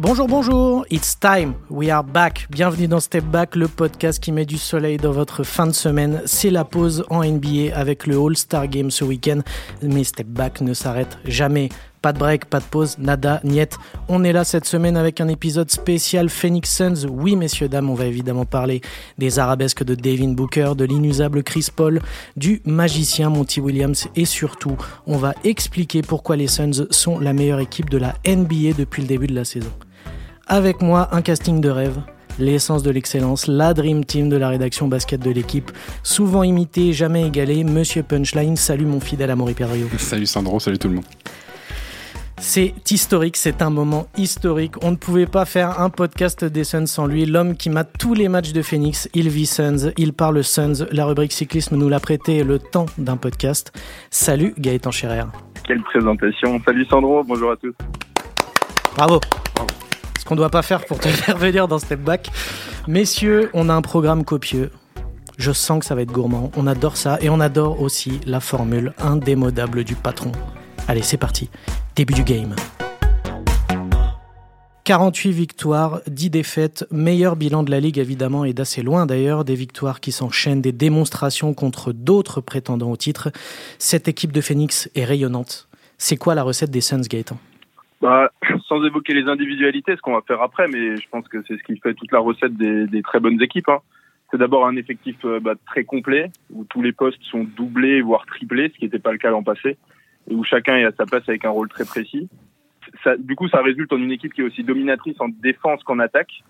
Bonjour, 0.00 0.28
bonjour, 0.28 0.86
it's 0.90 1.18
time, 1.18 1.54
we 1.70 1.90
are 1.90 2.04
back. 2.04 2.46
Bienvenue 2.50 2.86
dans 2.86 3.00
Step 3.00 3.24
Back, 3.24 3.56
le 3.56 3.66
podcast 3.66 4.22
qui 4.22 4.30
met 4.30 4.44
du 4.44 4.56
soleil 4.56 4.96
dans 4.96 5.10
votre 5.10 5.42
fin 5.42 5.66
de 5.66 5.72
semaine. 5.72 6.22
C'est 6.24 6.50
la 6.50 6.64
pause 6.64 7.04
en 7.10 7.24
NBA 7.24 7.74
avec 7.74 8.06
le 8.06 8.16
All-Star 8.16 8.68
Game 8.68 8.92
ce 8.92 9.02
week-end, 9.02 9.40
mais 9.82 10.04
Step 10.04 10.28
Back 10.28 10.60
ne 10.60 10.72
s'arrête 10.72 11.18
jamais. 11.24 11.68
Pas 12.00 12.12
de 12.12 12.18
break, 12.20 12.44
pas 12.44 12.60
de 12.60 12.64
pause, 12.64 12.96
nada, 12.98 13.40
niet. 13.42 13.76
On 14.08 14.22
est 14.22 14.32
là 14.32 14.44
cette 14.44 14.66
semaine 14.66 14.96
avec 14.96 15.20
un 15.20 15.26
épisode 15.26 15.68
spécial 15.68 16.30
Phoenix 16.30 16.72
Suns. 16.72 17.08
Oui, 17.10 17.34
messieurs, 17.34 17.68
dames, 17.68 17.90
on 17.90 17.94
va 17.94 18.04
évidemment 18.04 18.44
parler 18.44 18.82
des 19.18 19.40
arabesques 19.40 19.82
de 19.82 19.96
Devin 19.96 20.28
Booker, 20.28 20.74
de 20.76 20.84
l'inusable 20.84 21.42
Chris 21.42 21.70
Paul, 21.74 22.00
du 22.36 22.62
magicien 22.64 23.30
Monty 23.30 23.60
Williams 23.60 24.06
et 24.14 24.26
surtout, 24.26 24.76
on 25.08 25.16
va 25.16 25.34
expliquer 25.42 26.02
pourquoi 26.02 26.36
les 26.36 26.46
Suns 26.46 26.86
sont 26.90 27.18
la 27.18 27.32
meilleure 27.32 27.58
équipe 27.58 27.90
de 27.90 27.98
la 27.98 28.14
NBA 28.24 28.74
depuis 28.78 29.02
le 29.02 29.08
début 29.08 29.26
de 29.26 29.34
la 29.34 29.44
saison. 29.44 29.72
Avec 30.50 30.80
moi, 30.80 31.08
un 31.12 31.20
casting 31.20 31.60
de 31.60 31.68
rêve, 31.68 31.98
l'essence 32.38 32.82
de 32.82 32.90
l'excellence, 32.90 33.48
la 33.48 33.74
Dream 33.74 34.02
Team 34.02 34.30
de 34.30 34.36
la 34.38 34.48
rédaction 34.48 34.88
basket 34.88 35.20
de 35.20 35.30
l'équipe, 35.30 35.70
souvent 36.02 36.42
imité, 36.42 36.94
jamais 36.94 37.26
égalé, 37.26 37.64
Monsieur 37.64 38.02
Punchline. 38.02 38.56
Salut 38.56 38.86
mon 38.86 38.98
fidèle 38.98 39.30
Amaury 39.30 39.52
Perrio. 39.52 39.88
Salut 39.98 40.24
Sandro, 40.24 40.58
salut 40.58 40.78
tout 40.78 40.88
le 40.88 40.94
monde. 40.94 41.04
C'est 42.38 42.72
historique, 42.90 43.36
c'est 43.36 43.60
un 43.60 43.68
moment 43.68 44.06
historique. 44.16 44.82
On 44.82 44.92
ne 44.92 44.96
pouvait 44.96 45.26
pas 45.26 45.44
faire 45.44 45.82
un 45.82 45.90
podcast 45.90 46.46
des 46.46 46.64
Suns 46.64 46.86
sans 46.86 47.06
lui. 47.06 47.26
L'homme 47.26 47.54
qui 47.54 47.68
mate 47.68 47.90
tous 47.98 48.14
les 48.14 48.28
matchs 48.28 48.52
de 48.52 48.62
Phoenix, 48.62 49.06
il 49.12 49.28
vit 49.28 49.44
Suns, 49.44 49.92
il 49.98 50.14
parle 50.14 50.42
Suns. 50.42 50.86
La 50.92 51.04
rubrique 51.04 51.32
cyclisme 51.32 51.76
nous 51.76 51.90
l'a 51.90 52.00
prêté 52.00 52.42
le 52.42 52.58
temps 52.58 52.86
d'un 52.96 53.18
podcast. 53.18 53.70
Salut 54.10 54.54
Gaëtan 54.56 54.92
Scherer. 54.92 55.24
Quelle 55.66 55.82
présentation. 55.82 56.58
Salut 56.64 56.86
Sandro, 56.86 57.22
bonjour 57.22 57.50
à 57.50 57.56
tous. 57.56 57.74
Bravo. 58.96 59.20
Qu'on 60.28 60.34
ne 60.34 60.40
doit 60.40 60.50
pas 60.50 60.60
faire 60.60 60.84
pour 60.84 60.98
te 60.98 61.08
faire 61.08 61.38
venir 61.38 61.68
dans 61.68 61.78
Step 61.78 62.00
Back. 62.00 62.28
Messieurs, 62.86 63.48
on 63.54 63.70
a 63.70 63.72
un 63.72 63.80
programme 63.80 64.26
copieux. 64.26 64.70
Je 65.38 65.52
sens 65.52 65.78
que 65.78 65.86
ça 65.86 65.94
va 65.94 66.02
être 66.02 66.12
gourmand. 66.12 66.50
On 66.54 66.66
adore 66.66 66.98
ça 66.98 67.16
et 67.22 67.30
on 67.30 67.40
adore 67.40 67.80
aussi 67.80 68.20
la 68.26 68.38
formule 68.38 68.92
indémodable 68.98 69.84
du 69.84 69.94
patron. 69.94 70.32
Allez, 70.86 71.00
c'est 71.00 71.16
parti. 71.16 71.48
Début 71.96 72.12
du 72.12 72.24
game. 72.24 72.54
48 74.84 75.32
victoires, 75.32 76.02
10 76.06 76.28
défaites, 76.28 76.86
meilleur 76.90 77.34
bilan 77.34 77.62
de 77.62 77.70
la 77.70 77.80
ligue 77.80 77.96
évidemment 77.96 78.44
et 78.44 78.52
d'assez 78.52 78.82
loin 78.82 79.06
d'ailleurs, 79.06 79.46
des 79.46 79.54
victoires 79.54 79.98
qui 79.98 80.12
s'enchaînent, 80.12 80.60
des 80.60 80.72
démonstrations 80.72 81.54
contre 81.54 81.92
d'autres 81.92 82.42
prétendants 82.42 82.90
au 82.90 82.96
titre. 82.98 83.30
Cette 83.78 84.08
équipe 84.08 84.32
de 84.32 84.42
Phoenix 84.42 84.90
est 84.94 85.06
rayonnante. 85.06 85.70
C'est 85.96 86.18
quoi 86.18 86.34
la 86.34 86.42
recette 86.42 86.70
des 86.70 86.82
Suns, 86.82 87.00
Gaëtan? 87.00 87.38
Bah, 88.02 88.30
Sans 88.68 88.84
évoquer 88.84 89.14
les 89.14 89.28
individualités, 89.28 89.96
ce 89.96 90.00
qu'on 90.00 90.12
va 90.12 90.22
faire 90.26 90.42
après, 90.42 90.68
mais 90.68 90.96
je 90.96 91.08
pense 91.08 91.26
que 91.28 91.42
c'est 91.48 91.56
ce 91.56 91.62
qui 91.62 91.78
fait 91.78 91.94
toute 91.94 92.12
la 92.12 92.18
recette 92.18 92.54
des, 92.54 92.86
des 92.86 93.02
très 93.02 93.18
bonnes 93.18 93.40
équipes. 93.40 93.68
Hein. 93.68 93.80
C'est 94.30 94.36
d'abord 94.36 94.66
un 94.66 94.76
effectif 94.76 95.16
euh, 95.24 95.40
bah, 95.40 95.54
très 95.66 95.84
complet, 95.84 96.30
où 96.50 96.64
tous 96.64 96.82
les 96.82 96.92
postes 96.92 97.22
sont 97.22 97.44
doublés, 97.44 98.02
voire 98.02 98.26
triplés, 98.26 98.70
ce 98.74 98.78
qui 98.78 98.84
n'était 98.84 98.98
pas 98.98 99.12
le 99.12 99.18
cas 99.18 99.30
l'an 99.30 99.42
passé 99.42 99.78
et 100.28 100.34
où 100.34 100.44
chacun 100.44 100.76
est 100.76 100.84
à 100.84 100.92
sa 100.92 101.06
place 101.06 101.28
avec 101.28 101.44
un 101.44 101.50
rôle 101.50 101.68
très 101.68 101.84
précis. 101.84 102.28
Ça, 103.02 103.16
du 103.16 103.34
coup, 103.34 103.48
ça 103.48 103.62
résulte 103.62 103.92
en 103.92 103.98
une 103.98 104.12
équipe 104.12 104.32
qui 104.32 104.40
est 104.40 104.44
aussi 104.44 104.62
dominatrice 104.62 105.16
en 105.20 105.28
défense 105.28 105.82
qu'en 105.84 105.98
attaque. 105.98 106.42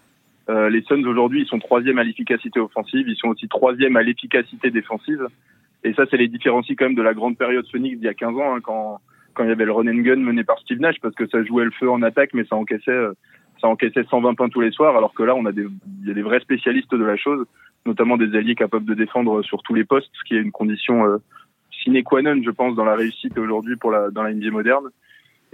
Euh, 0.49 0.71
les 0.71 0.83
Suns 0.83 1.05
aujourd'hui, 1.05 1.43
ils 1.43 1.47
sont 1.47 1.59
troisième 1.59 1.99
à 1.99 2.05
l'efficacité 2.05 2.59
offensive, 2.59 3.09
ils 3.09 3.17
sont 3.17 3.29
aussi 3.29 3.49
troisième 3.49 3.97
à 3.97 4.03
l'efficacité 4.03 4.71
défensive. 4.71 5.27
Et 5.85 5.93
ça, 5.95 6.05
c'est 6.11 6.17
les 6.17 6.29
différencie 6.29 6.77
quand 6.77 6.87
même 6.87 6.95
de 6.95 7.03
la 7.03 7.15
grande 7.15 7.37
période 7.37 7.67
Phoenix 7.71 7.99
d'il 7.99 8.07
y 8.07 8.09
a 8.09 8.15
15 8.15 8.37
ans, 8.37 8.55
hein, 8.55 8.61
quand 8.61 9.01
quand 9.39 9.45
il 9.45 9.51
y 9.51 9.53
avait 9.53 9.65
le 9.65 9.73
run 9.73 9.85
gun 9.85 10.17
mené 10.17 10.43
par 10.43 10.59
Steve 10.59 10.81
Nash, 10.81 10.97
parce 11.01 11.15
que 11.15 11.29
ça 11.29 11.45
jouait 11.45 11.65
le 11.65 11.71
feu 11.71 11.89
en 11.89 12.03
attaque, 12.03 12.35
mais 12.35 12.45
ça 12.45 12.57
encaissait 12.57 12.91
euh, 12.91 13.13
ça 13.61 13.69
encaissait 13.69 14.05
120 14.05 14.35
points 14.35 14.49
tous 14.49 14.61
les 14.61 14.73
soirs, 14.73 14.97
alors 14.97 15.15
que 15.15 15.23
là, 15.23 15.35
on 15.37 15.47
a 15.47 15.53
des 15.53 15.67
il 16.03 16.09
y 16.09 16.11
a 16.11 16.15
des 16.15 16.23
vrais 16.23 16.41
spécialistes 16.41 16.93
de 16.93 17.05
la 17.05 17.17
chose, 17.17 17.47
notamment 17.87 18.17
des 18.17 18.37
alliés 18.37 18.57
capables 18.57 18.85
de 18.85 18.95
défendre 18.95 19.43
sur 19.43 19.63
tous 19.63 19.75
les 19.75 19.85
postes, 19.85 20.11
ce 20.13 20.25
qui 20.25 20.35
est 20.35 20.41
une 20.41 20.51
condition 20.51 21.07
euh, 21.07 21.19
sine 21.71 22.03
qua 22.03 22.21
non, 22.21 22.43
je 22.45 22.51
pense, 22.51 22.75
dans 22.75 22.85
la 22.85 22.97
réussite 22.97 23.39
aujourd'hui 23.39 23.77
pour 23.77 23.93
la, 23.93 24.11
dans 24.11 24.25
la 24.25 24.35
NBA 24.35 24.51
moderne. 24.51 24.89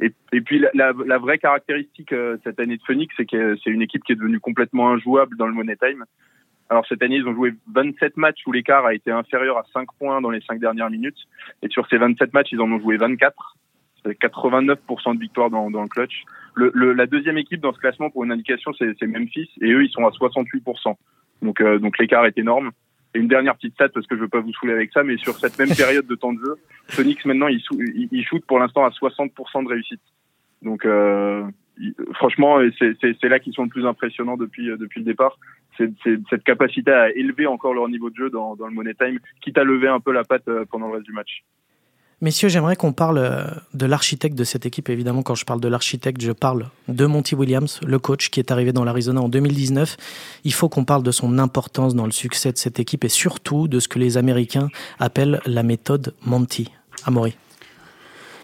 Et, 0.01 0.13
et 0.33 0.41
puis 0.41 0.65
la, 0.73 1.19
vraie 1.19 1.39
caractéristique 1.39 2.13
euh, 2.13 2.37
cette 2.43 2.59
année 2.59 2.79
de 2.79 2.83
Phoenix, 2.83 3.15
c'est 3.17 3.27
que 3.27 3.57
c'est 3.63 3.71
une 3.71 3.83
équipe 3.83 4.03
qui 4.03 4.13
est 4.13 4.17
devenue 4.17 4.41
complètement 4.41 4.91
injouable 4.91 5.37
dans 5.37 5.47
le 5.47 5.53
Money 5.53 5.77
Time. 5.77 6.05
Alors 6.71 6.87
cette 6.89 7.03
année, 7.03 7.17
ils 7.17 7.29
ont 7.29 7.35
joué 7.35 7.55
27 7.73 8.17
matchs 8.17 8.41
où 8.47 8.53
l'écart 8.53 8.87
a 8.87 8.95
été 8.95 9.11
inférieur 9.11 9.59
à 9.59 9.65
5 9.73 9.87
points 9.99 10.21
dans 10.21 10.31
les 10.31 10.41
5 10.41 10.59
dernières 10.59 10.91
minutes. 10.91 11.19
Et 11.63 11.69
sur 11.69 11.87
ces 11.89 11.99
27 11.99 12.33
matchs, 12.33 12.53
ils 12.53 12.61
en 12.61 12.71
ont 12.73 12.81
joué 12.81 12.97
24. 12.97 13.57
C'est 14.05 14.21
89% 14.21 15.15
de 15.15 15.21
victoire 15.21 15.51
dans, 15.51 15.71
dans 15.71 15.83
le 15.83 15.89
clutch. 15.89 16.25
Le, 16.55 16.71
le, 16.75 16.93
la 16.93 17.07
deuxième 17.07 17.39
équipe 17.39 17.61
dans 17.61 17.73
ce 17.73 17.79
classement, 17.79 18.11
pour 18.11 18.25
une 18.25 18.33
indication, 18.33 18.73
c'est 18.79 19.07
Memphis. 19.07 19.51
Et 19.61 19.73
eux, 19.73 19.85
ils 19.85 19.91
sont 19.91 20.07
à 20.07 20.11
68%. 20.11 20.95
Donc, 21.43 21.61
euh, 21.61 21.79
donc 21.79 21.99
l'écart 21.99 22.27
est 22.27 22.39
énorme. 22.39 22.71
Et 23.15 23.19
une 23.19 23.29
dernière 23.29 23.55
petite 23.55 23.75
stat 23.75 23.91
parce 23.91 24.07
que 24.07 24.17
je 24.17 24.21
veux 24.21 24.29
pas 24.29 24.41
vous 24.41 24.53
saouler 24.53 24.73
avec 24.73 24.93
ça, 24.93 25.05
mais 25.05 25.17
sur 25.19 25.35
cette 25.37 25.59
même 25.59 25.69
période 25.77 26.07
de 26.07 26.15
temps 26.15 26.33
de 26.33 26.41
jeu, 26.41 26.57
Phoenix 26.89 27.25
maintenant 27.25 27.47
il, 27.47 27.63
il, 28.11 28.25
shoot 28.25 28.45
pour 28.45 28.59
l'instant 28.59 28.85
à 28.85 28.91
60% 28.91 29.65
de 29.65 29.69
réussite. 29.69 30.01
Donc 30.63 30.85
euh, 30.85 31.45
franchement, 32.15 32.59
c'est 32.79 33.29
là 33.29 33.39
qu'ils 33.39 33.53
sont 33.53 33.65
le 33.65 33.69
plus 33.69 33.87
impressionnants 33.87 34.37
depuis 34.37 34.67
depuis 34.67 35.01
le 35.01 35.07
départ. 35.07 35.39
C'est 35.77 35.91
cette 36.31 36.45
capacité 36.45 36.91
à 36.91 37.11
élever 37.11 37.47
encore 37.47 37.75
leur 37.75 37.89
niveau 37.89 38.11
de 38.11 38.17
jeu 38.17 38.31
dans, 38.31 38.57
dans 38.57 38.67
le 38.67 38.73
money 38.73 38.95
time, 38.95 39.19
quitte 39.41 39.59
à 39.59 39.65
lever 39.65 39.89
un 39.89 40.01
peu 40.01 40.13
la 40.13 40.25
patte 40.25 40.49
euh, 40.49 40.65
pendant 40.71 40.89
le 40.89 40.95
reste 40.95 41.07
du 41.07 41.13
match. 41.13 41.45
Messieurs, 42.25 42.49
j'aimerais 42.49 42.75
qu'on 42.75 42.95
parle 42.95 43.19
euh, 43.19 43.45
de 43.75 43.85
l'architecte 43.85 44.35
de 44.35 44.45
cette 44.45 44.65
équipe. 44.65 44.89
Évidemment, 44.89 45.23
quand 45.23 45.35
je 45.35 45.45
parle 45.45 45.61
de 45.61 45.69
l'architecte, 45.69 46.23
je 46.23 46.33
parle 46.33 46.71
de 46.89 47.05
Monty 47.05 47.35
Williams, 47.35 47.81
le 47.87 47.99
coach 47.99 48.31
qui 48.31 48.41
est 48.41 48.51
arrivé 48.51 48.73
dans 48.73 48.83
l'Arizona 48.83 49.21
en 49.21 49.29
2019. 49.29 49.99
Il 50.45 50.55
faut 50.55 50.71
qu'on 50.71 50.87
parle 50.87 51.03
de 51.03 51.11
son 51.11 51.39
importance 51.39 51.95
dans 51.95 52.07
le 52.07 52.13
succès 52.13 52.51
de 52.51 52.57
cette 52.57 52.81
équipe 52.81 53.05
et 53.05 53.11
surtout 53.11 53.69
de 53.69 53.79
ce 53.79 53.89
que 53.89 53.99
les 53.99 54.17
Américains 54.17 54.71
appellent 54.99 55.43
la 55.45 55.63
méthode 55.63 56.15
Monty. 56.25 56.71
Amaury. 57.05 57.37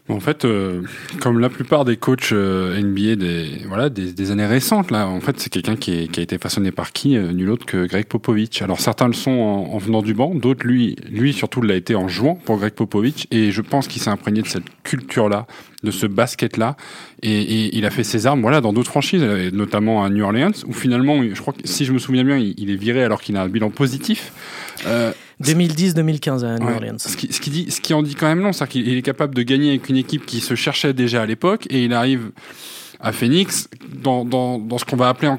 En 0.09 0.21
fait, 0.21 0.45
euh, 0.45 0.83
comme 1.21 1.39
la 1.39 1.49
plupart 1.49 1.85
des 1.85 1.97
coachs 1.97 2.33
euh, 2.33 2.81
NBA 2.81 3.17
des 3.17 3.63
voilà 3.69 3.89
des, 3.89 4.13
des, 4.13 4.31
années 4.31 4.47
récentes, 4.47 4.91
là, 4.91 5.07
en 5.07 5.21
fait, 5.21 5.39
c'est 5.39 5.51
quelqu'un 5.51 5.77
qui, 5.77 5.93
a 6.17 6.21
été 6.21 6.39
façonné 6.39 6.73
par 6.73 6.93
qui 6.93 7.17
euh, 7.17 7.33
Nul 7.33 7.51
autre 7.51 7.67
que 7.67 7.87
Greg 7.87 8.07
Popovich. 8.07 8.63
Alors 8.63 8.81
certains 8.81 9.07
le 9.07 9.13
sont 9.13 9.31
en, 9.31 9.73
en 9.73 9.79
venant 9.79 10.03
du 10.03 10.15
banc, 10.15 10.35
d'autres 10.35 10.67
lui 10.67 10.97
lui 11.09 11.33
surtout 11.33 11.63
l'a 11.63 11.75
été 11.75 11.95
en 11.95 12.09
jouant 12.09 12.35
pour 12.35 12.57
Greg 12.59 12.73
Popovich. 12.73 13.27
Et 13.31 13.53
je 13.53 13.63
pense 13.63 13.87
qu'il 13.87 14.03
s'est 14.03 14.11
imprégné 14.11 14.43
de 14.43 14.49
cette 14.49 14.65
culture-là, 14.83 15.47
de 15.85 15.91
ce 15.91 16.07
basket-là, 16.07 16.77
et, 17.23 17.77
il 17.77 17.85
a 17.87 17.91
fait 17.91 18.05
ses 18.05 18.27
armes 18.27 18.41
voilà 18.41 18.61
dans 18.61 18.73
d'autres 18.73 18.91
franchises, 18.91 19.23
notamment 19.53 20.03
à 20.03 20.11
New 20.11 20.25
Orleans, 20.25 20.53
où 20.67 20.73
finalement, 20.73 21.23
je 21.23 21.41
crois 21.41 21.53
que 21.53 21.61
si 21.65 21.85
je 21.85 21.93
me 21.93 21.99
souviens 21.99 22.25
bien, 22.25 22.37
il 22.37 22.71
est 22.71 22.77
viré 22.77 23.05
alors 23.05 23.21
qu'il 23.21 23.37
a 23.37 23.43
un 23.43 23.49
bilan 23.49 23.71
positif. 23.71 24.33
2010-2015 25.43 26.45
à 26.45 26.59
New 26.59 26.69
Orleans. 26.69 26.99
Ce 26.99 27.17
qui, 27.17 27.33
ce 27.33 27.41
qui, 27.41 27.51
dit, 27.51 27.71
ce 27.71 27.81
qui 27.81 27.95
en 27.95 28.03
dit 28.03 28.15
quand 28.15 28.27
même 28.27 28.41
long, 28.41 28.53
c'est 28.53 28.69
qu'il 28.69 28.97
est 28.97 29.03
capable 29.03 29.35
de 29.35 29.43
gagner 29.43 29.71
avec 29.71 29.89
une 29.89 29.97
équipe 29.97 30.27
qui 30.27 30.41
se 30.41 30.55
cherchait 30.55 30.93
déjà 30.93 31.23
à 31.23 31.27
l'époque 31.27 31.67
et 31.71 31.85
il 31.85 31.95
arrive 31.95 32.31
à 33.01 33.13
Phoenix 33.13 33.69
dans, 34.03 34.25
dans, 34.25 34.59
dans 34.59 34.79
ce 34.79 34.85
qu'on 34.85 34.97
va 34.97 35.09
appeler, 35.09 35.29
en, 35.29 35.39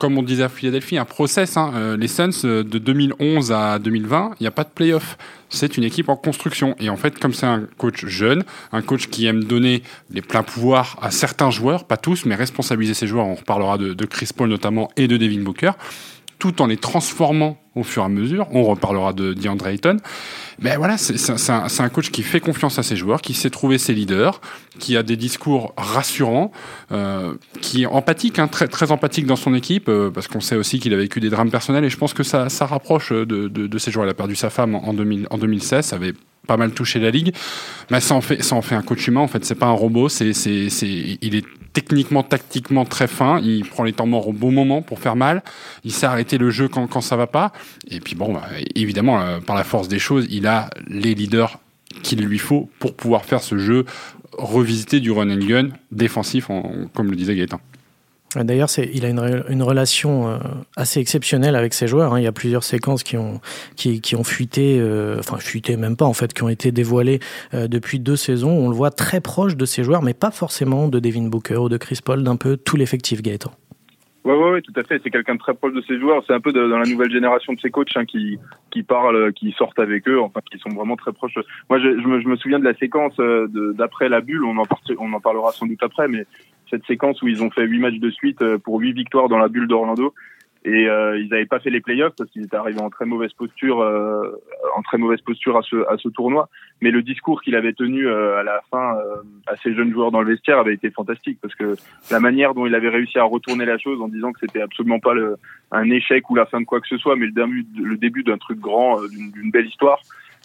comme 0.00 0.18
on 0.18 0.22
disait 0.22 0.42
à 0.42 0.48
Philadelphie, 0.48 0.98
un 0.98 1.04
process. 1.04 1.56
Hein. 1.56 1.72
Euh, 1.74 1.96
les 1.96 2.08
Suns, 2.08 2.30
euh, 2.44 2.62
de 2.62 2.78
2011 2.78 3.52
à 3.52 3.78
2020, 3.78 4.32
il 4.38 4.42
n'y 4.42 4.46
a 4.46 4.50
pas 4.50 4.64
de 4.64 4.68
playoff. 4.68 5.16
C'est 5.48 5.76
une 5.76 5.84
équipe 5.84 6.08
en 6.08 6.16
construction. 6.16 6.74
Et 6.78 6.90
en 6.90 6.96
fait, 6.96 7.18
comme 7.18 7.32
c'est 7.32 7.46
un 7.46 7.66
coach 7.78 8.04
jeune, 8.06 8.44
un 8.72 8.82
coach 8.82 9.08
qui 9.08 9.26
aime 9.26 9.44
donner 9.44 9.82
les 10.10 10.20
pleins 10.20 10.42
pouvoirs 10.42 10.98
à 11.00 11.10
certains 11.10 11.50
joueurs, 11.50 11.84
pas 11.84 11.96
tous, 11.96 12.26
mais 12.26 12.34
responsabiliser 12.34 12.94
ses 12.94 13.06
joueurs, 13.06 13.26
on 13.26 13.36
reparlera 13.36 13.78
de, 13.78 13.94
de 13.94 14.04
Chris 14.04 14.30
Paul 14.36 14.48
notamment 14.48 14.90
et 14.96 15.08
de 15.08 15.16
Devin 15.16 15.42
Booker, 15.42 15.72
tout 16.38 16.62
en 16.62 16.66
les 16.66 16.76
transformant 16.76 17.58
au 17.74 17.82
fur 17.82 18.02
et 18.02 18.06
à 18.06 18.08
mesure. 18.08 18.46
On 18.52 18.64
reparlera 18.64 19.12
de 19.12 19.34
DeAndre 19.34 19.66
Ayton. 19.66 19.98
Mais 20.58 20.76
voilà, 20.76 20.96
c'est 20.96 21.50
un, 21.50 21.88
coach 21.90 22.10
qui 22.10 22.22
fait 22.22 22.40
confiance 22.40 22.78
à 22.78 22.82
ses 22.82 22.96
joueurs, 22.96 23.20
qui 23.20 23.34
sait 23.34 23.50
trouver 23.50 23.76
ses 23.76 23.92
leaders, 23.92 24.40
qui 24.78 24.96
a 24.96 25.02
des 25.02 25.16
discours 25.16 25.74
rassurants, 25.76 26.50
euh, 26.92 27.34
qui 27.60 27.82
est 27.82 27.86
empathique, 27.86 28.38
hein, 28.38 28.48
très, 28.48 28.66
très 28.66 28.90
empathique 28.90 29.26
dans 29.26 29.36
son 29.36 29.54
équipe, 29.54 29.90
euh, 29.90 30.10
parce 30.10 30.28
qu'on 30.28 30.40
sait 30.40 30.56
aussi 30.56 30.78
qu'il 30.78 30.94
a 30.94 30.96
vécu 30.96 31.20
des 31.20 31.28
drames 31.28 31.50
personnels, 31.50 31.84
et 31.84 31.90
je 31.90 31.98
pense 31.98 32.14
que 32.14 32.22
ça, 32.22 32.48
rapproche 32.60 33.12
de, 33.12 33.24
de, 33.24 33.48
de 33.48 33.78
ces 33.78 33.90
joueurs. 33.90 34.06
Il 34.06 34.10
a 34.10 34.14
perdu 34.14 34.34
sa 34.34 34.48
femme 34.48 34.74
en, 34.74 34.94
2000, 34.94 35.26
en 35.28 35.36
2016, 35.36 35.84
ça 35.84 35.96
avait 35.96 36.14
pas 36.46 36.56
mal 36.56 36.70
touché 36.72 37.00
la 37.00 37.10
ligue, 37.10 37.34
mais 37.90 38.00
ça 38.00 38.14
en 38.14 38.20
fait, 38.20 38.42
ça 38.42 38.54
en 38.54 38.62
fait 38.62 38.74
un 38.74 38.82
coach 38.82 39.06
humain. 39.08 39.20
En 39.20 39.28
fait, 39.28 39.44
c'est 39.44 39.54
pas 39.54 39.66
un 39.66 39.72
robot. 39.72 40.08
C'est, 40.08 40.30
il 40.30 41.34
est 41.34 41.44
techniquement, 41.76 42.22
tactiquement 42.22 42.86
très 42.86 43.06
fin. 43.06 43.38
Il 43.40 43.66
prend 43.66 43.84
les 43.84 43.92
temps 43.92 44.06
morts 44.06 44.28
au 44.28 44.32
bon 44.32 44.50
moment 44.50 44.80
pour 44.80 44.98
faire 44.98 45.14
mal. 45.14 45.42
Il 45.84 45.92
sait 45.92 46.06
arrêter 46.06 46.38
le 46.38 46.48
jeu 46.48 46.68
quand, 46.68 46.86
quand 46.86 47.02
ça 47.02 47.16
va 47.16 47.26
pas. 47.26 47.52
Et 47.88 48.00
puis 48.00 48.14
bon, 48.14 48.32
bah, 48.32 48.44
évidemment, 48.74 49.20
euh, 49.20 49.40
par 49.40 49.54
la 49.54 49.62
force 49.62 49.86
des 49.86 49.98
choses, 49.98 50.26
il 50.30 50.46
a 50.46 50.70
les 50.88 51.14
leaders 51.14 51.58
qu'il 52.02 52.24
lui 52.24 52.38
faut 52.38 52.70
pour 52.78 52.94
pouvoir 52.94 53.26
faire 53.26 53.42
ce 53.42 53.58
jeu 53.58 53.84
revisité 54.38 55.00
du 55.00 55.10
run 55.10 55.30
and 55.30 55.46
gun 55.46 55.68
défensif, 55.92 56.48
en, 56.48 56.86
comme 56.94 57.10
le 57.10 57.16
disait 57.16 57.36
Gaëtan. 57.36 57.60
D'ailleurs, 58.34 58.68
il 58.78 59.04
a 59.04 59.08
une, 59.08 59.62
relation 59.62 60.28
euh, 60.28 60.38
assez 60.76 61.00
exceptionnelle 61.00 61.56
avec 61.56 61.72
ses 61.72 61.86
joueurs. 61.86 62.14
Hein. 62.14 62.20
Il 62.20 62.24
y 62.24 62.26
a 62.26 62.32
plusieurs 62.32 62.64
séquences 62.64 63.02
qui 63.02 63.16
ont, 63.16 63.40
fuité, 64.24 64.78
euh, 64.80 65.18
enfin 65.18 65.38
fuité 65.38 65.76
même 65.76 65.96
pas 65.96 66.04
en 66.04 66.12
fait, 66.12 66.32
qui 66.34 66.42
ont 66.42 66.48
été 66.48 66.72
dévoilées 66.72 67.20
euh, 67.54 67.68
depuis 67.68 67.98
deux 67.98 68.16
saisons. 68.16 68.50
On 68.50 68.68
le 68.68 68.74
voit 68.74 68.90
très 68.90 69.20
proche 69.20 69.56
de 69.56 69.64
ses 69.64 69.84
joueurs, 69.84 70.02
mais 70.02 70.14
pas 70.14 70.30
forcément 70.30 70.88
de 70.88 70.98
Devin 70.98 71.28
Booker 71.28 71.56
ou 71.56 71.68
de 71.68 71.76
Chris 71.76 72.00
Paul, 72.04 72.22
d'un 72.24 72.36
peu 72.36 72.56
tout 72.56 72.76
l'effectif 72.76 73.22
Gaëtan. 73.22 73.52
Oui, 74.24 74.34
ouais, 74.34 74.50
ouais, 74.50 74.60
tout 74.60 74.72
à 74.74 74.82
fait. 74.82 75.00
C'est 75.04 75.10
quelqu'un 75.10 75.36
de 75.36 75.38
très 75.38 75.54
proche 75.54 75.72
de 75.72 75.82
ses 75.82 76.00
joueurs. 76.00 76.20
C'est 76.26 76.32
un 76.32 76.40
peu 76.40 76.52
dans 76.52 76.66
la 76.66 76.84
nouvelle 76.84 77.12
génération 77.12 77.52
de 77.52 77.60
ses 77.60 77.70
coachs 77.70 77.96
hein, 77.96 78.04
qui 78.04 78.38
parlent, 78.82 79.32
qui 79.34 79.52
sortent 79.52 79.78
avec 79.78 80.08
eux, 80.08 80.20
enfin 80.20 80.40
qui 80.50 80.58
sont 80.58 80.70
vraiment 80.70 80.96
très 80.96 81.12
proches. 81.12 81.38
Moi, 81.70 81.78
je, 81.78 82.00
je, 82.00 82.06
me, 82.08 82.20
je 82.20 82.26
me, 82.26 82.36
souviens 82.36 82.58
de 82.58 82.64
la 82.64 82.74
séquence 82.74 83.14
d'après 83.78 84.08
la 84.08 84.20
bulle. 84.20 84.44
On 84.44 84.58
en, 84.58 84.64
on 84.98 85.12
en 85.12 85.20
parlera 85.20 85.52
sans 85.52 85.66
doute 85.66 85.80
après, 85.80 86.08
mais 86.08 86.26
cette 86.70 86.84
séquence 86.86 87.20
où 87.22 87.28
ils 87.28 87.42
ont 87.42 87.50
fait 87.50 87.64
huit 87.64 87.78
matchs 87.78 87.98
de 87.98 88.10
suite 88.10 88.42
euh, 88.42 88.58
pour 88.58 88.80
huit 88.80 88.92
victoires 88.92 89.28
dans 89.28 89.38
la 89.38 89.48
bulle 89.48 89.68
d'Orlando. 89.68 90.14
Et 90.64 90.88
euh, 90.88 91.16
ils 91.20 91.28
n'avaient 91.28 91.46
pas 91.46 91.60
fait 91.60 91.70
les 91.70 91.80
playoffs 91.80 92.14
parce 92.18 92.28
qu'ils 92.30 92.42
étaient 92.42 92.56
arrivés 92.56 92.80
en 92.80 92.90
très 92.90 93.04
mauvaise 93.04 93.32
posture 93.34 93.82
euh, 93.82 94.42
en 94.76 94.82
très 94.82 94.98
mauvaise 94.98 95.20
posture 95.20 95.56
à 95.56 95.62
ce 95.62 95.76
à 95.88 95.96
ce 95.96 96.08
tournoi. 96.08 96.48
Mais 96.82 96.90
le 96.90 97.02
discours 97.02 97.40
qu'il 97.40 97.54
avait 97.54 97.72
tenu 97.72 98.08
à 98.08 98.42
la 98.42 98.60
fin 98.68 98.98
à 99.46 99.54
ces 99.62 99.76
jeunes 99.76 99.92
joueurs 99.92 100.10
dans 100.10 100.20
le 100.22 100.32
vestiaire 100.32 100.58
avait 100.58 100.74
été 100.74 100.90
fantastique 100.90 101.38
parce 101.40 101.54
que 101.54 101.76
la 102.10 102.18
manière 102.18 102.52
dont 102.52 102.66
il 102.66 102.74
avait 102.74 102.88
réussi 102.88 103.16
à 103.16 103.22
retourner 103.22 103.64
la 103.64 103.78
chose 103.78 104.02
en 104.02 104.08
disant 104.08 104.32
que 104.32 104.40
c'était 104.40 104.60
absolument 104.60 104.98
pas 104.98 105.14
le, 105.14 105.36
un 105.70 105.88
échec 105.88 106.28
ou 106.30 106.34
la 106.34 106.46
fin 106.46 106.60
de 106.60 106.66
quoi 106.66 106.80
que 106.80 106.88
ce 106.88 106.98
soit 106.98 107.14
mais 107.14 107.26
le 107.26 107.32
début 107.32 107.64
le 107.80 107.96
début 107.96 108.24
d'un 108.24 108.36
truc 108.36 108.58
grand 108.58 108.98
d'une 109.06 109.52
belle 109.52 109.66
histoire 109.66 110.00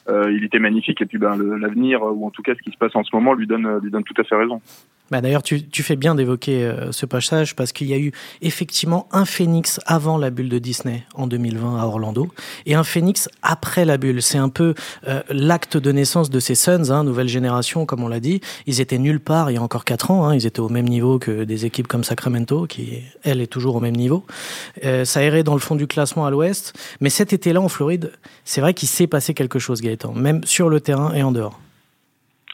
il 0.07 0.43
était 0.43 0.59
magnifique. 0.59 1.01
Et 1.01 1.07
puis 1.07 1.17
ben 1.17 1.35
l'avenir 1.35 2.03
ou 2.03 2.27
en 2.27 2.29
tout 2.29 2.43
cas 2.43 2.53
ce 2.53 2.61
qui 2.61 2.69
se 2.69 2.77
passe 2.77 2.95
en 2.95 3.03
ce 3.03 3.15
moment 3.15 3.33
lui 3.33 3.47
donne 3.47 3.79
lui 3.79 3.89
donne 3.89 4.03
tout 4.03 4.21
à 4.21 4.23
fait 4.23 4.35
raison. 4.35 4.61
Bah 5.11 5.19
D'ailleurs, 5.19 5.43
tu, 5.43 5.67
tu, 5.67 5.83
fais 5.83 5.97
bien 5.97 6.15
d'évoquer 6.15 6.63
euh, 6.63 6.91
ce 6.93 7.05
passage 7.05 7.55
parce 7.55 7.73
qu'il 7.73 7.87
y 7.87 7.93
a 7.93 7.97
eu 7.97 8.13
effectivement 8.41 9.07
un 9.11 9.25
phénix 9.25 9.79
avant 9.85 10.17
la 10.17 10.29
bulle 10.29 10.47
de 10.47 10.57
Disney 10.57 11.03
en 11.15 11.27
2020 11.27 11.79
à 11.79 11.85
Orlando 11.85 12.29
et 12.65 12.75
un 12.75 12.83
phénix 12.83 13.27
après 13.41 13.83
la 13.83 13.97
bulle. 13.97 14.21
C'est 14.21 14.37
un 14.37 14.47
peu 14.47 14.73
euh, 15.07 15.21
l'acte 15.29 15.75
de 15.75 15.91
naissance 15.91 16.29
de 16.29 16.39
ces 16.39 16.55
Suns, 16.55 16.89
hein, 16.91 17.03
nouvelle 17.03 17.27
génération, 17.27 17.85
comme 17.85 18.03
on 18.03 18.07
l'a 18.07 18.21
dit. 18.21 18.39
Ils 18.67 18.79
étaient 18.79 18.97
nulle 18.97 19.19
part 19.19 19.51
il 19.51 19.55
y 19.55 19.57
a 19.57 19.61
encore 19.61 19.83
quatre 19.83 20.11
ans. 20.11 20.25
Hein, 20.27 20.35
ils 20.35 20.45
étaient 20.45 20.61
au 20.61 20.69
même 20.69 20.87
niveau 20.87 21.19
que 21.19 21.43
des 21.43 21.65
équipes 21.65 21.87
comme 21.87 22.05
Sacramento, 22.05 22.65
qui 22.65 23.03
elle 23.23 23.41
est 23.41 23.47
toujours 23.47 23.75
au 23.75 23.79
même 23.81 23.95
niveau. 23.95 24.25
Euh, 24.85 25.03
ça 25.03 25.21
errait 25.23 25.43
dans 25.43 25.55
le 25.55 25.59
fond 25.59 25.75
du 25.75 25.87
classement 25.87 26.25
à 26.25 26.31
l'Ouest, 26.31 26.73
mais 27.01 27.09
cet 27.09 27.33
été-là 27.33 27.59
en 27.59 27.69
Floride, 27.69 28.13
c'est 28.45 28.61
vrai 28.61 28.73
qu'il 28.73 28.87
s'est 28.87 29.07
passé 29.07 29.33
quelque 29.33 29.59
chose, 29.59 29.81
Gaëtan, 29.81 30.13
même 30.13 30.41
sur 30.45 30.69
le 30.69 30.79
terrain 30.79 31.13
et 31.13 31.21
en 31.21 31.33
dehors. 31.33 31.59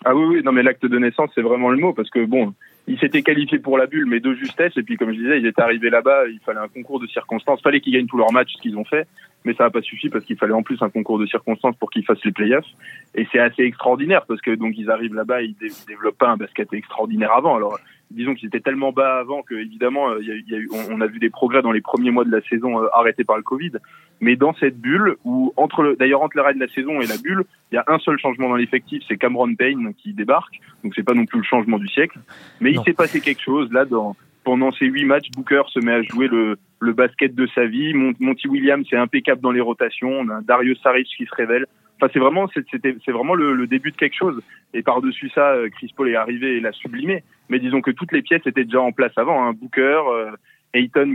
Ah 0.09 0.15
oui, 0.15 0.23
oui, 0.23 0.41
non, 0.41 0.53
mais 0.53 0.63
l'acte 0.63 0.85
de 0.85 0.97
naissance, 0.97 1.31
c'est 1.35 1.41
vraiment 1.41 1.69
le 1.69 1.79
mot, 1.79 1.91
parce 1.91 2.09
que 2.09 2.23
bon, 2.23 2.53
ils 2.87 2.97
s'étaient 2.97 3.23
qualifiés 3.23 3.59
pour 3.59 3.77
la 3.77 3.87
bulle, 3.87 4.05
mais 4.05 4.21
de 4.21 4.33
justesse, 4.35 4.71
et 4.77 4.83
puis 4.83 4.95
comme 4.95 5.11
je 5.11 5.17
disais, 5.17 5.37
ils 5.37 5.45
étaient 5.45 5.61
arrivés 5.61 5.89
là-bas, 5.89 6.29
il 6.29 6.39
fallait 6.45 6.61
un 6.61 6.69
concours 6.69 7.01
de 7.01 7.07
circonstances, 7.07 7.61
fallait 7.61 7.81
qu'ils 7.81 7.91
gagnent 7.91 8.07
tous 8.07 8.15
leurs 8.15 8.31
matchs, 8.31 8.53
ce 8.53 8.61
qu'ils 8.61 8.77
ont 8.77 8.85
fait, 8.85 9.05
mais 9.43 9.53
ça 9.55 9.65
n'a 9.65 9.69
pas 9.69 9.81
suffi 9.81 10.07
parce 10.07 10.23
qu'il 10.23 10.37
fallait 10.37 10.53
en 10.53 10.63
plus 10.63 10.81
un 10.81 10.89
concours 10.89 11.19
de 11.19 11.25
circonstances 11.25 11.75
pour 11.75 11.89
qu'ils 11.89 12.05
fassent 12.05 12.23
les 12.23 12.31
playoffs, 12.31 12.69
et 13.15 13.27
c'est 13.33 13.39
assez 13.39 13.63
extraordinaire, 13.63 14.25
parce 14.25 14.39
que 14.39 14.51
donc 14.55 14.77
ils 14.77 14.89
arrivent 14.89 15.13
là-bas, 15.13 15.41
ils, 15.41 15.55
développent 15.89 16.17
pas 16.17 16.29
un 16.29 16.37
basket 16.37 16.71
extraordinaire 16.71 17.33
avant, 17.33 17.57
alors 17.57 17.77
disons 18.11 18.35
qu'ils 18.35 18.47
étaient 18.47 18.59
tellement 18.59 18.91
bas 18.91 19.19
avant 19.19 19.41
que 19.41 19.55
évidemment 19.55 20.09
euh, 20.09 20.19
il 20.21 20.27
y 20.47 20.55
a, 20.55 20.57
eu, 20.57 20.69
on, 20.89 21.01
a 21.01 21.07
vu 21.07 21.19
des 21.19 21.29
progrès 21.29 21.61
dans 21.61 21.71
les 21.71 21.81
premiers 21.81 22.11
mois 22.11 22.23
de 22.23 22.31
la 22.31 22.41
saison 22.41 22.81
euh, 22.81 22.87
arrêtés 22.93 23.23
par 23.23 23.37
le 23.37 23.43
Covid. 23.43 23.73
Mais 24.21 24.35
dans 24.35 24.53
cette 24.55 24.79
bulle 24.79 25.15
où 25.25 25.53
entre 25.57 25.83
le 25.83 25.95
d'ailleurs 25.95 26.21
entre 26.21 26.37
l'arrêt 26.37 26.53
de 26.53 26.59
la 26.59 26.67
saison 26.67 27.01
et 27.01 27.07
la 27.07 27.17
bulle 27.17 27.43
il 27.71 27.75
y 27.75 27.77
a 27.77 27.83
un 27.87 27.99
seul 27.99 28.17
changement 28.17 28.49
dans 28.49 28.55
l'effectif 28.55 29.03
c'est 29.07 29.17
Cameron 29.17 29.53
Payne 29.55 29.93
qui 29.95 30.13
débarque. 30.13 30.59
Donc 30.83 30.93
c'est 30.95 31.03
pas 31.03 31.13
non 31.13 31.25
plus 31.25 31.39
le 31.39 31.45
changement 31.45 31.77
du 31.77 31.87
siècle. 31.87 32.19
Mais 32.61 32.71
il 32.71 32.81
s'est 32.81 32.93
passé 32.93 33.21
quelque 33.21 33.41
chose 33.41 33.71
là 33.71 33.85
dans 33.85 34.15
pendant 34.43 34.71
ces 34.71 34.85
huit 34.85 35.05
matchs 35.05 35.29
Booker 35.31 35.63
se 35.67 35.79
met 35.79 35.91
à 35.93 36.01
jouer 36.01 36.27
le, 36.27 36.57
le 36.79 36.93
basket 36.93 37.35
de 37.35 37.47
sa 37.47 37.65
vie. 37.65 37.93
Monty 37.93 38.47
Williams 38.47 38.85
c'est 38.89 38.97
impeccable 38.97 39.41
dans 39.41 39.51
les 39.51 39.61
rotations. 39.61 40.09
On 40.09 40.29
a 40.29 40.41
Dario 40.41 40.73
Saric 40.75 41.07
qui 41.17 41.25
se 41.25 41.35
révèle 41.35 41.65
Enfin, 41.99 42.11
c'est 42.13 42.19
vraiment, 42.19 42.47
c'était, 42.53 42.95
c'est 43.03 43.11
vraiment 43.11 43.33
le, 43.33 43.53
le, 43.53 43.67
début 43.67 43.91
de 43.91 43.97
quelque 43.97 44.15
chose. 44.15 44.41
Et 44.73 44.83
par-dessus 44.83 45.29
ça, 45.29 45.51
euh, 45.53 45.69
Chris 45.69 45.91
Paul 45.95 46.09
est 46.09 46.15
arrivé 46.15 46.57
et 46.57 46.59
l'a 46.59 46.71
sublimé. 46.71 47.23
Mais 47.49 47.59
disons 47.59 47.81
que 47.81 47.91
toutes 47.91 48.11
les 48.11 48.21
pièces 48.21 48.45
étaient 48.45 48.65
déjà 48.65 48.81
en 48.81 48.91
place 48.91 49.13
avant. 49.17 49.45
Hein. 49.45 49.53
Booker, 49.53 50.01
euh, 50.11 50.31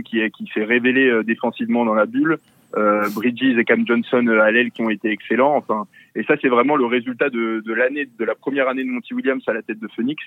qui, 0.03 0.19
est, 0.19 0.29
qui 0.31 0.49
s'est 0.53 0.63
révélé 0.63 1.07
euh, 1.07 1.23
défensivement 1.23 1.85
dans 1.85 1.93
la 1.93 2.05
bulle, 2.05 2.37
euh, 2.75 3.07
Bridges 3.15 3.57
et 3.57 3.63
Cam 3.63 3.85
Johnson 3.87 4.27
à 4.27 4.51
l'aile 4.51 4.71
qui 4.71 4.81
ont 4.81 4.89
été 4.89 5.09
excellents. 5.09 5.55
Enfin, 5.55 5.85
et 6.15 6.23
ça, 6.23 6.35
c'est 6.41 6.49
vraiment 6.49 6.75
le 6.75 6.85
résultat 6.85 7.29
de, 7.29 7.61
de 7.65 7.73
l'année, 7.73 8.07
de 8.17 8.25
la 8.25 8.35
première 8.35 8.67
année 8.67 8.83
de 8.83 8.89
Monty 8.89 9.13
Williams 9.13 9.43
à 9.47 9.53
la 9.53 9.61
tête 9.61 9.79
de 9.79 9.87
Phoenix 9.95 10.23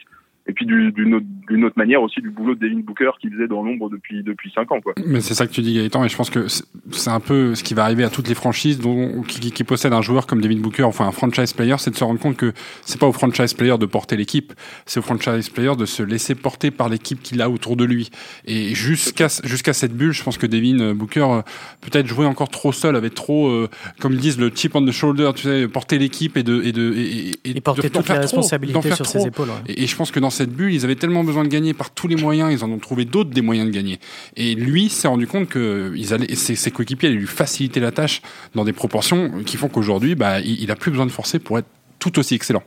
et 0.49 0.53
puis 0.53 0.65
d'une 0.65 1.15
autre, 1.15 1.67
autre, 1.67 1.77
manière 1.77 2.03
aussi 2.03 2.21
du 2.21 2.31
boulot 2.31 2.55
de 2.55 2.61
Devin 2.61 2.81
Booker 2.81 3.11
qui 3.21 3.29
faisait 3.31 3.49
dans 3.49 3.63
l'ombre 3.63 3.91
depuis 3.91 4.23
depuis 4.23 4.53
cinq 4.55 4.71
ans 4.71 4.81
quoi. 4.81 4.95
Mais 5.05 5.21
c'est 5.21 5.35
ça 5.35 5.47
que 5.47 5.53
tu 5.53 5.61
dis 5.61 5.75
Gaëtan 5.75 6.05
et 6.05 6.09
je 6.09 6.17
pense 6.17 6.31
que 6.31 6.47
c'est 6.49 7.11
un 7.11 7.21
peu 7.21 7.55
ce 7.55 7.65
qui 7.65 7.75
va 7.75 7.85
arriver 7.85 8.05
à 8.05 8.11
toutes 8.11 8.29
les 8.29 8.35
franchises 8.35 8.79
dont, 8.79 9.23
qui, 9.23 9.51
qui, 9.51 9.65
possèdent 9.65 9.93
un 9.93 10.03
joueur 10.03 10.27
comme 10.27 10.41
Devin 10.41 10.59
Booker, 10.59 10.85
enfin 10.85 11.07
un 11.07 11.13
franchise 11.13 11.53
player, 11.53 11.75
c'est 11.79 11.91
de 11.91 11.97
se 11.97 12.05
rendre 12.05 12.21
compte 12.21 12.37
que 12.37 12.53
c'est 12.85 13.01
pas 13.01 13.07
au 13.07 13.13
franchise 13.13 13.55
player 13.55 13.77
de 13.79 13.87
porter 13.87 14.17
l'équipe, 14.17 14.53
c'est 14.85 15.01
au 15.01 15.03
franchise 15.03 15.49
player 15.49 15.75
de 15.77 15.85
se 15.85 16.03
laisser 16.03 16.35
porter 16.35 16.71
par 16.71 16.89
l'équipe 16.89 17.21
qu'il 17.23 17.43
a 17.43 17.51
autour 17.51 17.77
de 17.77 17.85
lui. 17.85 18.11
Et 18.45 18.75
jusqu'à 18.75 19.29
jusqu'à 19.45 19.73
cette 19.73 19.97
bulle, 19.97 20.13
je 20.13 20.23
pense 20.23 20.39
que 20.39 20.47
Devin 20.47 20.95
Booker 20.95 21.41
peut-être 21.81 22.07
jouait 22.07 22.27
encore 22.27 22.49
trop 22.49 22.73
seul, 22.73 22.95
avait 22.95 23.11
trop, 23.11 23.49
euh, 23.49 23.69
comme 23.99 24.13
ils 24.13 24.21
disent, 24.21 24.39
le 24.39 24.51
chip 24.55 24.77
on 24.77 24.85
the 24.85 24.93
shoulder, 24.93 25.31
tu 25.35 25.43
sais, 25.43 25.67
porter 25.67 25.99
l'équipe 25.99 26.37
et 26.37 26.43
de 26.45 26.63
et 26.63 26.73
de 26.73 26.95
et, 26.95 27.33
et, 27.45 27.61
porter 27.61 27.91
toutes 27.91 28.09
les 28.09 28.19
responsabilités 28.19 28.93
sur 28.93 29.07
ses 29.07 29.27
épaules. 29.27 29.49
Et, 29.67 29.83
et 29.83 29.87
je 29.87 29.97
pense 29.97 30.11
que 30.11 30.21
dans 30.21 30.31
cette 30.37 30.51
bulle, 30.51 30.73
ils 30.73 30.85
avaient 30.85 30.97
tellement 30.97 31.25
besoin 31.25 31.45
de 31.45 31.49
gagner 31.49 31.75
par 31.75 31.91
tous 31.91 32.09
les 32.09 32.17
moyens, 32.17 32.53
ils 32.53 32.65
en 32.65 32.71
ont 32.71 32.79
trouvé 32.79 33.05
d'autres 33.05 33.31
des 33.31 33.43
moyens 33.43 33.67
de 33.67 33.73
gagner. 33.73 33.99
Et 34.37 34.55
lui 34.55 34.89
s'est 34.89 35.09
rendu 35.09 35.27
compte 35.27 35.49
que 35.49 35.95
ses 36.35 36.71
coéquipiers 36.71 37.09
allaient 37.09 37.19
lui 37.19 37.27
faciliter 37.27 37.81
la 37.81 37.93
tâche 37.93 38.23
dans 38.55 38.65
des 38.65 38.73
proportions 38.73 39.43
qui 39.45 39.57
font 39.57 39.69
qu'aujourd'hui, 39.69 40.15
bah, 40.15 40.41
il, 40.41 40.63
il 40.63 40.71
a 40.71 40.77
plus 40.77 40.91
besoin 40.91 41.07
de 41.07 41.13
forcer 41.13 41.39
pour 41.39 41.59
être 41.59 41.69
tout 41.99 42.19
aussi 42.19 42.35
excellent. 42.35 42.63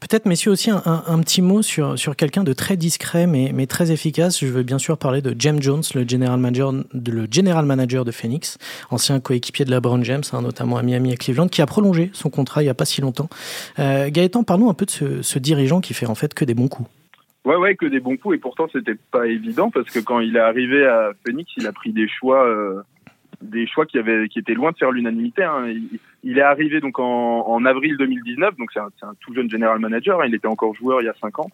Peut-être, 0.00 0.26
messieurs, 0.26 0.52
aussi 0.52 0.70
un, 0.70 1.20
petit 1.20 1.42
mot 1.42 1.60
sur, 1.60 1.96
quelqu'un 2.16 2.44
de 2.44 2.52
très 2.52 2.76
discret 2.76 3.26
mais, 3.26 3.66
très 3.66 3.90
efficace. 3.90 4.40
Je 4.40 4.46
veux 4.46 4.62
bien 4.62 4.78
sûr 4.78 4.96
parler 4.96 5.20
de 5.22 5.34
James 5.38 5.60
Jones, 5.60 5.82
le 5.94 6.06
general 6.08 6.38
manager 6.38 8.04
de, 8.04 8.10
Phoenix, 8.12 8.58
ancien 8.90 9.18
coéquipier 9.20 9.64
de 9.64 9.70
LeBron 9.70 10.02
James, 10.04 10.22
hein, 10.32 10.42
notamment 10.42 10.76
à 10.76 10.82
Miami 10.82 11.12
et 11.12 11.16
Cleveland, 11.16 11.48
qui 11.48 11.62
a 11.62 11.66
prolongé 11.66 12.10
son 12.12 12.30
contrat 12.30 12.62
il 12.62 12.66
n'y 12.66 12.70
a 12.70 12.74
pas 12.74 12.84
si 12.84 13.00
longtemps. 13.00 13.28
Euh, 13.78 14.08
Gaëtan, 14.10 14.44
parlons 14.44 14.70
un 14.70 14.74
peu 14.74 14.86
de 14.86 14.90
ce, 14.90 15.22
ce 15.22 15.38
dirigeant 15.38 15.80
qui 15.80 15.94
fait 15.94 16.06
en 16.06 16.14
fait 16.14 16.32
que 16.32 16.44
des 16.44 16.54
bons 16.54 16.68
coups. 16.68 16.88
Ouais, 17.44 17.56
ouais, 17.56 17.76
que 17.76 17.86
des 17.86 18.00
bons 18.00 18.16
coups. 18.16 18.36
Et 18.36 18.38
pourtant, 18.38 18.68
c'était 18.70 18.96
pas 19.10 19.26
évident 19.26 19.70
parce 19.70 19.88
que 19.88 20.00
quand 20.00 20.20
il 20.20 20.36
est 20.36 20.40
arrivé 20.40 20.86
à 20.86 21.12
Phoenix, 21.24 21.50
il 21.56 21.66
a 21.66 21.72
pris 21.72 21.92
des 21.92 22.06
choix, 22.06 22.44
euh, 22.46 22.82
des 23.40 23.66
choix 23.66 23.86
qui 23.86 23.98
avaient, 23.98 24.28
qui 24.28 24.38
étaient 24.38 24.54
loin 24.54 24.72
de 24.72 24.76
faire 24.76 24.90
l'unanimité. 24.90 25.44
Hein. 25.44 25.66
Il, 26.24 26.38
est 26.38 26.42
arrivé 26.42 26.80
donc 26.80 26.98
en, 26.98 27.46
en 27.46 27.64
avril 27.64 27.96
2019, 27.96 28.56
donc 28.56 28.70
c'est 28.72 28.80
un, 28.80 28.90
un, 29.02 29.14
tout 29.20 29.34
jeune 29.34 29.50
general 29.50 29.78
manager. 29.78 30.20
Hein. 30.20 30.26
Il 30.26 30.34
était 30.34 30.48
encore 30.48 30.74
joueur 30.74 31.00
il 31.02 31.04
y 31.04 31.08
a 31.08 31.14
cinq 31.20 31.38
ans. 31.38 31.50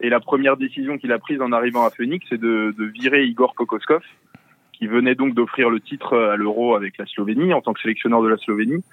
Et 0.00 0.08
la 0.08 0.20
première 0.20 0.56
décision 0.56 0.98
qu'il 0.98 1.12
a 1.12 1.18
prise 1.18 1.40
en 1.40 1.52
arrivant 1.52 1.84
à 1.84 1.90
Phoenix, 1.90 2.26
c'est 2.28 2.40
de, 2.40 2.74
de 2.76 2.84
virer 2.84 3.24
Igor 3.24 3.54
Kokoskov, 3.54 4.02
qui 4.72 4.86
venait 4.86 5.14
donc 5.14 5.34
d'offrir 5.34 5.70
le 5.70 5.80
titre 5.80 6.16
à 6.16 6.36
l'Euro 6.36 6.74
avec 6.74 6.98
la 6.98 7.06
Slovénie 7.06 7.54
en 7.54 7.60
tant 7.60 7.72
que 7.72 7.80
sélectionneur 7.80 8.22
de 8.22 8.28
la 8.28 8.36
Slovénie 8.36 8.84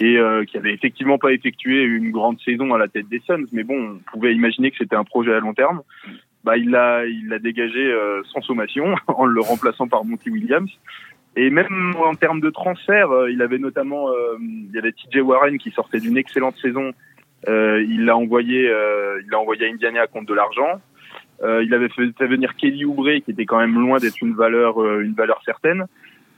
et 0.00 0.16
euh, 0.16 0.44
qui 0.44 0.56
avait 0.56 0.72
effectivement 0.72 1.18
pas 1.18 1.32
effectué 1.32 1.82
une 1.82 2.10
grande 2.10 2.40
saison 2.40 2.74
à 2.74 2.78
la 2.78 2.88
tête 2.88 3.08
des 3.08 3.20
Suns, 3.20 3.46
mais 3.52 3.62
bon, 3.62 3.78
on 3.78 4.10
pouvait 4.10 4.34
imaginer 4.34 4.70
que 4.70 4.78
c'était 4.78 4.96
un 4.96 5.04
projet 5.04 5.34
à 5.34 5.40
long 5.40 5.54
terme. 5.54 5.82
Bah, 6.44 6.56
il 6.56 6.70
l'a, 6.70 7.04
il 7.04 7.28
l'a 7.28 7.38
dégagé 7.38 7.78
euh, 7.78 8.22
sans 8.32 8.40
sommation 8.40 8.94
en 9.06 9.26
le 9.26 9.40
remplaçant 9.40 9.86
par 9.86 10.04
Monty 10.04 10.30
Williams. 10.30 10.70
Et 11.36 11.50
même 11.50 11.94
en 11.96 12.14
termes 12.14 12.40
de 12.40 12.50
transfert, 12.50 13.10
euh, 13.10 13.30
il 13.30 13.42
avait 13.42 13.58
notamment, 13.58 14.10
euh, 14.10 14.36
il 14.40 14.70
y 14.72 14.78
avait 14.78 14.92
TJ 14.92 15.20
Warren 15.20 15.58
qui 15.58 15.70
sortait 15.70 16.00
d'une 16.00 16.16
excellente 16.16 16.56
saison. 16.56 16.92
Euh, 17.48 17.84
il 17.88 18.04
l'a 18.04 18.16
envoyé, 18.16 18.62
il 18.64 19.30
l'a 19.30 19.38
envoyé 19.38 19.66
à 19.66 19.68
Indiana 19.70 20.06
contre 20.06 20.26
de 20.26 20.34
l'argent. 20.34 20.80
Il 21.42 21.72
avait 21.72 21.88
fait, 21.90 22.26
venir 22.26 22.56
Kelly 22.56 22.84
Oubre, 22.84 23.20
qui 23.24 23.30
était 23.30 23.46
quand 23.46 23.58
même 23.58 23.78
loin 23.78 23.98
d'être 23.98 24.20
une 24.20 24.34
valeur, 24.34 24.84
une 25.00 25.14
valeur 25.14 25.40
certaine. 25.44 25.86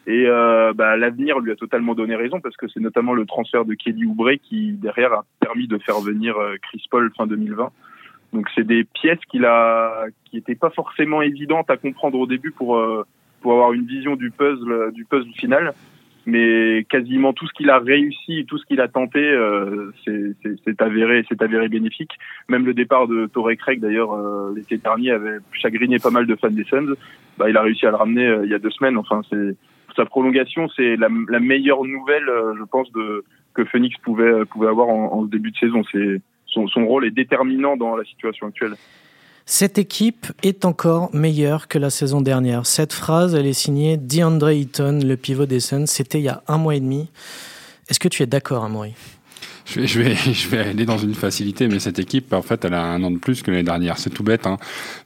Et 0.06 0.26
euh, 0.26 0.72
bah, 0.74 0.96
l'avenir 0.96 1.38
lui 1.40 1.52
a 1.52 1.56
totalement 1.56 1.94
donné 1.94 2.16
raison 2.16 2.40
parce 2.40 2.56
que 2.56 2.68
c'est 2.68 2.80
notamment 2.80 3.14
le 3.14 3.24
transfert 3.24 3.64
de 3.64 3.74
Kelly 3.74 4.04
Oubre 4.04 4.32
qui 4.42 4.72
derrière 4.72 5.12
a 5.12 5.24
permis 5.40 5.68
de 5.68 5.78
faire 5.78 6.00
venir 6.00 6.34
Chris 6.62 6.84
Paul 6.90 7.10
fin 7.16 7.26
2020. 7.26 7.70
Donc 8.32 8.48
c'est 8.54 8.66
des 8.66 8.84
pièces 8.84 9.18
qu'il 9.30 9.44
a, 9.44 10.04
qui 10.24 10.36
n'étaient 10.36 10.54
pas 10.54 10.70
forcément 10.70 11.22
évidentes 11.22 11.70
à 11.70 11.76
comprendre 11.76 12.18
au 12.18 12.26
début 12.26 12.52
pour 12.52 12.76
euh, 12.76 13.04
pour 13.40 13.52
avoir 13.52 13.72
une 13.72 13.86
vision 13.86 14.16
du 14.16 14.30
puzzle 14.30 14.92
du 14.92 15.04
puzzle 15.04 15.32
final 15.32 15.74
mais 16.26 16.84
quasiment 16.88 17.32
tout 17.32 17.46
ce 17.46 17.52
qu'il 17.52 17.70
a 17.70 17.78
réussi, 17.78 18.44
tout 18.46 18.58
ce 18.58 18.66
qu'il 18.66 18.80
a 18.80 18.88
tenté, 18.88 19.20
euh, 19.20 19.92
c'est 20.04 20.82
avéré, 20.82 21.24
c'est 21.28 21.42
avéré 21.42 21.68
bénéfique. 21.68 22.12
Même 22.48 22.66
le 22.66 22.74
départ 22.74 23.08
de 23.08 23.26
Torrey 23.26 23.56
Craig, 23.56 23.80
d'ailleurs, 23.80 24.12
euh, 24.12 24.52
l'été 24.54 24.76
dernier, 24.76 25.10
avait 25.12 25.38
chagriné 25.52 25.98
pas 25.98 26.10
mal 26.10 26.26
de 26.26 26.36
fans 26.36 26.50
des 26.50 26.64
Suns. 26.64 26.94
Bah, 27.38 27.48
il 27.48 27.56
a 27.56 27.62
réussi 27.62 27.86
à 27.86 27.90
le 27.90 27.96
ramener 27.96 28.26
euh, 28.26 28.44
il 28.44 28.50
y 28.50 28.54
a 28.54 28.58
deux 28.58 28.70
semaines. 28.70 28.96
Enfin, 28.96 29.22
c'est 29.30 29.56
sa 29.96 30.04
prolongation, 30.04 30.68
c'est 30.76 30.96
la, 30.96 31.08
la, 31.28 31.40
meilleure 31.40 31.84
nouvelle, 31.84 32.28
euh, 32.28 32.54
je 32.58 32.64
pense, 32.64 32.90
de 32.92 33.24
que 33.54 33.64
Phoenix 33.64 33.96
pouvait 34.02 34.44
pouvait 34.44 34.68
avoir 34.68 34.88
en, 34.88 35.12
en 35.12 35.24
début 35.24 35.50
de 35.50 35.56
saison. 35.56 35.82
C'est 35.90 36.20
son, 36.46 36.68
son 36.68 36.86
rôle 36.86 37.06
est 37.06 37.10
déterminant 37.10 37.76
dans 37.76 37.96
la 37.96 38.04
situation 38.04 38.46
actuelle. 38.46 38.74
Cette 39.52 39.78
équipe 39.78 40.28
est 40.44 40.64
encore 40.64 41.12
meilleure 41.12 41.66
que 41.66 41.76
la 41.76 41.90
saison 41.90 42.20
dernière. 42.20 42.66
Cette 42.66 42.92
phrase, 42.92 43.34
elle 43.34 43.46
est 43.46 43.52
signée 43.52 43.96
DeAndre 43.96 44.52
Eaton, 44.52 45.00
le 45.02 45.16
pivot 45.16 45.44
des 45.44 45.58
Suns. 45.58 45.86
C'était 45.86 46.20
il 46.20 46.24
y 46.24 46.28
a 46.28 46.44
un 46.46 46.56
mois 46.56 46.76
et 46.76 46.80
demi. 46.80 47.08
Est-ce 47.88 47.98
que 47.98 48.06
tu 48.06 48.22
es 48.22 48.26
d'accord, 48.26 48.62
Amaury? 48.62 48.94
Je 49.66 49.80
vais, 49.80 49.86
je, 49.88 50.00
vais, 50.00 50.14
je 50.32 50.48
vais 50.48 50.58
aller 50.58 50.84
dans 50.84 50.98
une 50.98 51.16
facilité, 51.16 51.66
mais 51.66 51.80
cette 51.80 51.98
équipe, 51.98 52.32
en 52.32 52.42
fait, 52.42 52.64
elle 52.64 52.74
a 52.74 52.80
un 52.84 53.02
an 53.02 53.10
de 53.10 53.18
plus 53.18 53.42
que 53.42 53.50
l'année 53.50 53.64
dernière. 53.64 53.98
C'est 53.98 54.10
tout 54.10 54.22
bête, 54.22 54.46
hein. 54.46 54.56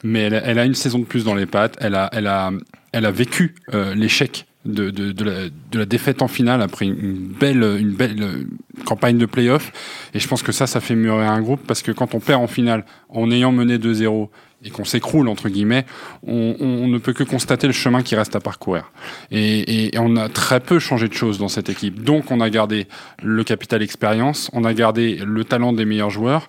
mais 0.02 0.24
elle, 0.24 0.58
a 0.58 0.66
une 0.66 0.74
saison 0.74 0.98
de 0.98 1.06
plus 1.06 1.24
dans 1.24 1.34
les 1.34 1.46
pattes. 1.46 1.78
Elle 1.80 1.94
a, 1.94 2.10
elle 2.12 2.26
a, 2.26 2.52
elle 2.92 3.06
a 3.06 3.10
vécu 3.10 3.54
euh, 3.72 3.94
l'échec 3.94 4.44
de, 4.64 4.90
de, 4.90 5.12
de, 5.12 5.24
la, 5.24 5.48
de, 5.72 5.78
la, 5.78 5.86
défaite 5.86 6.22
en 6.22 6.28
finale 6.28 6.62
après 6.62 6.86
une 6.86 7.28
belle, 7.38 7.62
une 7.62 7.92
belle 7.92 8.46
campagne 8.84 9.18
de 9.18 9.26
playoff. 9.26 9.72
Et 10.14 10.18
je 10.18 10.28
pense 10.28 10.42
que 10.42 10.52
ça, 10.52 10.66
ça 10.66 10.80
fait 10.80 10.94
mûrir 10.94 11.30
un 11.30 11.40
groupe 11.40 11.60
parce 11.66 11.82
que 11.82 11.92
quand 11.92 12.14
on 12.14 12.20
perd 12.20 12.42
en 12.42 12.46
finale 12.46 12.84
en 13.08 13.30
ayant 13.30 13.52
mené 13.52 13.78
2-0 13.78 14.28
et 14.64 14.70
qu'on 14.70 14.84
s'écroule 14.84 15.28
entre 15.28 15.48
guillemets, 15.48 15.84
on, 16.26 16.56
on, 16.58 16.88
ne 16.88 16.98
peut 16.98 17.12
que 17.12 17.22
constater 17.22 17.66
le 17.66 17.72
chemin 17.72 18.02
qui 18.02 18.16
reste 18.16 18.34
à 18.34 18.40
parcourir. 18.40 18.90
Et, 19.30 19.94
et, 19.94 19.98
on 19.98 20.16
a 20.16 20.28
très 20.28 20.60
peu 20.60 20.78
changé 20.78 21.08
de 21.08 21.12
choses 21.12 21.38
dans 21.38 21.48
cette 21.48 21.68
équipe. 21.68 22.02
Donc 22.02 22.30
on 22.30 22.40
a 22.40 22.48
gardé 22.48 22.86
le 23.22 23.44
capital 23.44 23.82
expérience, 23.82 24.50
on 24.54 24.64
a 24.64 24.72
gardé 24.72 25.16
le 25.16 25.44
talent 25.44 25.72
des 25.72 25.84
meilleurs 25.84 26.10
joueurs. 26.10 26.48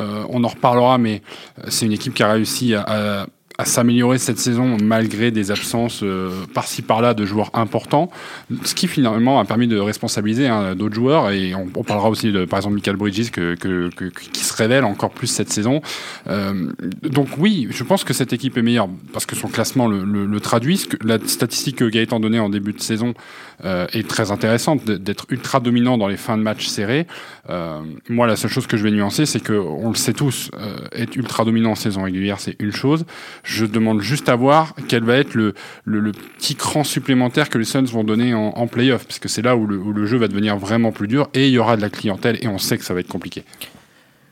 Euh, 0.00 0.24
on 0.28 0.44
en 0.44 0.48
reparlera, 0.48 0.98
mais 0.98 1.22
c'est 1.68 1.86
une 1.86 1.92
équipe 1.92 2.14
qui 2.14 2.22
a 2.22 2.32
réussi 2.32 2.74
à, 2.74 2.84
à 3.22 3.26
à 3.56 3.64
s'améliorer 3.64 4.18
cette 4.18 4.38
saison 4.38 4.76
malgré 4.82 5.30
des 5.30 5.50
absences 5.50 6.00
euh, 6.02 6.30
par-ci 6.54 6.82
par-là 6.82 7.14
de 7.14 7.24
joueurs 7.24 7.50
importants, 7.54 8.10
ce 8.64 8.74
qui 8.74 8.88
finalement 8.88 9.38
a 9.38 9.44
permis 9.44 9.68
de 9.68 9.78
responsabiliser 9.78 10.48
hein, 10.48 10.74
d'autres 10.74 10.94
joueurs 10.94 11.30
et 11.30 11.54
on, 11.54 11.68
on, 11.76 11.84
parlera 11.84 12.08
aussi 12.10 12.32
de 12.32 12.44
par 12.44 12.58
exemple 12.58 12.74
Michael 12.74 12.96
Bridges 12.96 13.30
que, 13.30 13.54
que, 13.54 13.90
que, 13.94 14.06
qui 14.06 14.44
se 14.44 14.54
révèle 14.54 14.84
encore 14.84 15.10
plus 15.10 15.28
cette 15.28 15.52
saison. 15.52 15.82
Euh, 16.26 16.72
donc 17.02 17.28
oui, 17.38 17.68
je 17.70 17.84
pense 17.84 18.02
que 18.02 18.12
cette 18.12 18.32
équipe 18.32 18.58
est 18.58 18.62
meilleure 18.62 18.88
parce 19.12 19.24
que 19.24 19.36
son 19.36 19.48
classement 19.48 19.86
le, 19.86 20.04
le, 20.04 20.26
le 20.26 20.40
traduit. 20.40 20.78
Ce 20.78 20.88
que, 20.88 20.96
la 21.06 21.18
statistique 21.24 21.76
que 21.76 21.84
Gaëtan 21.84 22.18
donnait 22.18 22.40
en 22.40 22.48
début 22.48 22.72
de 22.72 22.80
saison 22.80 23.14
euh, 23.64 23.86
est 23.92 24.08
très 24.08 24.32
intéressante 24.32 24.84
d'être 24.84 25.26
ultra 25.30 25.60
dominant 25.60 25.96
dans 25.96 26.08
les 26.08 26.16
fins 26.16 26.36
de 26.36 26.42
match 26.42 26.66
serrés. 26.66 27.06
Euh, 27.48 27.80
moi, 28.08 28.26
la 28.26 28.36
seule 28.36 28.50
chose 28.50 28.66
que 28.66 28.76
je 28.76 28.82
vais 28.82 28.90
nuancer, 28.90 29.26
c'est 29.26 29.40
que 29.40 29.52
on 29.52 29.90
le 29.90 29.94
sait 29.94 30.12
tous, 30.12 30.50
euh, 30.54 30.76
être 30.92 31.14
ultra 31.14 31.44
dominant 31.44 31.70
en 31.70 31.74
saison 31.74 32.02
régulière, 32.02 32.40
c'est 32.40 32.56
une 32.58 32.72
chose. 32.72 33.04
Je 33.44 33.66
demande 33.66 34.00
juste 34.00 34.28
à 34.28 34.36
voir 34.36 34.74
quel 34.88 35.04
va 35.04 35.16
être 35.16 35.34
le, 35.34 35.54
petit 36.38 36.56
cran 36.56 36.82
supplémentaire 36.82 37.48
que 37.48 37.58
les 37.58 37.64
Suns 37.64 37.84
vont 37.84 38.04
donner 38.04 38.34
en, 38.34 38.48
en 38.48 38.66
playoff, 38.66 39.06
parce 39.06 39.18
que 39.18 39.28
c'est 39.28 39.42
là 39.42 39.56
où 39.56 39.66
le, 39.66 40.06
jeu 40.06 40.16
va 40.16 40.28
devenir 40.28 40.56
vraiment 40.56 40.92
plus 40.92 41.08
dur 41.08 41.28
et 41.34 41.46
il 41.46 41.52
y 41.52 41.58
aura 41.58 41.76
de 41.76 41.82
la 41.82 41.90
clientèle 41.90 42.38
et 42.42 42.48
on 42.48 42.58
sait 42.58 42.78
que 42.78 42.84
ça 42.84 42.94
va 42.94 43.00
être 43.00 43.08
compliqué. 43.08 43.44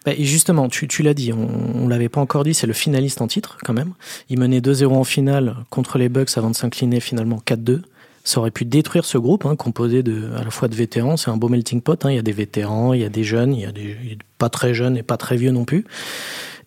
Bah, 0.05 0.13
justement, 0.19 0.69
tu, 0.69 0.89
tu 0.89 1.03
l'as 1.03 1.15
dit, 1.15 1.33
on, 1.33 1.85
on 1.85 1.89
l'avait 1.89 2.09
pas 2.09 2.21
encore 2.21 2.43
dit, 2.43 2.55
c'est 2.55 2.67
le 2.67 2.73
finaliste 2.73 3.21
en 3.21 3.29
titre 3.29 3.59
quand 3.63 3.73
même. 3.73 3.93
Il 4.29 4.41
menait 4.41 4.61
2-0 4.61 4.87
en 4.89 5.05
finale 5.05 5.57
contre 5.71 5.99
les 5.99 6.09
Bucks 6.09 6.37
avant 6.37 6.51
de 6.51 6.57
s'incliner 6.57 6.99
finalement 7.01 7.41
4-2 7.47 7.83
ça 8.25 8.41
aurait 8.41 8.51
pu 8.51 8.65
détruire 8.65 9.05
ce 9.05 9.19
groupe, 9.19 9.47
hein, 9.47 9.57
composé 9.57 10.03
de, 10.03 10.33
à 10.37 10.45
la 10.45 10.51
fois 10.51 10.69
de 10.69 10.75
vétérans. 10.75 11.17
C'est 11.17 11.31
un 11.31 11.37
beau 11.37 11.49
melting 11.49 11.81
pot. 11.81 12.05
Hein. 12.05 12.11
Il 12.11 12.17
y 12.17 12.19
a 12.19 12.23
des 12.23 12.33
vétérans, 12.33 12.93
il 12.93 13.01
y 13.01 13.05
a 13.05 13.09
des 13.09 13.25
jeunes, 13.25 13.55
il 13.55 13.61
y 13.61 13.67
a 13.67 13.73
des 13.73 13.97
pas 14.39 14.49
très 14.49 14.75
jeunes 14.75 14.97
et 14.97 15.03
pas 15.03 15.17
très 15.17 15.37
vieux 15.37 15.51
non 15.51 15.65
plus. 15.65 15.85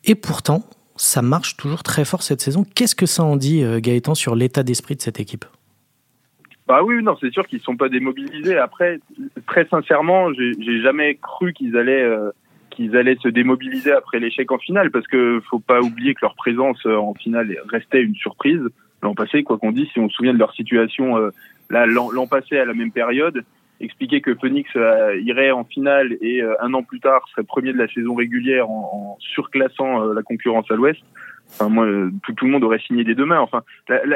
Et 0.04 0.16
pourtant, 0.16 0.64
ça 0.96 1.22
marche 1.22 1.58
toujours 1.58 1.84
très 1.84 2.06
fort 2.06 2.24
cette 2.24 2.42
saison. 2.42 2.66
Qu'est-ce 2.76 2.96
que 2.96 3.06
ça 3.06 3.24
en 3.24 3.36
dit, 3.36 3.64
euh, 3.64 3.80
Gaëtan, 3.80 4.16
sur 4.16 4.36
l'état 4.36 4.64
d'esprit 4.64 4.96
de 4.96 5.02
cette 5.02 5.20
équipe? 5.20 5.46
Bah 6.68 6.84
oui, 6.84 7.04
non, 7.04 7.16
c'est 7.20 7.32
sûr 7.32 7.46
qu'ils 7.48 7.62
sont 7.62 7.78
pas 7.78 7.90
démobilisés. 7.90 8.58
Après, 8.58 9.00
très 9.48 9.68
sincèrement, 9.68 10.34
j'ai 10.34 10.82
jamais 10.82 11.16
cru 11.16 11.54
qu'ils 11.54 11.78
allaient 11.78 12.02
euh, 12.02 12.32
qu'ils 12.72 12.98
allaient 12.98 13.18
se 13.22 13.30
démobiliser 13.30 13.92
après 13.92 14.20
l'échec 14.20 14.52
en 14.52 14.58
finale, 14.58 14.90
parce 14.90 15.08
que 15.08 15.42
faut 15.50 15.60
pas 15.60 15.80
oublier 15.80 16.16
que 16.16 16.22
leur 16.24 16.36
présence 16.36 16.84
euh, 16.86 16.96
en 16.96 17.14
finale 17.14 17.56
restait 17.70 18.02
une 18.02 18.16
surprise 18.16 18.62
l'an 19.04 19.14
passé, 19.14 19.44
quoi 19.44 19.60
qu'on 19.60 19.72
dise, 19.72 19.88
si 19.94 20.00
on 20.00 20.10
se 20.10 20.16
souvient 20.16 20.34
de 20.34 20.40
leur 20.40 20.54
situation 20.54 21.16
l'an 21.70 22.28
passé 22.28 22.58
à 22.58 22.66
la 22.66 22.74
même 22.74 22.92
période, 22.92 23.44
expliquer 23.80 24.22
que 24.22 24.36
Phoenix 24.36 24.70
euh, 24.76 25.20
irait 25.22 25.52
en 25.52 25.64
finale 25.64 26.18
et 26.22 26.42
euh, 26.42 26.56
un 26.62 26.74
an 26.74 26.84
plus 26.84 27.00
tard 27.00 27.28
serait 27.30 27.44
premier 27.44 27.74
de 27.74 27.78
la 27.78 27.88
saison 27.88 28.16
régulière 28.16 28.70
en, 28.70 28.92
en 28.94 29.18
surclassant 29.20 30.02
euh, 30.02 30.14
la 30.14 30.24
concurrence 30.24 30.70
à 30.72 30.76
l'Ouest. 30.76 31.02
Enfin, 31.52 31.70
moi, 31.70 31.86
tout, 32.24 32.34
tout, 32.34 32.46
le 32.46 32.52
monde 32.52 32.64
aurait 32.64 32.80
signé 32.80 33.04
des 33.04 33.14
deux 33.14 33.26
mains. 33.26 33.40
Enfin, 33.40 33.62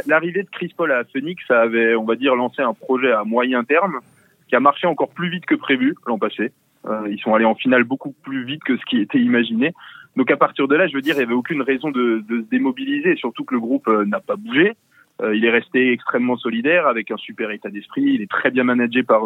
l'arrivée 0.07 0.43
de 0.43 0.49
Chris 0.49 0.73
Paul 0.75 0.91
à 0.91 1.03
Phoenix, 1.03 1.43
avait, 1.49 1.95
on 1.95 2.03
va 2.03 2.15
dire, 2.15 2.35
lancé 2.35 2.61
un 2.61 2.73
projet 2.73 3.11
à 3.11 3.23
moyen 3.23 3.63
terme 3.63 3.99
qui 4.47 4.55
a 4.55 4.59
marché 4.59 4.87
encore 4.87 5.09
plus 5.09 5.29
vite 5.29 5.45
que 5.45 5.55
prévu 5.55 5.95
l'an 6.07 6.17
passé. 6.17 6.51
Euh, 6.87 7.07
ils 7.09 7.19
sont 7.19 7.33
allés 7.33 7.45
en 7.45 7.55
finale 7.55 7.83
beaucoup 7.83 8.13
plus 8.23 8.45
vite 8.45 8.63
que 8.63 8.77
ce 8.77 8.85
qui 8.85 8.99
était 8.99 9.19
imaginé. 9.19 9.73
Donc 10.15 10.31
à 10.31 10.37
partir 10.37 10.67
de 10.67 10.75
là, 10.75 10.87
je 10.87 10.95
veux 10.95 11.01
dire, 11.01 11.15
il 11.15 11.19
n'y 11.19 11.23
avait 11.23 11.33
aucune 11.33 11.61
raison 11.61 11.91
de, 11.91 12.23
de, 12.27 12.41
se 12.41 12.49
démobiliser, 12.49 13.15
surtout 13.15 13.43
que 13.43 13.53
le 13.53 13.59
groupe 13.59 13.87
euh, 13.87 14.05
n'a 14.05 14.19
pas 14.19 14.35
bougé. 14.35 14.73
Euh, 15.21 15.35
il 15.35 15.45
est 15.45 15.49
resté 15.49 15.91
extrêmement 15.91 16.37
solidaire, 16.37 16.87
avec 16.87 17.11
un 17.11 17.17
super 17.17 17.51
état 17.51 17.69
d'esprit. 17.69 18.03
Il 18.03 18.21
est 18.21 18.29
très 18.29 18.51
bien 18.51 18.63
managé 18.63 19.03
par 19.03 19.21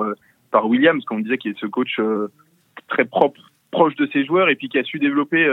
par 0.52 0.68
Williams, 0.68 1.04
comme 1.06 1.18
on 1.18 1.22
disait, 1.22 1.38
qui 1.38 1.50
est 1.50 1.58
ce 1.58 1.66
coach 1.66 2.00
très 2.88 3.06
propre, 3.06 3.42
proche 3.72 3.96
de 3.96 4.08
ses 4.08 4.24
joueurs, 4.26 4.50
et 4.50 4.56
puis 4.56 4.70
qui 4.70 4.78
a 4.78 4.84
su 4.84 5.00
développer 5.00 5.48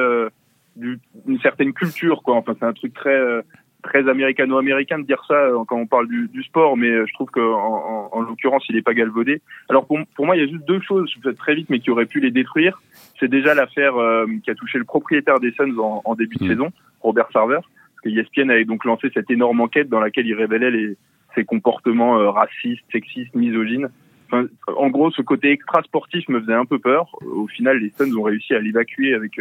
du, 0.77 0.99
une 1.27 1.41
certaine 1.41 1.73
culture. 1.73 2.23
Quoi. 2.23 2.37
Enfin, 2.37 2.55
c'est 2.59 2.67
un 2.67 2.73
truc 2.73 2.93
très 2.93 3.43
très 3.83 4.09
américano-américain 4.09 4.99
de 4.99 5.05
dire 5.05 5.23
ça 5.27 5.35
euh, 5.35 5.65
quand 5.67 5.77
on 5.77 5.87
parle 5.87 6.09
du, 6.09 6.29
du 6.29 6.43
sport, 6.43 6.77
mais 6.77 6.91
euh, 6.91 7.07
je 7.07 7.15
trouve 7.15 7.31
qu'en 7.31 7.41
en, 7.41 8.09
en 8.13 8.21
l'occurrence, 8.21 8.65
il 8.69 8.77
n'est 8.77 8.83
pas 8.83 8.95
galvaudé. 8.95 9.41
Alors 9.69 9.87
pour, 9.87 9.99
pour 10.15 10.27
moi, 10.27 10.37
il 10.37 10.43
y 10.43 10.45
a 10.45 10.49
juste 10.49 10.67
deux 10.67 10.81
choses, 10.81 11.11
je 11.15 11.21
fais 11.21 11.35
très 11.35 11.55
vite, 11.55 11.71
mais 11.71 11.81
qui 11.81 11.91
auraient 11.91 12.07
pu 12.07 12.21
les 12.21 12.31
détruire. 12.31 12.81
C'est 13.19 13.29
déjà 13.29 13.55
l'affaire 13.55 13.97
euh, 13.97 14.27
qui 14.45 14.51
a 14.51 14.55
touché 14.55 14.79
le 14.79 14.85
propriétaire 14.85 15.41
des 15.41 15.53
Suns 15.53 15.79
en, 15.79 16.03
en 16.05 16.15
début 16.15 16.37
de 16.37 16.45
mmh. 16.45 16.49
saison, 16.49 16.73
Robert 17.01 17.29
Sarver, 17.33 17.61
parce 18.03 18.15
que 18.15 18.21
ESPN 18.21 18.51
avait 18.51 18.65
donc 18.65 18.85
lancé 18.85 19.09
cette 19.13 19.31
énorme 19.31 19.61
enquête 19.61 19.89
dans 19.89 20.01
laquelle 20.01 20.27
il 20.27 20.35
révélait 20.35 20.71
les, 20.71 20.97
ses 21.35 21.45
comportements 21.45 22.19
euh, 22.19 22.31
racistes, 22.31 22.85
sexistes, 22.93 23.35
misogynes. 23.35 23.89
Enfin, 24.27 24.47
en 24.77 24.89
gros, 24.89 25.11
ce 25.11 25.23
côté 25.23 25.51
extra 25.51 25.83
sportif 25.83 26.29
me 26.29 26.41
faisait 26.41 26.55
un 26.55 26.65
peu 26.65 26.79
peur. 26.79 27.17
Au 27.27 27.47
final, 27.49 27.79
les 27.79 27.91
Suns 27.91 28.17
ont 28.17 28.23
réussi 28.23 28.55
à 28.55 28.61
l'évacuer 28.61 29.15
avec 29.15 29.41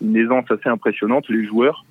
une 0.00 0.16
aisance 0.16 0.50
assez 0.50 0.68
impressionnante, 0.68 1.28
les 1.28 1.44
joueurs. 1.44 1.84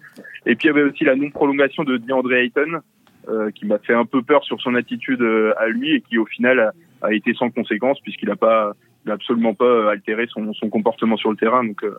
Et 0.45 0.55
puis 0.55 0.67
il 0.67 0.71
y 0.71 0.71
avait 0.71 0.83
aussi 0.83 1.03
la 1.03 1.15
non-prolongation 1.15 1.83
de 1.83 1.97
DeAndre 1.97 2.33
Ayton, 2.33 2.81
euh, 3.27 3.51
qui 3.51 3.65
m'a 3.65 3.77
fait 3.79 3.93
un 3.93 4.05
peu 4.05 4.21
peur 4.21 4.43
sur 4.43 4.59
son 4.61 4.75
attitude 4.75 5.21
euh, 5.21 5.53
à 5.57 5.67
lui 5.67 5.93
et 5.93 6.01
qui 6.01 6.17
au 6.17 6.25
final 6.25 6.71
a, 7.01 7.13
été 7.13 7.33
sans 7.33 7.49
conséquence 7.49 7.99
puisqu'il 7.99 8.29
n'a 8.29 8.35
pas, 8.35 8.73
il 9.05 9.11
a 9.11 9.13
absolument 9.15 9.53
pas 9.53 9.65
euh, 9.65 9.89
altéré 9.89 10.25
son, 10.27 10.53
son, 10.53 10.69
comportement 10.69 11.17
sur 11.17 11.29
le 11.29 11.37
terrain. 11.37 11.63
Donc, 11.63 11.83
euh, 11.83 11.97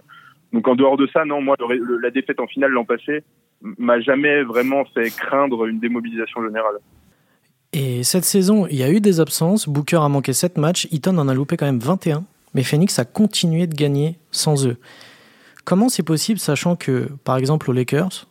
donc 0.53 0.67
en 0.67 0.75
dehors 0.75 0.97
de 0.97 1.07
ça, 1.07 1.25
non, 1.25 1.41
moi 1.41 1.57
le, 1.59 1.99
la 1.99 2.11
défaite 2.11 2.41
en 2.41 2.47
finale 2.47 2.73
l'an 2.73 2.85
passé 2.85 3.23
m'a 3.63 4.01
jamais 4.01 4.43
vraiment 4.43 4.85
fait 4.95 5.11
craindre 5.11 5.67
une 5.67 5.81
démobilisation 5.81 6.43
générale. 6.45 6.77
Et 7.73 8.03
cette 8.03 8.25
saison, 8.25 8.67
il 8.67 8.77
y 8.77 8.83
a 8.83 8.91
eu 8.91 9.01
des 9.01 9.21
absences. 9.21 9.69
Booker 9.69 10.01
a 10.03 10.09
manqué 10.09 10.33
7 10.33 10.59
matchs, 10.59 10.89
Eaton 10.91 11.17
en 11.19 11.29
a 11.29 11.35
loupé 11.35 11.57
quand 11.57 11.67
même 11.67 11.79
21. 11.79 12.25
Mais 12.55 12.65
Phoenix 12.65 12.99
a 12.99 13.05
continué 13.05 13.67
de 13.69 13.75
gagner 13.75 14.19
sans 14.33 14.67
eux. 14.67 14.77
Comment 15.65 15.89
c'est 15.89 16.03
possible, 16.03 16.41
sachant 16.41 16.75
que, 16.75 17.09
par 17.23 17.37
exemple, 17.37 17.71
aux 17.71 17.73
Lakers, 17.73 18.27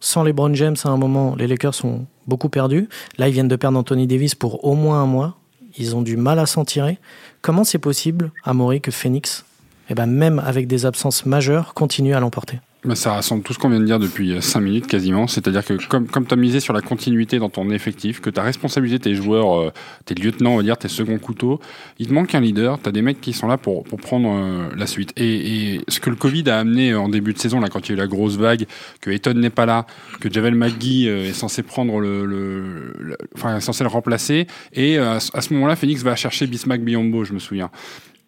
sans 0.00 0.22
LeBron 0.22 0.52
James 0.52 0.76
à 0.84 0.90
un 0.90 0.98
moment, 0.98 1.34
les 1.34 1.46
Lakers 1.46 1.74
sont 1.74 2.06
beaucoup 2.26 2.50
perdus. 2.50 2.90
Là, 3.16 3.28
ils 3.28 3.32
viennent 3.32 3.48
de 3.48 3.56
perdre 3.56 3.78
Anthony 3.78 4.06
Davis 4.06 4.34
pour 4.34 4.64
au 4.66 4.74
moins 4.74 5.00
un 5.00 5.06
mois. 5.06 5.38
Ils 5.78 5.96
ont 5.96 6.02
du 6.02 6.18
mal 6.18 6.38
à 6.38 6.44
s'en 6.44 6.66
tirer. 6.66 6.98
Comment 7.40 7.64
c'est 7.64 7.78
possible, 7.78 8.32
Amaury, 8.44 8.82
que 8.82 8.90
Phoenix, 8.90 9.46
eh 9.88 9.94
ben, 9.94 10.06
même 10.06 10.40
avec 10.40 10.66
des 10.66 10.84
absences 10.84 11.24
majeures, 11.24 11.72
continue 11.72 12.14
à 12.14 12.20
l'emporter? 12.20 12.60
Ça 12.92 13.14
rassemble 13.14 13.42
tout 13.42 13.54
ce 13.54 13.58
qu'on 13.58 13.70
vient 13.70 13.80
de 13.80 13.86
dire 13.86 13.98
depuis 13.98 14.40
5 14.40 14.58
euh, 14.58 14.62
minutes 14.62 14.86
quasiment. 14.86 15.26
C'est-à-dire 15.26 15.64
que 15.64 15.74
comme, 15.88 16.06
comme 16.06 16.26
tu 16.26 16.34
as 16.34 16.36
misé 16.36 16.60
sur 16.60 16.74
la 16.74 16.82
continuité 16.82 17.38
dans 17.38 17.48
ton 17.48 17.70
effectif, 17.70 18.20
que 18.20 18.28
tu 18.28 18.38
as 18.38 18.42
responsabilisé 18.42 18.98
tes 18.98 19.14
joueurs, 19.14 19.58
euh, 19.58 19.72
tes 20.04 20.14
lieutenants, 20.14 20.52
on 20.52 20.56
va 20.58 20.62
dire, 20.62 20.76
tes 20.76 20.88
seconds 20.88 21.18
couteaux, 21.18 21.60
il 21.98 22.08
te 22.08 22.12
manque 22.12 22.34
un 22.34 22.40
leader, 22.40 22.78
tu 22.82 22.88
as 22.88 22.92
des 22.92 23.00
mecs 23.00 23.20
qui 23.20 23.32
sont 23.32 23.46
là 23.46 23.56
pour, 23.56 23.84
pour 23.84 23.98
prendre 23.98 24.28
euh, 24.30 24.68
la 24.76 24.86
suite. 24.86 25.12
Et, 25.16 25.74
et, 25.74 25.80
ce 25.88 25.98
que 26.00 26.10
le 26.10 26.16
Covid 26.16 26.48
a 26.50 26.58
amené 26.58 26.94
en 26.94 27.08
début 27.08 27.32
de 27.32 27.38
saison, 27.38 27.60
là, 27.60 27.68
quand 27.68 27.88
il 27.88 27.92
y 27.92 27.92
a 27.92 27.94
eu 27.94 27.98
la 27.98 28.06
grosse 28.06 28.36
vague, 28.36 28.66
que 29.00 29.10
Eton 29.10 29.34
n'est 29.34 29.50
pas 29.50 29.64
là, 29.64 29.86
que 30.20 30.30
Javel 30.30 30.54
McGee 30.54 31.06
est 31.06 31.32
censé 31.32 31.62
prendre 31.62 32.00
le, 32.00 32.26
le, 32.26 33.16
enfin, 33.34 33.56
est 33.56 33.60
censé 33.60 33.82
le 33.82 33.88
remplacer, 33.88 34.46
et 34.74 34.98
à, 34.98 35.14
à 35.14 35.40
ce 35.40 35.54
moment-là, 35.54 35.76
Phoenix 35.76 36.02
va 36.02 36.16
chercher 36.16 36.46
Bismack 36.46 36.82
Biombo, 36.82 37.24
je 37.24 37.32
me 37.32 37.38
souviens. 37.38 37.70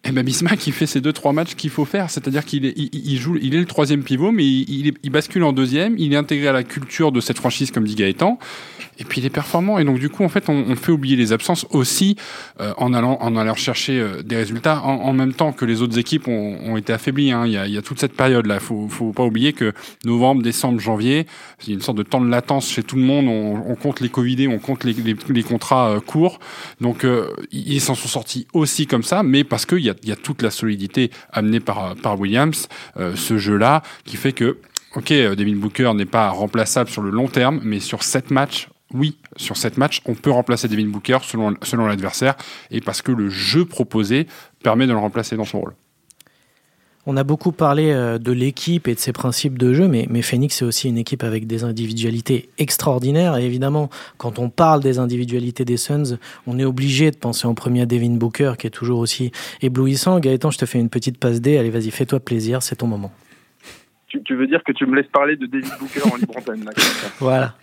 Et 0.09 0.13
ben 0.13 0.25
Bismack, 0.25 0.65
il 0.69 0.73
fait 0.73 0.87
ces 0.87 1.01
deux 1.01 1.13
trois 1.13 1.33
matchs 1.33 1.57
qu'il 1.57 1.71
faut 1.71 1.85
faire, 1.85 2.11
c'est-à-dire 2.11 2.45
qu'il 2.45 2.65
est, 2.65 2.75
il, 2.77 2.91
il, 2.93 3.19
joue, 3.19 3.37
il 3.43 3.57
est 3.57 3.59
le 3.59 3.67
troisième 3.67 4.05
pivot, 4.05 4.31
mais 4.31 4.45
il, 4.45 4.95
il, 5.03 5.11
bascule 5.11 5.43
en 5.43 5.53
deuxième. 5.53 5.97
Il 5.99 6.13
est 6.13 6.17
intégré 6.17 6.47
à 6.47 6.53
la 6.53 6.63
culture 6.63 7.11
de 7.11 7.21
cette 7.21 7.39
franchise, 7.39 7.73
comme 7.73 7.85
dit 7.85 7.97
Gaëtan. 7.97 8.39
Et 8.99 9.05
puis 9.05 9.21
il 9.21 9.27
est 9.27 9.31
performant. 9.31 9.79
Et 9.79 9.85
donc 9.85 9.99
du 9.99 10.09
coup, 10.09 10.25
en 10.25 10.29
fait, 10.29 10.49
on, 10.49 10.65
on 10.69 10.77
fait 10.77 10.93
oublier 10.93 11.17
les 11.17 11.33
absences 11.33 11.67
aussi 11.71 12.17
euh, 12.61 12.73
en 12.79 12.95
allant 12.95 13.19
en 13.21 13.37
allant 13.37 13.55
chercher 13.55 14.01
euh, 14.01 14.23
des 14.23 14.37
résultats 14.37 14.81
en, 14.83 14.93
en, 14.93 15.13
même 15.13 15.35
temps 15.35 15.53
que 15.53 15.65
les 15.65 15.83
autres 15.83 15.99
équipes 15.99 16.29
ont, 16.29 16.59
ont 16.63 16.77
été 16.77 16.93
affaiblies. 16.93 17.33
Hein. 17.33 17.45
Il, 17.47 17.53
y 17.53 17.57
a, 17.57 17.67
il 17.67 17.75
y 17.75 17.79
a 17.79 17.83
toute 17.83 17.99
cette 17.99 18.15
période 18.15 18.47
là. 18.47 18.61
Faut 18.61 18.89
faut 18.89 19.13
pas 19.13 19.25
oublier 19.25 19.53
que 19.53 19.73
novembre, 20.05 20.43
décembre, 20.43 20.79
janvier, 20.81 21.27
il 21.63 21.69
y 21.69 21.73
a 21.73 21.75
une 21.75 21.83
sorte 21.83 21.99
de 21.99 22.05
temps 22.05 22.21
de 22.21 22.29
latence 22.29 22.71
chez 22.71 22.83
tout 22.83 22.97
le 22.97 23.03
monde. 23.03 23.27
On, 23.27 23.71
on 23.71 23.75
compte 23.75 24.01
les 24.01 24.09
covidés, 24.09 24.49
on 24.49 24.59
compte 24.59 24.85
les, 24.85 24.93
les, 24.93 25.17
les 25.29 25.43
contrats 25.43 25.91
euh, 25.91 26.01
courts. 26.01 26.39
Donc 26.81 27.05
euh, 27.05 27.29
ils 27.51 27.81
s'en 27.81 27.95
sont 27.95 28.09
sortis 28.09 28.47
aussi 28.55 28.87
comme 28.87 29.03
ça, 29.03 29.23
mais 29.23 29.45
parce 29.45 29.67
qu'il 29.67 29.81
y 29.81 29.91
a, 29.91 29.95
il 30.03 30.09
y 30.09 30.13
a 30.13 30.17
toute 30.17 30.43
la 30.43 30.51
solidité 30.51 31.11
amenée 31.33 31.61
par 31.61 32.19
Williams, 32.19 32.69
euh, 32.97 33.15
ce 33.17 33.39
jeu 33.39 33.57
là 33.57 33.83
qui 34.05 34.17
fait 34.17 34.33
que 34.33 34.59
Ok, 34.95 35.13
Devin 35.13 35.57
Booker 35.57 35.93
n'est 35.95 36.07
pas 36.07 36.31
remplaçable 36.31 36.89
sur 36.89 37.03
le 37.03 37.11
long 37.11 37.29
terme, 37.29 37.61
mais 37.63 37.81
sur 37.81 38.03
7 38.03 38.31
matchs, 38.31 38.71
oui, 38.95 39.19
sur 39.37 39.59
7 39.59 39.77
matchs, 39.77 40.01
on 40.07 40.15
peut 40.15 40.31
remplacer 40.31 40.69
Devin 40.69 40.87
Booker 40.87 41.19
selon 41.23 41.87
l'adversaire 41.87 42.35
et 42.71 42.81
parce 42.81 43.03
que 43.03 43.13
le 43.13 43.29
jeu 43.29 43.67
proposé 43.67 44.27
permet 44.63 44.87
de 44.87 44.93
le 44.93 44.99
remplacer 44.99 45.37
dans 45.37 45.45
son 45.45 45.61
rôle. 45.61 45.75
On 47.09 47.17
a 47.17 47.23
beaucoup 47.23 47.53
parlé 47.53 47.93
euh, 47.93 48.19
de 48.19 48.33
l'équipe 48.33 48.89
et 48.89 48.95
de 48.95 48.99
ses 48.99 49.13
principes 49.13 49.59
de 49.59 49.73
jeu, 49.73 49.87
mais, 49.87 50.07
mais 50.11 50.23
Phoenix, 50.23 50.57
c'est 50.57 50.65
aussi 50.65 50.89
une 50.89 50.99
équipe 50.99 51.23
avec 51.23 51.47
des 51.47 51.63
individualités 51.63 52.49
extraordinaires. 52.59 53.37
Et 53.37 53.47
évidemment, 53.47 53.91
quand 54.19 54.41
on 54.41 54.51
parle 54.51 54.83
des 54.83 54.99
individualités 54.99 55.65
des 55.65 55.77
Suns, 55.77 56.19
on 56.49 56.59
est 56.59 56.65
obligé 56.65 57.13
de 57.13 57.17
penser 57.17 57.47
en 57.47 57.55
premier 57.55 57.83
à 57.83 57.87
Devin 57.87 58.17
Booker, 58.17 58.55
qui 58.59 58.67
est 58.67 58.71
toujours 58.71 58.99
aussi 58.99 59.31
éblouissant. 59.63 60.19
Gaëtan, 60.19 60.51
je 60.51 60.59
te 60.59 60.67
fais 60.67 60.81
une 60.81 60.91
petite 60.91 61.19
passe 61.19 61.41
D. 61.41 61.57
Allez, 61.59 61.71
vas-y, 61.71 61.93
fais-toi 61.93 62.19
plaisir, 62.19 62.63
c'est 62.63 62.77
ton 62.77 62.89
moment. 62.89 63.13
Tu, 64.09 64.35
veux 64.35 64.47
dire 64.47 64.65
que 64.65 64.73
tu 64.73 64.87
me 64.87 64.97
laisses 64.97 65.11
parler 65.13 65.37
de 65.37 65.47
Devin 65.47 65.69
Booker 65.79 66.11
en 66.13 66.17
libre 66.17 66.37
antenne 66.37 66.65
Voilà. 67.21 67.55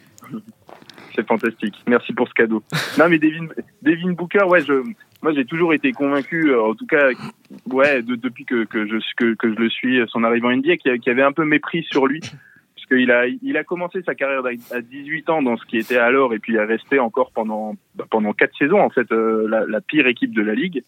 C'est 1.16 1.28
fantastique. 1.28 1.76
Merci 1.88 2.14
pour 2.14 2.28
ce 2.28 2.34
cadeau. 2.34 2.64
Non, 2.98 3.10
mais 3.10 3.18
Devin, 3.18 3.48
Devin 3.82 4.12
Booker, 4.12 4.44
ouais, 4.46 4.62
je, 4.62 4.74
moi 5.22 5.34
j'ai 5.34 5.46
toujours 5.46 5.74
été 5.74 5.92
convaincu, 5.92 6.52
euh, 6.52 6.64
en 6.64 6.76
tout 6.76 6.86
cas, 6.86 7.10
ouais, 7.72 8.02
depuis 8.04 8.46
que, 8.46 8.66
que 8.66 8.86
je 8.86 8.98
que, 9.18 9.34
que, 9.34 9.54
je 9.54 9.60
le 9.60 9.70
suis, 9.70 10.00
son 10.10 10.24
arrivée 10.24 10.48
en 10.48 10.56
NBA, 10.56 10.78
qu'il 10.78 11.02
y 11.06 11.10
avait 11.10 11.24
un 11.24 11.32
peu 11.32 11.44
mépris 11.44 11.84
sur 11.90 12.06
lui, 12.06 12.20
parce 12.20 12.86
qu'il 12.88 13.12
a 13.12 13.26
il 13.28 13.58
a 13.58 13.64
commencé 13.64 14.02
sa 14.04 14.14
carrière 14.14 14.44
à 14.72 14.82
18 14.82 15.30
ans 15.30 15.42
dans 15.42 15.58
ce 15.58 15.66
qui 15.66 15.78
était 15.78 15.98
alors, 15.98 16.34
et 16.34 16.40
puis 16.40 16.54
il 16.54 16.60
a 16.60 16.66
resté 16.66 17.00
encore 17.00 17.32
pendant 17.32 17.76
bah, 17.96 18.06
pendant 18.10 18.34
quatre 18.34 18.56
saisons 18.58 18.80
en 18.80 18.90
fait, 18.90 19.12
euh, 19.12 19.48
la, 19.50 19.66
la, 19.66 19.82
pire 19.82 20.08
équipe 20.08 20.34
de 20.34 20.42
la 20.42 20.54
ligue. 20.54 20.84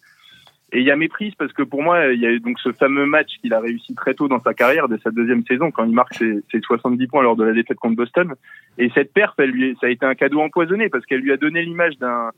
Et 0.72 0.80
il 0.80 0.84
y 0.84 0.90
a 0.90 0.96
méprise 0.96 1.34
parce 1.36 1.52
que 1.52 1.62
pour 1.62 1.82
moi, 1.82 2.06
il 2.12 2.20
y 2.20 2.26
a 2.26 2.30
eu 2.30 2.40
donc 2.40 2.58
ce 2.58 2.72
fameux 2.72 3.06
match 3.06 3.38
qu'il 3.40 3.54
a 3.54 3.60
réussi 3.60 3.94
très 3.94 4.14
tôt 4.14 4.26
dans 4.26 4.40
sa 4.40 4.52
carrière, 4.52 4.88
de 4.88 4.98
sa 4.98 5.10
deuxième 5.10 5.44
saison, 5.46 5.70
quand 5.70 5.84
il 5.84 5.94
marque 5.94 6.14
ses, 6.14 6.42
ses 6.50 6.60
70 6.60 7.06
points 7.06 7.22
lors 7.22 7.36
de 7.36 7.44
la 7.44 7.52
défaite 7.52 7.78
contre 7.78 7.96
Boston. 7.96 8.34
Et 8.76 8.90
cette 8.90 9.12
perf, 9.12 9.34
elle 9.38 9.50
lui, 9.50 9.76
ça 9.80 9.86
a 9.86 9.90
été 9.90 10.04
un 10.04 10.16
cadeau 10.16 10.40
empoisonné 10.40 10.88
parce 10.88 11.06
qu'elle 11.06 11.20
lui 11.20 11.32
a 11.32 11.36
donné 11.36 11.62
l'image 11.62 11.96
d'un 11.98 12.30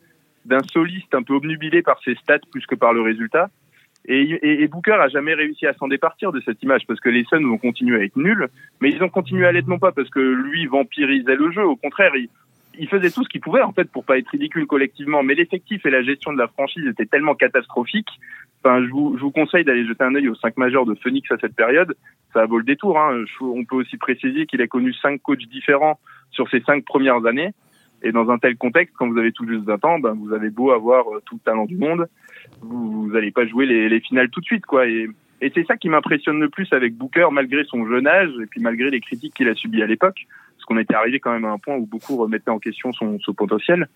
d'un 0.45 0.63
soliste 0.73 1.15
un 1.15 1.23
peu 1.23 1.35
obnubilé 1.35 1.83
par 1.83 2.01
ses 2.03 2.15
stats 2.15 2.39
plus 2.51 2.67
que 2.67 2.75
par 2.75 2.93
le 2.93 3.03
résultat. 3.03 3.51
Et, 4.07 4.63
et, 4.63 4.67
Booker 4.69 4.93
a 4.93 5.09
jamais 5.09 5.35
réussi 5.35 5.67
à 5.67 5.75
s'en 5.75 5.87
départir 5.87 6.33
de 6.33 6.41
cette 6.41 6.63
image 6.63 6.87
parce 6.87 7.01
que 7.01 7.11
les 7.11 7.25
Suns 7.25 7.45
ont 7.45 7.59
continué 7.59 8.01
à 8.01 8.05
être 8.05 8.17
nuls, 8.17 8.49
mais 8.81 8.91
ils 8.91 9.03
ont 9.03 9.11
continué 9.11 9.45
à 9.45 9.53
l'être 9.53 9.67
non 9.67 9.79
pas 9.79 9.93
parce 9.93 10.09
que 10.09 10.21
lui 10.21 10.67
vampirisait 10.67 11.37
le 11.37 11.51
jeu, 11.53 11.67
au 11.67 11.77
contraire, 11.77 12.13
il, 12.17 12.29
il 12.79 12.89
faisait 12.89 13.11
tout 13.11 13.25
ce 13.25 13.29
qu'il 13.29 13.41
pouvait 13.41 13.63
en 13.63 13.73
fait 13.73 13.91
pour 13.91 14.05
pas 14.05 14.19
être 14.19 14.29
ridicule 14.29 14.67
collectivement. 14.67 15.23
Mais 15.23 15.35
l'effectif 15.35 15.85
et 15.85 15.91
la 15.91 16.03
gestion 16.03 16.33
de 16.33 16.39
la 16.39 16.49
franchise 16.49 16.87
étaient 16.87 17.07
tellement 17.07 17.35
catastrophiques. 17.35 18.21
Enfin, 18.63 18.85
je 18.85 18.91
vous, 18.91 19.17
je 19.17 19.23
vous 19.23 19.31
conseille 19.31 19.65
d'aller 19.65 19.87
jeter 19.87 20.05
un 20.05 20.15
œil 20.15 20.29
aux 20.29 20.35
cinq 20.35 20.57
majeurs 20.57 20.87
de 20.87 20.95
Phoenix 20.95 21.31
à 21.31 21.37
cette 21.39 21.55
période. 21.55 21.95
Ça 22.33 22.47
vaut 22.47 22.59
le 22.59 22.65
détour. 22.65 22.99
Hein. 22.99 23.25
On 23.41 23.65
peut 23.65 23.77
aussi 23.77 23.97
préciser 23.97 24.47
qu'il 24.47 24.63
a 24.63 24.67
connu 24.67 24.93
cinq 24.95 25.21
coachs 25.23 25.47
différents 25.49 25.99
sur 26.31 26.49
ses 26.51 26.61
cinq 26.61 26.85
premières 26.85 27.25
années. 27.27 27.53
Et 28.03 28.13
dans 28.13 28.31
un 28.31 28.39
tel 28.39 28.57
contexte, 28.57 28.95
quand 28.97 29.09
vous 29.09 29.19
avez 29.19 29.33
tout 29.33 29.47
juste 29.49 29.65
20 29.65 29.85
ans, 29.85 29.99
ben 29.99 30.13
vous 30.13 30.33
avez 30.33 30.51
beau 30.51 30.71
avoir 30.71 31.09
euh, 31.09 31.21
tout 31.27 31.35
le 31.35 31.41
talent 31.41 31.65
du 31.65 31.77
monde, 31.77 32.07
vous 32.61 33.11
n'allez 33.13 33.33
pas 33.33 33.45
jouer 33.45 33.67
les, 33.67 33.89
les, 33.89 34.01
finales 34.01 34.31
tout 34.31 34.41
de 34.41 34.45
suite, 34.45 34.67
quoi. 34.67 34.87
Et, 34.87 35.09
et 35.41 35.51
c'est 35.53 35.67
ça 35.67 35.77
qui 35.77 35.89
m'impressionne 35.89 36.39
le 36.39 36.49
plus 36.49 36.73
avec 36.73 36.95
Booker, 36.95 37.27
malgré 37.33 37.65
son 37.65 37.89
jeune 37.89 38.07
âge 38.07 38.31
et 38.41 38.47
puis 38.47 38.61
malgré 38.61 38.91
les 38.91 39.01
critiques 39.01 39.35
qu'il 39.35 39.49
a 39.49 39.55
subies 39.55 39.83
à 39.83 39.87
l'époque, 39.87 40.27
qu'on 40.69 40.79
était 40.79 40.95
arrivé 40.95 41.19
quand 41.19 41.33
même 41.33 41.45
à 41.45 41.51
un 41.51 41.59
point 41.59 41.77
où 41.77 41.87
beaucoup 41.87 42.17
remettaient 42.17 42.51
en 42.51 42.59
question 42.59 42.93
son, 42.93 43.19
son 43.19 43.35
potentiel. 43.35 43.89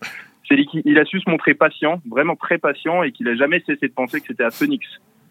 C'est 0.49 0.57
qu'il 0.65 0.99
a 0.99 1.05
su 1.05 1.21
se 1.21 1.31
montrer 1.31 1.55
patient, 1.55 2.03
vraiment 2.11 2.35
très 2.37 2.59
patient, 2.59 3.03
et 3.03 3.13
qu'il 3.13 3.29
a 3.29 3.37
jamais 3.37 3.61
cessé 3.61 3.89
de 3.89 3.93
penser 3.93 4.21
que 4.21 4.27
c'était 4.27 4.45
à 4.45 4.51
Phoenix 4.51 4.87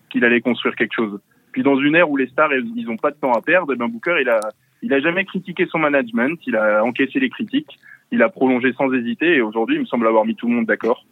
qu'il 0.09 0.23
allait 0.23 0.41
construire 0.41 0.75
quelque 0.75 0.95
chose. 0.95 1.19
Puis 1.51 1.63
dans 1.63 1.77
une 1.77 1.95
ère 1.95 2.09
où 2.09 2.17
les 2.17 2.27
stars 2.27 2.53
ils 2.53 2.89
ont 2.89 2.97
pas 2.97 3.11
de 3.11 3.17
temps 3.17 3.33
à 3.33 3.41
perdre, 3.41 3.75
ben 3.75 3.87
Booker 3.87 4.17
il 4.21 4.29
a 4.29 4.39
il 4.83 4.93
a 4.93 4.99
jamais 4.99 5.25
critiqué 5.25 5.67
son 5.67 5.77
management, 5.77 6.39
il 6.47 6.55
a 6.55 6.83
encaissé 6.83 7.19
les 7.19 7.29
critiques 7.29 7.77
il 8.11 8.21
a 8.21 8.29
prolongé 8.29 8.73
sans 8.73 8.93
hésiter 8.93 9.35
et 9.35 9.41
aujourd'hui, 9.41 9.77
il 9.77 9.81
me 9.81 9.85
semble 9.85 10.07
avoir 10.07 10.25
mis 10.25 10.35
tout 10.35 10.47
le 10.47 10.53
monde 10.53 10.65
d'accord. 10.65 11.05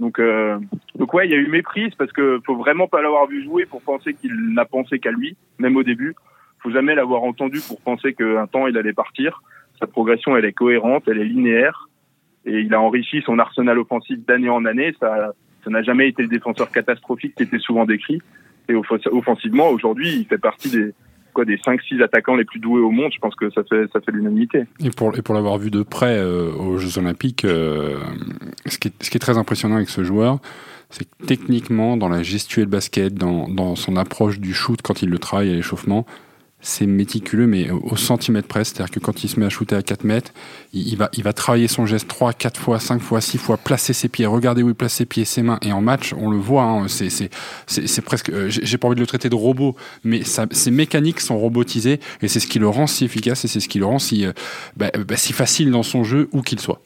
Donc, 0.00 0.18
euh, 0.18 0.58
donc 0.96 1.14
ouais, 1.14 1.26
il 1.26 1.30
y 1.30 1.34
a 1.34 1.38
eu 1.38 1.46
méprise 1.48 1.94
parce 1.94 2.12
que 2.12 2.40
faut 2.44 2.56
vraiment 2.56 2.88
pas 2.88 3.02
l'avoir 3.02 3.26
vu 3.26 3.42
jouer 3.44 3.66
pour 3.66 3.82
penser 3.82 4.14
qu'il 4.14 4.34
n'a 4.52 4.64
pensé 4.64 4.98
qu'à 4.98 5.10
lui, 5.10 5.36
même 5.58 5.76
au 5.76 5.82
début. 5.82 6.14
Faut 6.60 6.70
jamais 6.70 6.94
l'avoir 6.94 7.22
entendu 7.22 7.60
pour 7.66 7.80
penser 7.80 8.14
qu'un 8.14 8.46
temps 8.46 8.66
il 8.66 8.76
allait 8.76 8.92
partir. 8.92 9.42
Sa 9.78 9.86
progression, 9.86 10.36
elle 10.36 10.44
est 10.44 10.52
cohérente, 10.52 11.04
elle 11.06 11.18
est 11.18 11.24
linéaire 11.24 11.88
et 12.44 12.60
il 12.60 12.72
a 12.74 12.80
enrichi 12.80 13.22
son 13.22 13.38
arsenal 13.38 13.78
offensif 13.78 14.18
d'année 14.26 14.48
en 14.48 14.64
année. 14.64 14.94
Ça, 15.00 15.32
ça 15.64 15.70
n'a 15.70 15.82
jamais 15.82 16.08
été 16.08 16.22
le 16.22 16.28
défenseur 16.28 16.70
catastrophique 16.70 17.34
qui 17.34 17.42
était 17.42 17.58
souvent 17.58 17.84
décrit. 17.84 18.22
Et 18.68 18.74
offensivement, 18.74 19.68
aujourd'hui, 19.68 20.16
il 20.16 20.26
fait 20.26 20.38
partie 20.38 20.70
des, 20.70 20.92
des 21.44 21.56
5-6 21.56 22.02
attaquants 22.02 22.36
les 22.36 22.44
plus 22.44 22.58
doués 22.58 22.80
au 22.80 22.90
monde, 22.90 23.10
je 23.12 23.18
pense 23.18 23.34
que 23.34 23.50
ça 23.50 23.62
fait, 23.64 23.86
ça 23.92 24.00
fait 24.00 24.12
l'unanimité. 24.12 24.64
Et 24.80 24.90
pour, 24.90 25.16
et 25.16 25.22
pour 25.22 25.34
l'avoir 25.34 25.58
vu 25.58 25.70
de 25.70 25.82
près 25.82 26.16
euh, 26.18 26.52
aux 26.52 26.78
Jeux 26.78 26.98
Olympiques, 26.98 27.44
euh, 27.44 27.98
ce, 28.66 28.78
qui 28.78 28.88
est, 28.88 29.02
ce 29.02 29.10
qui 29.10 29.16
est 29.16 29.20
très 29.20 29.38
impressionnant 29.38 29.76
avec 29.76 29.88
ce 29.88 30.02
joueur, 30.02 30.38
c'est 30.90 31.04
que 31.04 31.26
techniquement, 31.26 31.96
dans 31.96 32.08
la 32.08 32.22
gestuelle 32.22 32.66
basket, 32.66 33.14
dans, 33.14 33.48
dans 33.48 33.76
son 33.76 33.96
approche 33.96 34.38
du 34.38 34.54
shoot 34.54 34.80
quand 34.82 35.02
il 35.02 35.10
le 35.10 35.18
travaille 35.18 35.50
à 35.50 35.54
l'échauffement, 35.54 36.06
c'est 36.66 36.86
méticuleux, 36.86 37.46
mais 37.46 37.70
au 37.70 37.96
centimètre 37.96 38.48
près. 38.48 38.64
C'est-à-dire 38.64 38.90
que 38.90 38.98
quand 38.98 39.22
il 39.22 39.28
se 39.28 39.38
met 39.38 39.46
à 39.46 39.48
shooter 39.48 39.76
à 39.76 39.82
4 39.82 40.02
mètres, 40.02 40.32
il, 40.72 40.96
va, 40.96 41.08
il 41.12 41.22
va 41.22 41.32
travailler 41.32 41.68
son 41.68 41.86
geste 41.86 42.08
3, 42.08 42.32
4 42.32 42.60
fois, 42.60 42.80
5 42.80 43.00
fois, 43.00 43.20
6 43.20 43.38
fois, 43.38 43.56
placer 43.56 43.92
ses 43.92 44.08
pieds, 44.08 44.26
regarder 44.26 44.64
où 44.64 44.68
il 44.68 44.74
place 44.74 44.94
ses 44.94 45.06
pieds, 45.06 45.24
ses 45.24 45.42
mains. 45.42 45.58
Et 45.62 45.72
en 45.72 45.80
match, 45.80 46.12
on 46.18 46.28
le 46.28 46.38
voit, 46.38 46.64
hein, 46.64 46.86
c'est 46.88 48.00
presque. 48.02 48.30
Euh, 48.30 48.48
j'ai 48.50 48.78
pas 48.78 48.88
envie 48.88 48.96
de 48.96 49.00
le 49.00 49.06
traiter 49.06 49.28
de 49.28 49.36
robot, 49.36 49.76
mais 50.02 50.22
ses 50.24 50.70
mécaniques 50.72 51.20
sont 51.20 51.38
robotisées 51.38 52.00
et 52.20 52.28
c'est 52.28 52.40
ce 52.40 52.48
qui 52.48 52.58
le 52.58 52.68
rend 52.68 52.88
si 52.88 53.04
efficace 53.04 53.44
et 53.44 53.48
c'est 53.48 53.60
ce 53.60 53.68
qui 53.68 53.78
le 53.78 53.86
rend 53.86 54.00
si, 54.00 54.26
euh, 54.26 54.32
bah, 54.76 54.90
bah, 55.06 55.16
si 55.16 55.32
facile 55.32 55.70
dans 55.70 55.84
son 55.84 56.02
jeu, 56.02 56.28
où 56.32 56.42
qu'il 56.42 56.58
soit. 56.58 56.80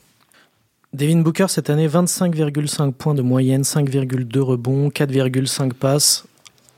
Devin 0.93 1.21
Booker, 1.21 1.47
cette 1.49 1.71
année, 1.71 1.89
25,5 1.89 2.93
points 2.93 3.15
de 3.15 3.23
moyenne, 3.23 3.63
5,2 3.63 4.41
rebonds, 4.41 4.91
4,5 4.91 5.73
passes, 5.73 6.27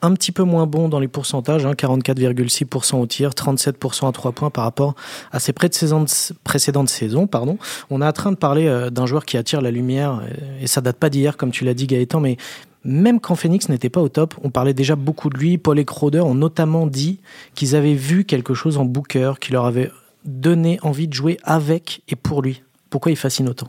un 0.02 0.12
petit 0.14 0.32
peu 0.32 0.42
moins 0.42 0.66
bon 0.66 0.88
dans 0.88 1.00
les 1.00 1.08
pourcentages, 1.08 1.64
hein, 1.64 1.72
44,6% 1.72 3.00
au 3.00 3.06
tir, 3.06 3.30
37% 3.30 4.08
à 4.08 4.12
3 4.12 4.32
points 4.32 4.50
par 4.50 4.64
rapport 4.64 4.94
à 5.30 5.38
ses 5.38 5.52
précédentes 5.52 6.88
saisons. 6.88 7.26
Pardon. 7.26 7.56
On 7.88 8.02
est 8.02 8.06
en 8.06 8.12
train 8.12 8.32
de 8.32 8.36
parler 8.36 8.66
euh, 8.66 8.90
d'un 8.90 9.06
joueur 9.06 9.24
qui 9.24 9.36
attire 9.36 9.62
la 9.62 9.70
lumière, 9.70 10.20
euh, 10.22 10.60
et 10.60 10.66
ça 10.66 10.80
date 10.80 10.96
pas 10.96 11.08
d'hier, 11.08 11.36
comme 11.36 11.52
tu 11.52 11.64
l'as 11.64 11.74
dit 11.74 11.86
Gaëtan, 11.86 12.20
mais 12.20 12.36
même 12.84 13.20
quand 13.20 13.36
Phoenix 13.36 13.68
n'était 13.68 13.90
pas 13.90 14.00
au 14.00 14.08
top, 14.08 14.34
on 14.42 14.50
parlait 14.50 14.74
déjà 14.74 14.96
beaucoup 14.96 15.30
de 15.30 15.38
lui. 15.38 15.56
Paul 15.56 15.78
et 15.78 15.84
Crowder 15.84 16.20
ont 16.20 16.34
notamment 16.34 16.86
dit 16.86 17.20
qu'ils 17.54 17.76
avaient 17.76 17.94
vu 17.94 18.24
quelque 18.24 18.54
chose 18.54 18.76
en 18.76 18.84
Booker 18.84 19.34
qui 19.40 19.52
leur 19.52 19.66
avait 19.66 19.90
donné 20.24 20.78
envie 20.82 21.06
de 21.06 21.12
jouer 21.12 21.38
avec 21.44 22.02
et 22.08 22.16
pour 22.16 22.42
lui. 22.42 22.62
Pourquoi 22.90 23.12
il 23.12 23.16
fascine 23.16 23.48
autant? 23.48 23.68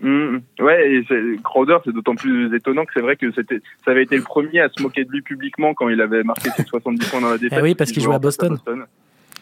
Mmh. 0.00 0.38
Ouais, 0.60 0.92
et 0.92 1.04
Crowder, 1.42 1.78
c'est 1.84 1.92
d'autant 1.92 2.16
plus 2.16 2.54
étonnant 2.54 2.84
que 2.84 2.92
c'est 2.94 3.00
vrai 3.00 3.16
que 3.16 3.30
c'était, 3.32 3.60
ça 3.84 3.92
avait 3.92 4.02
été 4.02 4.16
le 4.16 4.22
premier 4.22 4.60
à 4.60 4.68
se 4.68 4.82
moquer 4.82 5.04
de 5.04 5.10
lui 5.10 5.22
publiquement 5.22 5.72
quand 5.74 5.88
il 5.88 6.00
avait 6.00 6.24
marqué 6.24 6.50
ses 6.50 6.64
70 6.64 7.10
points 7.10 7.20
dans 7.20 7.30
la 7.30 7.38
défaite. 7.38 7.58
Eh 7.60 7.62
oui, 7.62 7.74
parce 7.74 7.92
qu'il 7.92 8.02
jouait 8.02 8.14
à 8.14 8.18
Boston. 8.18 8.58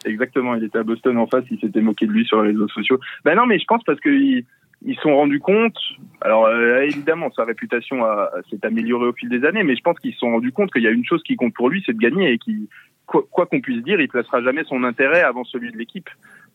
Exactement, 0.04 0.54
il 0.54 0.64
était 0.64 0.78
à 0.78 0.82
Boston 0.82 1.16
en 1.16 1.26
face, 1.26 1.44
il 1.50 1.58
s'était 1.58 1.80
moqué 1.80 2.06
de 2.06 2.12
lui 2.12 2.26
sur 2.26 2.42
les 2.42 2.50
réseaux 2.50 2.68
sociaux. 2.68 2.98
Ben 3.24 3.34
non, 3.34 3.46
mais 3.46 3.58
je 3.58 3.64
pense 3.64 3.82
parce 3.84 4.00
qu'ils 4.00 4.44
ils 4.84 4.96
sont 4.96 5.14
rendus 5.14 5.38
compte. 5.38 5.76
Alors 6.20 6.46
euh, 6.46 6.82
évidemment, 6.82 7.30
sa 7.34 7.44
réputation 7.44 8.04
s'est 8.50 8.64
améliorée 8.66 9.06
au 9.06 9.12
fil 9.12 9.28
des 9.28 9.44
années, 9.44 9.62
mais 9.62 9.76
je 9.76 9.82
pense 9.82 9.98
qu'ils 10.00 10.12
se 10.12 10.18
sont 10.18 10.32
rendus 10.32 10.52
compte 10.52 10.72
qu'il 10.72 10.82
y 10.82 10.88
a 10.88 10.90
une 10.90 11.04
chose 11.04 11.22
qui 11.22 11.36
compte 11.36 11.54
pour 11.54 11.70
lui, 11.70 11.82
c'est 11.86 11.92
de 11.92 11.98
gagner 11.98 12.32
et 12.32 12.38
qui, 12.38 12.68
quoi 13.06 13.46
qu'on 13.46 13.60
puisse 13.60 13.82
dire, 13.82 14.00
il 14.00 14.08
placera 14.08 14.42
jamais 14.42 14.64
son 14.64 14.84
intérêt 14.84 15.22
avant 15.22 15.44
celui 15.44 15.70
de 15.70 15.76
l'équipe 15.76 16.08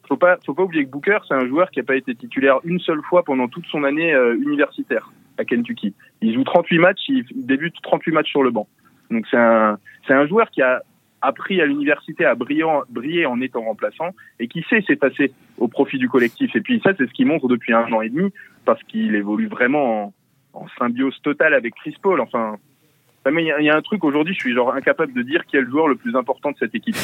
faut 0.08 0.18
pas, 0.18 0.38
faut 0.46 0.54
pas 0.54 0.64
oublier 0.64 0.86
que 0.86 0.90
Booker, 0.90 1.20
c'est 1.28 1.34
un 1.34 1.48
joueur 1.48 1.70
qui 1.70 1.80
n'a 1.80 1.86
pas 1.86 1.96
été 1.96 2.16
titulaire 2.16 2.60
une 2.64 2.80
seule 2.80 3.02
fois 3.04 3.24
pendant 3.24 3.48
toute 3.48 3.66
son 3.66 3.84
année 3.84 4.14
euh, 4.14 4.36
universitaire 4.36 5.12
à 5.38 5.46
Kentucky. 5.46 5.94
Il 6.22 6.34
joue 6.34 6.44
38 6.44 6.80
matchs, 6.80 7.02
il, 7.10 7.26
débute 7.46 7.76
38 7.84 8.12
matchs 8.12 8.30
sur 8.30 8.44
le 8.44 8.50
banc. 8.50 8.68
Donc 9.12 9.26
c'est 9.30 9.38
un, 9.38 9.78
c'est 10.08 10.14
un 10.14 10.26
joueur 10.26 10.50
qui 10.50 10.62
a 10.62 10.82
appris 11.22 11.62
à 11.62 11.66
l'université 11.66 12.26
à 12.26 12.36
briller, 12.36 13.26
en 13.26 13.42
étant 13.42 13.64
remplaçant 13.64 14.12
et 14.40 14.48
qui 14.48 14.64
sait 14.70 14.82
s'effacer 14.82 15.32
au 15.58 15.68
profit 15.68 15.98
du 15.98 16.10
collectif. 16.10 16.56
Et 16.56 16.62
puis 16.62 16.80
ça, 16.84 16.92
c'est 16.98 17.08
ce 17.08 17.12
qu'il 17.12 17.28
montre 17.28 17.48
depuis 17.48 17.74
un 17.74 17.92
an 17.92 18.02
et 18.02 18.10
demi 18.10 18.32
parce 18.66 18.82
qu'il 18.84 19.16
évolue 19.16 19.48
vraiment 19.48 20.06
en, 20.06 20.14
en, 20.54 20.68
symbiose 20.78 21.20
totale 21.22 21.54
avec 21.54 21.74
Chris 21.76 21.96
Paul. 22.02 22.22
Enfin, 22.22 22.58
il 23.36 23.66
y, 23.66 23.70
a 23.70 23.76
un 23.76 23.82
truc 23.82 24.04
aujourd'hui, 24.04 24.34
je 24.34 24.40
suis 24.40 24.54
genre 24.54 24.74
incapable 24.74 25.14
de 25.14 25.22
dire 25.22 25.46
qui 25.46 25.58
est 25.58 25.62
le 25.62 25.70
joueur 25.70 25.88
le 25.88 25.96
plus 25.96 26.16
important 26.16 26.52
de 26.52 26.58
cette 26.58 26.76
équipe. 26.76 26.96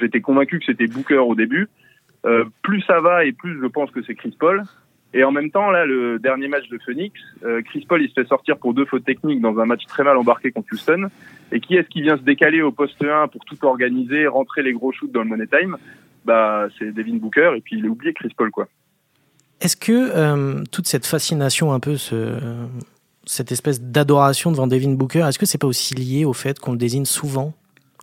J'étais 0.00 0.20
convaincu 0.20 0.58
que 0.58 0.64
c'était 0.64 0.86
Booker 0.86 1.18
au 1.18 1.34
début. 1.34 1.68
Euh, 2.24 2.44
plus 2.62 2.82
ça 2.82 3.00
va 3.00 3.24
et 3.24 3.32
plus 3.32 3.60
je 3.60 3.66
pense 3.66 3.90
que 3.90 4.02
c'est 4.02 4.14
Chris 4.14 4.36
Paul. 4.38 4.62
Et 5.14 5.24
en 5.24 5.32
même 5.32 5.50
temps, 5.50 5.70
là, 5.70 5.84
le 5.84 6.18
dernier 6.18 6.48
match 6.48 6.68
de 6.68 6.78
Phoenix, 6.78 7.20
euh, 7.44 7.60
Chris 7.62 7.84
Paul, 7.86 8.02
il 8.02 8.08
se 8.08 8.14
fait 8.14 8.26
sortir 8.26 8.56
pour 8.56 8.72
deux 8.72 8.86
fautes 8.86 9.04
techniques 9.04 9.42
dans 9.42 9.58
un 9.58 9.66
match 9.66 9.84
très 9.86 10.04
mal 10.04 10.16
embarqué 10.16 10.52
contre 10.52 10.68
Houston. 10.72 11.08
Et 11.50 11.60
qui 11.60 11.76
est-ce 11.76 11.88
qui 11.88 12.00
vient 12.00 12.16
se 12.16 12.22
décaler 12.22 12.62
au 12.62 12.72
poste 12.72 13.02
1 13.02 13.28
pour 13.28 13.44
tout 13.44 13.58
organiser, 13.64 14.26
rentrer 14.26 14.62
les 14.62 14.72
gros 14.72 14.90
shoots 14.92 15.12
dans 15.12 15.22
le 15.22 15.28
money 15.28 15.46
time? 15.46 15.76
Bah, 16.24 16.68
c'est 16.78 16.92
Devin 16.92 17.16
Booker 17.16 17.52
et 17.56 17.60
puis 17.60 17.76
il 17.78 17.84
est 17.84 17.88
oublié 17.88 18.14
Chris 18.14 18.32
Paul, 18.36 18.50
quoi. 18.50 18.68
Est-ce 19.60 19.76
que 19.76 19.92
euh, 19.92 20.64
toute 20.72 20.86
cette 20.86 21.06
fascination, 21.06 21.72
un 21.72 21.78
peu 21.78 21.96
ce, 21.96 22.38
cette 23.24 23.52
espèce 23.52 23.80
d'adoration 23.80 24.50
devant 24.50 24.66
Devin 24.66 24.92
Booker, 24.92 25.26
est-ce 25.28 25.38
que 25.38 25.46
c'est 25.46 25.58
pas 25.58 25.66
aussi 25.66 25.94
lié 25.94 26.24
au 26.24 26.32
fait 26.32 26.58
qu'on 26.58 26.72
le 26.72 26.78
désigne 26.78 27.04
souvent 27.04 27.52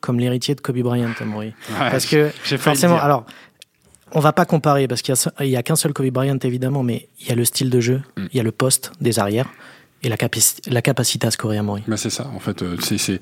comme 0.02 0.20
l'héritier 0.20 0.56
de 0.56 0.62
Kobe 0.62 0.80
Bryant, 0.80 1.14
Amaury? 1.20 1.54
Parce 1.78 2.06
que 2.06 2.30
forcément, 2.58 2.98
alors, 2.98 3.26
on 4.14 4.22
va 4.22 4.32
pas 4.32 4.46
comparer 4.46 4.88
parce 4.88 5.02
qu'il 5.02 5.16
y 5.42 5.56
a, 5.56 5.64
qu'un 5.64 5.76
seul 5.76 5.94
Kobe 5.94 6.10
Bryant 6.10 6.40
évidemment, 6.44 6.84
mais 6.84 7.10
il 7.20 7.28
y 7.28 7.32
a 7.32 7.36
le 7.36 7.46
style 7.46 7.70
de 7.70 7.80
jeu, 7.80 8.02
mm. 8.18 8.26
il 8.32 8.38
y 8.38 8.40
a 8.40 8.44
le 8.44 8.52
poste 8.52 8.92
des 9.02 9.20
arrières 9.20 9.50
et 10.04 10.10
la, 10.10 10.16
la 10.68 10.82
capacité 10.82 11.28
à 11.28 11.32
scorer, 11.32 11.58
Amaury. 11.58 11.84
Mais 11.88 11.98
c'est 11.98 12.10
ça, 12.10 12.28
en 12.34 12.40
fait, 12.40 12.62
euh, 12.62 12.78
c'est 12.82 13.20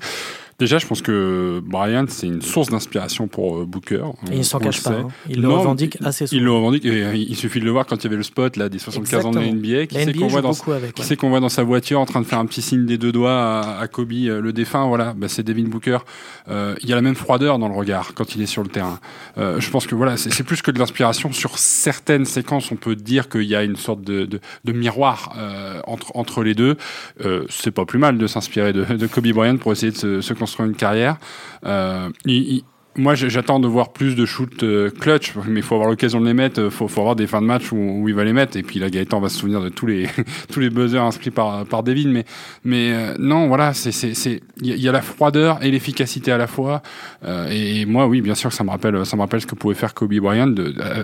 Déjà, 0.58 0.78
je 0.78 0.86
pense 0.88 1.02
que 1.02 1.62
Bryant, 1.64 2.06
c'est 2.08 2.26
une 2.26 2.42
source 2.42 2.68
d'inspiration 2.68 3.28
pour 3.28 3.58
euh, 3.58 3.64
Booker. 3.64 4.02
Et 4.32 4.38
il 4.38 4.44
s'en 4.44 4.58
cache 4.58 4.82
pas. 4.82 4.90
Hein. 4.90 5.08
Il 5.30 5.40
le 5.40 5.48
revendique 5.48 5.96
assez 6.02 6.26
souvent. 6.26 6.36
Il 6.36 6.44
le 6.44 6.50
revendique. 6.50 6.84
Et 6.84 7.14
il 7.14 7.36
suffit 7.36 7.60
de 7.60 7.64
le 7.64 7.70
voir 7.70 7.86
quand 7.86 7.94
il 7.94 8.02
y 8.02 8.06
avait 8.08 8.16
le 8.16 8.24
spot 8.24 8.56
là, 8.56 8.68
des 8.68 8.80
75 8.80 9.26
ans 9.26 9.30
de 9.30 9.38
NBA. 9.38 9.86
Qui 9.86 9.94
sait 10.02 10.12
qu'on 10.12 10.26
voit, 10.26 10.42
dans, 10.42 10.54
qu'on 10.54 11.28
voit 11.28 11.38
dans 11.38 11.48
sa 11.48 11.62
voiture 11.62 12.00
en 12.00 12.06
train 12.06 12.20
de 12.20 12.26
faire 12.26 12.40
un 12.40 12.46
petit 12.46 12.60
signe 12.60 12.86
des 12.86 12.98
deux 12.98 13.12
doigts 13.12 13.78
à, 13.78 13.86
Kobe, 13.86 14.10
euh, 14.12 14.40
le 14.40 14.52
défunt. 14.52 14.88
Voilà, 14.88 15.14
bah, 15.16 15.28
c'est 15.28 15.44
Devin 15.44 15.68
Booker. 15.68 15.98
Euh, 16.48 16.74
il 16.82 16.88
y 16.88 16.92
a 16.92 16.96
la 16.96 17.02
même 17.02 17.14
froideur 17.14 17.60
dans 17.60 17.68
le 17.68 17.76
regard 17.76 18.14
quand 18.14 18.34
il 18.34 18.42
est 18.42 18.46
sur 18.46 18.64
le 18.64 18.68
terrain. 18.68 18.98
Euh, 19.38 19.60
je 19.60 19.70
pense 19.70 19.86
que 19.86 19.94
voilà, 19.94 20.16
c'est 20.16 20.42
plus 20.42 20.60
que 20.60 20.72
de 20.72 20.80
l'inspiration. 20.80 21.30
Sur 21.30 21.56
certaines 21.56 22.24
séquences, 22.24 22.72
on 22.72 22.76
peut 22.76 22.96
dire 22.96 23.28
qu'il 23.28 23.44
y 23.44 23.54
a 23.54 23.62
une 23.62 23.76
sorte 23.76 24.02
de, 24.02 24.26
de, 24.26 24.40
de 24.64 24.72
miroir 24.72 25.36
entre, 25.86 26.10
entre 26.16 26.42
les 26.42 26.54
deux. 26.54 26.76
c'est 27.48 27.70
pas 27.70 27.84
plus 27.84 28.00
mal 28.00 28.18
de 28.18 28.26
s'inspirer 28.26 28.72
de, 28.72 28.82
de, 28.82 29.06
Kobe 29.06 29.28
Bryant 29.28 29.58
pour 29.58 29.70
essayer 29.70 29.92
de 29.92 29.96
se, 29.96 30.20
se 30.20 30.32
construire 30.32 30.47
une 30.64 30.74
carrière. 30.74 31.16
Euh, 31.64 32.08
moi, 32.96 33.14
j'attends 33.14 33.60
de 33.60 33.68
voir 33.68 33.92
plus 33.92 34.16
de 34.16 34.26
shoots 34.26 34.64
euh, 34.64 34.90
clutch, 34.90 35.32
mais 35.46 35.60
il 35.60 35.62
faut 35.62 35.76
avoir 35.76 35.88
l'occasion 35.88 36.20
de 36.20 36.26
les 36.26 36.34
mettre. 36.34 36.58
Il 36.58 36.64
euh, 36.64 36.70
faut, 36.70 36.88
avoir 37.00 37.14
des 37.14 37.28
fins 37.28 37.40
de 37.40 37.46
match 37.46 37.70
où, 37.70 38.08
il 38.08 38.14
va 38.14 38.24
les 38.24 38.32
mettre. 38.32 38.56
Et 38.56 38.64
puis 38.64 38.80
là, 38.80 38.90
Gaëtan 38.90 39.20
va 39.20 39.28
se 39.28 39.38
souvenir 39.38 39.60
de 39.60 39.68
tous 39.68 39.86
les 39.86 40.08
tous 40.52 40.58
les 40.58 40.68
buzzers 40.68 41.02
inscrits 41.02 41.30
par 41.30 41.82
David. 41.84 42.24
Mais 42.64 42.94
non, 43.18 43.46
voilà, 43.46 43.72
il 44.02 44.40
y, 44.62 44.88
a 44.88 44.92
la 44.92 45.02
froideur 45.02 45.62
et 45.62 45.70
l'efficacité 45.70 46.32
à 46.32 46.38
la 46.38 46.48
fois. 46.48 46.82
et, 47.50 47.86
moi, 47.86 48.08
oui, 48.08 48.20
bien 48.20 48.34
sûr, 48.34 48.52
ça 48.52 48.64
me 48.64 48.70
rappelle 48.70 49.06
ça 49.06 49.16
me 49.16 49.22
rappelle 49.22 49.42
ce 49.42 49.46
que 49.46 49.54
pouvait 49.54 49.76
faire 49.76 49.94
Kobe 49.94 50.14
Bryant 50.14 50.52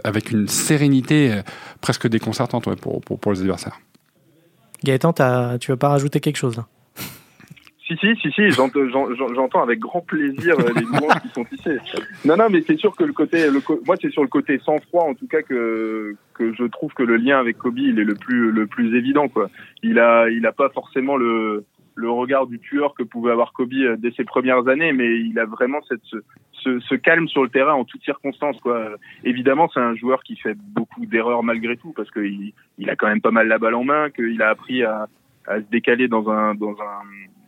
avec 0.02 0.32
une 0.32 0.48
sérénité 0.48 1.42
presque 1.80 2.08
déconcertante 2.08 2.68
pour, 2.74 3.32
les 3.32 3.40
adversaires. 3.40 3.78
Gaëtan, 4.82 5.12
tu 5.60 5.70
veux 5.70 5.76
pas 5.76 5.90
rajouter 5.90 6.18
quelque 6.18 6.38
chose 6.38 6.56
là? 6.56 6.66
Si, 7.86 7.96
si, 7.98 8.16
si, 8.16 8.32
si, 8.32 8.50
j'entends 8.50 9.62
avec 9.62 9.78
grand 9.78 10.00
plaisir 10.00 10.58
euh, 10.58 10.72
les 10.74 10.86
nuances 10.86 11.20
qui 11.20 11.28
sont 11.28 11.44
tissées. 11.44 11.78
Non, 12.24 12.36
non, 12.36 12.48
mais 12.50 12.62
c'est 12.66 12.78
sûr 12.78 12.96
que 12.96 13.04
le 13.04 13.12
côté, 13.12 13.50
le, 13.50 13.60
moi, 13.86 13.96
c'est 14.00 14.10
sur 14.10 14.22
le 14.22 14.28
côté 14.28 14.58
sans 14.64 14.78
froid, 14.78 15.04
en 15.04 15.14
tout 15.14 15.26
cas, 15.26 15.42
que, 15.42 16.16
que 16.32 16.54
je 16.54 16.64
trouve 16.64 16.94
que 16.94 17.02
le 17.02 17.16
lien 17.16 17.38
avec 17.38 17.58
Kobe, 17.58 17.78
il 17.78 17.98
est 17.98 18.04
le 18.04 18.14
plus, 18.14 18.50
le 18.52 18.66
plus 18.66 18.96
évident, 18.96 19.28
quoi. 19.28 19.50
Il 19.82 19.98
a, 19.98 20.30
il 20.30 20.46
a 20.46 20.52
pas 20.52 20.70
forcément 20.70 21.18
le, 21.18 21.64
le 21.94 22.10
regard 22.10 22.46
du 22.46 22.58
tueur 22.58 22.94
que 22.94 23.02
pouvait 23.02 23.32
avoir 23.32 23.52
Kobe 23.52 23.74
euh, 23.74 23.96
dès 23.98 24.12
ses 24.12 24.24
premières 24.24 24.66
années, 24.66 24.94
mais 24.94 25.20
il 25.20 25.38
a 25.38 25.44
vraiment 25.44 25.80
cette, 25.86 26.04
ce, 26.52 26.80
ce, 26.80 26.94
calme 26.94 27.28
sur 27.28 27.42
le 27.42 27.50
terrain 27.50 27.74
en 27.74 27.84
toutes 27.84 28.02
circonstances, 28.02 28.58
quoi. 28.60 28.96
Évidemment, 29.24 29.68
c'est 29.72 29.80
un 29.80 29.94
joueur 29.94 30.22
qui 30.22 30.36
fait 30.36 30.56
beaucoup 30.56 31.04
d'erreurs 31.04 31.42
malgré 31.42 31.76
tout, 31.76 31.92
parce 31.92 32.10
qu'il 32.10 32.54
il 32.78 32.88
a 32.88 32.96
quand 32.96 33.08
même 33.08 33.20
pas 33.20 33.30
mal 33.30 33.46
la 33.46 33.58
balle 33.58 33.74
en 33.74 33.84
main, 33.84 34.08
qu'il 34.08 34.40
a 34.40 34.48
appris 34.48 34.82
à, 34.82 35.06
à 35.46 35.56
se 35.58 35.66
décaler 35.70 36.08
dans 36.08 36.30
un, 36.30 36.54
dans 36.54 36.72
un, 36.72 37.02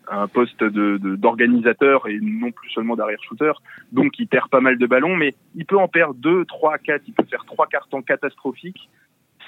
un 0.08 0.28
poste 0.28 0.62
de 0.62 0.98
d'organisateur 1.16 2.08
et 2.08 2.18
non 2.20 2.52
plus 2.52 2.70
seulement 2.70 2.96
d'arrière 2.96 3.22
shooter. 3.22 3.52
Donc 3.92 4.18
il 4.18 4.26
perd 4.26 4.48
pas 4.48 4.60
mal 4.60 4.78
de 4.78 4.86
ballons, 4.86 5.16
mais 5.16 5.34
il 5.54 5.64
peut 5.64 5.78
en 5.78 5.88
perdre 5.88 6.14
deux, 6.14 6.44
trois, 6.44 6.78
quatre. 6.78 7.02
Il 7.06 7.14
peut 7.14 7.24
faire 7.28 7.44
trois 7.44 7.66
cartons 7.66 8.02
catastrophiques. 8.02 8.88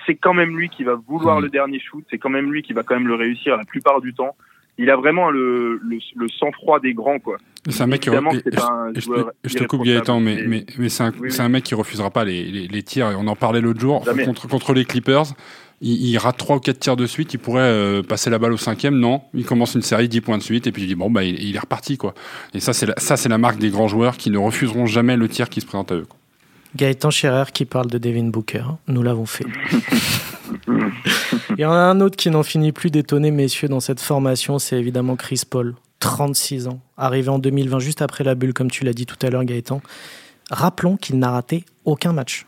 C'est 0.07 0.15
quand 0.15 0.35
même 0.35 0.57
lui 0.57 0.69
qui 0.69 0.85
va 0.85 0.95
vouloir 0.95 1.41
mmh. 1.41 1.43
le 1.43 1.49
dernier 1.51 1.81
shoot. 1.81 2.05
C'est 2.11 2.19
quand 2.19 2.31
même 2.31 2.51
lui 2.51 2.63
qui 2.63 2.73
va 2.73 2.83
quand 2.83 2.95
même 2.95 3.09
le 3.09 3.15
réussir 3.15 3.57
la 3.57 3.65
plupart 3.65 4.01
du 4.01 4.15
temps. 4.15 4.37
Il 4.81 4.91
a 4.91 4.97
vraiment 4.97 5.29
le, 5.29 5.81
le, 5.83 6.29
sang-froid 6.29 6.79
des 6.79 6.95
grands, 6.95 7.19
quoi. 7.19 7.39
C'est 7.69 7.83
un 7.83 7.89
mec 7.89 8.01
qui 8.01 8.11
je, 8.11 9.59
te 9.59 9.65
coupe 9.65 9.83
Gaëtan, 9.83 10.21
mais, 10.21 10.45
mais, 10.47 10.65
mais 10.79 10.89
c'est 10.89 11.03
un, 11.03 11.13
un, 11.41 11.49
mec 11.49 11.65
qui 11.65 11.75
refusera 11.75 12.11
pas 12.11 12.25
les, 12.25 12.45
les, 12.45 12.69
les 12.69 12.83
tirs. 12.85 13.13
On 13.19 13.27
en 13.27 13.35
parlait 13.35 13.61
l'autre 13.61 13.81
jour 13.81 14.05
contre, 14.25 14.47
contre 14.47 14.75
les 14.75 14.85
Clippers 14.85 15.35
il, 15.81 16.19
rate 16.19 16.37
trois 16.37 16.57
ou 16.57 16.61
quatre 16.61 16.81
tirs 16.81 16.97
de 16.97 17.07
suite, 17.07 17.35
il 17.35 17.39
pourrait 17.39 17.63
euh, 17.63 18.03
passer 18.03 18.31
la 18.31 18.39
balle 18.39 18.53
au 18.53 18.57
cinquième. 18.57 18.99
Non, 18.99 19.23
il 19.35 19.45
commence 19.45 19.75
une 19.75 19.83
série 19.83 20.09
10 20.09 20.21
points 20.23 20.39
de 20.39 20.43
suite 20.43 20.67
et 20.67 20.73
puis 20.73 20.83
il 20.83 20.89
dit 20.89 20.95
bon 20.95 21.11
bah 21.11 21.23
il, 21.23 21.55
est 21.55 21.59
reparti 21.59 21.97
quoi. 21.97 22.15
Et 22.55 22.61
ça 22.61 22.73
c'est 22.73 22.87
la, 22.87 22.95
ça 22.97 23.17
c'est 23.17 23.29
la 23.29 23.39
marque 23.39 23.59
des 23.59 23.71
grands 23.71 23.89
joueurs 23.89 24.17
qui 24.17 24.31
ne 24.31 24.39
refuseront 24.39 24.87
jamais 24.87 25.17
le 25.17 25.29
tir 25.29 25.49
qui 25.49 25.61
se 25.61 25.67
présente 25.67 25.93
à 25.93 25.97
eux. 25.97 26.07
Gaëtan 26.77 27.11
Scherer 27.11 27.45
qui 27.53 27.65
parle 27.65 27.87
de 27.87 27.99
Devin 27.99 28.25
Booker, 28.25 28.65
nous 28.89 29.03
l'avons 29.03 29.27
fait. 29.27 29.47
il 30.69 31.61
y 31.61 31.65
en 31.65 31.73
a 31.73 31.77
un 31.77 32.01
autre 32.01 32.17
qui 32.17 32.31
n'en 32.31 32.43
finit 32.43 32.73
plus 32.73 32.91
d'étonner 32.91 33.31
messieurs 33.31 33.69
dans 33.69 33.81
cette 33.81 34.01
formation, 34.01 34.59
c'est 34.59 34.79
évidemment 34.79 35.17
Chris 35.17 35.43
Paul, 35.49 35.77
36 36.01 36.69
ans, 36.69 36.81
arrivé 36.97 37.29
en 37.29 37.39
2020 37.39 37.79
juste 37.79 38.03
après 38.03 38.25
la 38.25 38.35
bulle 38.35 38.53
comme 38.53 38.71
tu 38.71 38.85
l'as 38.85 38.93
dit 38.93 39.07
tout 39.07 39.17
à 39.23 39.31
l'heure 39.31 39.45
Gaëtan. 39.45 39.81
Rappelons 40.51 40.97
qu'il 40.97 41.19
n'a 41.19 41.31
raté 41.31 41.65
aucun 41.85 42.13
match 42.13 42.47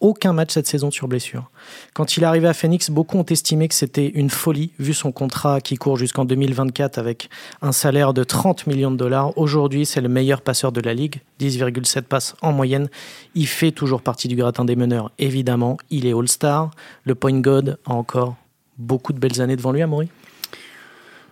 aucun 0.00 0.32
match 0.32 0.52
cette 0.52 0.66
saison 0.66 0.90
sur 0.90 1.08
blessure. 1.08 1.50
Quand 1.94 2.16
il 2.16 2.22
est 2.22 2.26
arrivé 2.26 2.48
à 2.48 2.54
Phoenix, 2.54 2.90
beaucoup 2.90 3.18
ont 3.18 3.24
estimé 3.24 3.68
que 3.68 3.74
c'était 3.74 4.08
une 4.08 4.30
folie, 4.30 4.70
vu 4.78 4.94
son 4.94 5.12
contrat 5.12 5.60
qui 5.60 5.76
court 5.76 5.96
jusqu'en 5.96 6.24
2024 6.24 6.98
avec 6.98 7.28
un 7.62 7.72
salaire 7.72 8.14
de 8.14 8.24
30 8.24 8.66
millions 8.66 8.90
de 8.90 8.96
dollars. 8.96 9.36
Aujourd'hui, 9.36 9.86
c'est 9.86 10.00
le 10.00 10.08
meilleur 10.08 10.40
passeur 10.40 10.72
de 10.72 10.80
la 10.80 10.94
ligue, 10.94 11.20
10,7 11.40 12.02
passes 12.02 12.34
en 12.42 12.52
moyenne. 12.52 12.88
Il 13.34 13.46
fait 13.46 13.72
toujours 13.72 14.02
partie 14.02 14.28
du 14.28 14.36
gratin 14.36 14.64
des 14.64 14.76
meneurs, 14.76 15.10
évidemment. 15.18 15.78
Il 15.90 16.06
est 16.06 16.12
All-Star. 16.12 16.70
Le 17.04 17.14
point 17.14 17.40
god 17.40 17.78
a 17.86 17.92
encore 17.92 18.36
beaucoup 18.78 19.12
de 19.12 19.18
belles 19.18 19.40
années 19.40 19.56
devant 19.56 19.72
lui, 19.72 19.82
Amaury? 19.82 20.08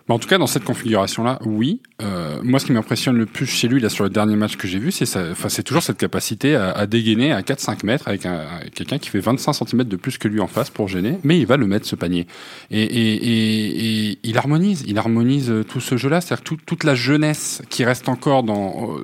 Bah, 0.07 0.15
en 0.15 0.19
tout 0.19 0.27
cas, 0.27 0.37
dans 0.37 0.47
cette 0.47 0.63
configuration-là, 0.63 1.39
oui. 1.45 1.81
Euh, 2.01 2.26
moi, 2.43 2.59
ce 2.59 2.65
qui 2.65 2.71
m'impressionne 2.71 3.17
le 3.17 3.25
plus 3.25 3.45
chez 3.45 3.67
lui, 3.67 3.79
là, 3.79 3.89
sur 3.89 4.03
le 4.03 4.09
dernier 4.09 4.35
match 4.35 4.55
que 4.55 4.67
j'ai 4.67 4.79
vu, 4.79 4.91
c'est 4.91 5.05
c'est 5.05 5.63
toujours 5.63 5.83
cette 5.83 5.97
capacité 5.97 6.55
à, 6.55 6.85
dégainer 6.85 7.31
à 7.31 7.41
4-5 7.41 7.85
mètres 7.85 8.07
avec, 8.07 8.25
un, 8.25 8.45
quelqu'un 8.73 8.97
qui 8.97 9.09
fait 9.09 9.19
25 9.19 9.53
cm 9.53 9.83
de 9.83 9.95
plus 9.95 10.17
que 10.17 10.27
lui 10.27 10.39
en 10.39 10.47
face 10.47 10.69
pour 10.69 10.87
gêner, 10.87 11.17
mais 11.23 11.39
il 11.39 11.45
va 11.45 11.57
le 11.57 11.67
mettre 11.67 11.85
ce 11.85 11.95
panier. 11.95 12.27
Et, 12.71 14.19
il 14.23 14.37
harmonise, 14.37 14.83
il 14.87 14.97
harmonise 14.97 15.53
tout 15.67 15.79
ce 15.79 15.97
jeu-là, 15.97 16.21
c'est-à-dire 16.21 16.57
toute 16.65 16.83
la 16.83 16.95
jeunesse 16.95 17.61
qui 17.69 17.85
reste 17.85 18.09
encore 18.09 18.43
dans, 18.43 18.97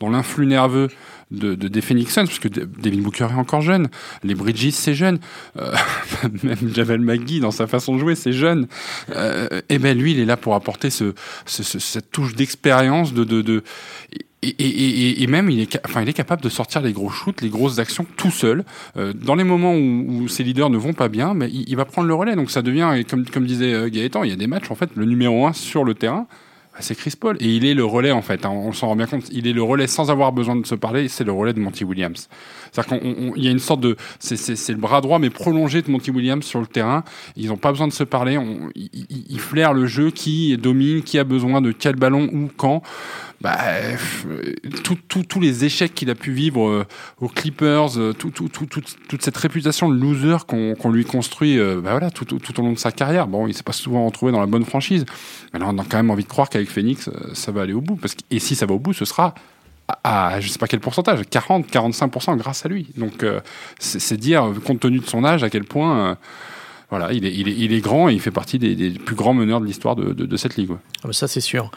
dans 0.00 0.08
l'influx 0.08 0.46
nerveux 0.46 0.88
de, 1.30 1.54
de, 1.54 1.68
des 1.68 1.80
Phoenix 1.80 2.12
Suns, 2.12 2.26
parce 2.26 2.38
que 2.38 2.48
Devin 2.48 3.02
Booker 3.02 3.28
est 3.30 3.38
encore 3.38 3.60
jeune, 3.60 3.88
les 4.22 4.34
Bridges 4.34 4.70
c'est 4.72 4.94
jeune, 4.94 5.18
euh, 5.58 5.74
même 6.42 6.74
Javel 6.74 7.00
McGee 7.00 7.40
dans 7.40 7.50
sa 7.50 7.66
façon 7.66 7.94
de 7.94 8.00
jouer 8.00 8.14
c'est 8.14 8.32
jeune. 8.32 8.66
Euh, 9.14 9.60
et 9.68 9.78
ben 9.78 9.96
lui 9.96 10.12
il 10.12 10.20
est 10.20 10.24
là 10.24 10.36
pour 10.36 10.54
apporter 10.54 10.90
ce, 10.90 11.14
ce, 11.46 11.62
cette 11.62 12.10
touche 12.10 12.34
d'expérience 12.34 12.69
de, 13.12 13.24
de, 13.24 13.62
et, 14.42 15.26
même 15.26 15.50
il 15.50 15.60
est, 15.60 15.80
enfin, 15.84 16.02
il 16.02 16.08
est 16.08 16.14
capable 16.14 16.42
de 16.42 16.48
sortir 16.48 16.80
les 16.80 16.92
gros 16.92 17.10
shoots, 17.10 17.42
les 17.42 17.50
grosses 17.50 17.78
actions 17.78 18.06
tout 18.16 18.30
seul. 18.30 18.64
Euh, 18.96 19.12
dans 19.12 19.34
les 19.34 19.44
moments 19.44 19.74
où, 19.74 20.28
ses 20.28 20.44
leaders 20.44 20.70
ne 20.70 20.78
vont 20.78 20.94
pas 20.94 21.08
bien, 21.08 21.34
mais 21.34 21.50
il, 21.50 21.76
va 21.76 21.84
prendre 21.84 22.08
le 22.08 22.14
relais. 22.14 22.36
Donc 22.36 22.50
ça 22.50 22.62
devient, 22.62 23.04
comme, 23.08 23.26
comme 23.26 23.44
disait 23.44 23.74
euh, 23.74 23.88
Gaëtan, 23.88 24.24
il 24.24 24.30
y 24.30 24.32
a 24.32 24.36
des 24.36 24.46
matchs 24.46 24.70
en 24.70 24.74
fait 24.74 24.90
le 24.94 25.04
numéro 25.04 25.46
un 25.46 25.52
sur 25.52 25.84
le 25.84 25.94
terrain 25.94 26.26
c'est 26.78 26.94
Chris 26.94 27.14
Paul. 27.18 27.36
Et 27.40 27.48
il 27.48 27.64
est 27.66 27.74
le 27.74 27.84
relais, 27.84 28.12
en 28.12 28.22
fait. 28.22 28.46
Hein. 28.46 28.50
on 28.50 28.72
s'en 28.72 28.88
rend 28.88 28.96
bien 28.96 29.06
compte. 29.06 29.24
Il 29.32 29.46
est 29.46 29.52
le 29.52 29.62
relais 29.62 29.86
sans 29.86 30.10
avoir 30.10 30.32
besoin 30.32 30.56
de 30.56 30.64
se 30.64 30.74
parler. 30.74 31.08
C'est 31.08 31.24
le 31.24 31.32
relais 31.32 31.52
de 31.52 31.60
Monty 31.60 31.84
Williams. 31.84 32.28
C'est-à-dire 32.72 33.00
qu'il 33.00 33.42
y 33.42 33.48
a 33.48 33.50
une 33.50 33.58
sorte 33.58 33.80
de. 33.80 33.96
C'est 34.18 34.68
le 34.68 34.76
bras 34.76 35.00
droit, 35.00 35.18
mais 35.18 35.30
prolongé 35.30 35.82
de 35.82 35.90
Monty 35.90 36.10
Williams 36.10 36.44
sur 36.44 36.60
le 36.60 36.66
terrain. 36.66 37.04
Ils 37.36 37.48
n'ont 37.48 37.56
pas 37.56 37.72
besoin 37.72 37.88
de 37.88 37.92
se 37.92 38.04
parler. 38.04 38.38
Ils, 38.74 38.88
ils 39.28 39.40
flairent 39.40 39.74
le 39.74 39.86
jeu 39.86 40.10
qui 40.10 40.56
domine, 40.56 41.02
qui 41.02 41.18
a 41.18 41.24
besoin 41.24 41.60
de 41.60 41.72
quel 41.72 41.96
ballon 41.96 42.28
ou 42.32 42.48
quand 42.56 42.82
bah, 43.40 43.56
tous 45.08 45.40
les 45.40 45.64
échecs 45.64 45.94
qu'il 45.94 46.10
a 46.10 46.14
pu 46.14 46.30
vivre 46.30 46.68
euh, 46.68 46.86
aux 47.20 47.28
Clippers, 47.28 47.98
euh, 47.98 48.12
tout, 48.12 48.30
tout, 48.30 48.48
toute 48.48 49.22
cette 49.22 49.36
réputation 49.36 49.88
de 49.88 49.98
loser 49.98 50.44
qu'on 50.46 50.90
lui 50.90 51.06
construit 51.06 51.58
euh, 51.58 51.80
bah 51.80 51.92
voilà, 51.92 52.10
tout, 52.10 52.34
au 52.34 52.62
long 52.62 52.72
de 52.72 52.78
sa 52.78 52.92
carrière. 52.92 53.26
Bon, 53.28 53.46
il 53.46 53.54
s'est 53.54 53.62
pas 53.62 53.72
souvent 53.72 54.04
retrouvé 54.04 54.30
dans 54.30 54.40
la 54.40 54.46
bonne 54.46 54.66
franchise. 54.66 55.06
Mais 55.52 55.58
là, 55.58 55.66
on 55.68 55.78
a 55.78 55.84
quand 55.84 55.96
même 55.96 56.10
envie 56.10 56.24
de 56.24 56.28
croire 56.28 56.50
qu'avec 56.50 56.68
Phoenix, 56.68 57.08
ça 57.32 57.50
va 57.50 57.62
aller 57.62 57.72
au 57.72 57.80
bout. 57.80 57.98
Et 58.30 58.40
si 58.40 58.54
ça 58.54 58.66
va 58.66 58.74
au 58.74 58.78
bout, 58.78 58.92
ce 58.92 59.06
sera 59.06 59.34
à, 60.04 60.38
je 60.40 60.48
sais 60.48 60.58
pas 60.58 60.68
quel 60.68 60.80
pourcentage, 60.80 61.22
40, 61.28 61.66
45% 61.66 62.36
grâce 62.36 62.66
à 62.66 62.68
lui. 62.68 62.88
Donc, 62.96 63.24
c'est 63.78 64.16
dire, 64.18 64.52
compte 64.64 64.80
tenu 64.80 64.98
de 64.98 65.06
son 65.06 65.24
âge, 65.24 65.42
à 65.42 65.50
quel 65.50 65.64
point 65.64 66.18
voilà, 66.90 67.12
il 67.12 67.24
est, 67.24 67.80
grand 67.80 68.08
et 68.08 68.12
il 68.12 68.20
fait 68.20 68.30
partie 68.30 68.58
des, 68.58 68.90
plus 68.90 69.16
grands 69.16 69.34
meneurs 69.34 69.60
de 69.60 69.66
l'histoire 69.66 69.96
de, 69.96 70.12
de, 70.12 70.36
cette 70.36 70.56
ligue. 70.56 70.72
Ah, 71.04 71.12
ça, 71.12 71.26
c'est 71.26 71.40
sûr. 71.40 71.70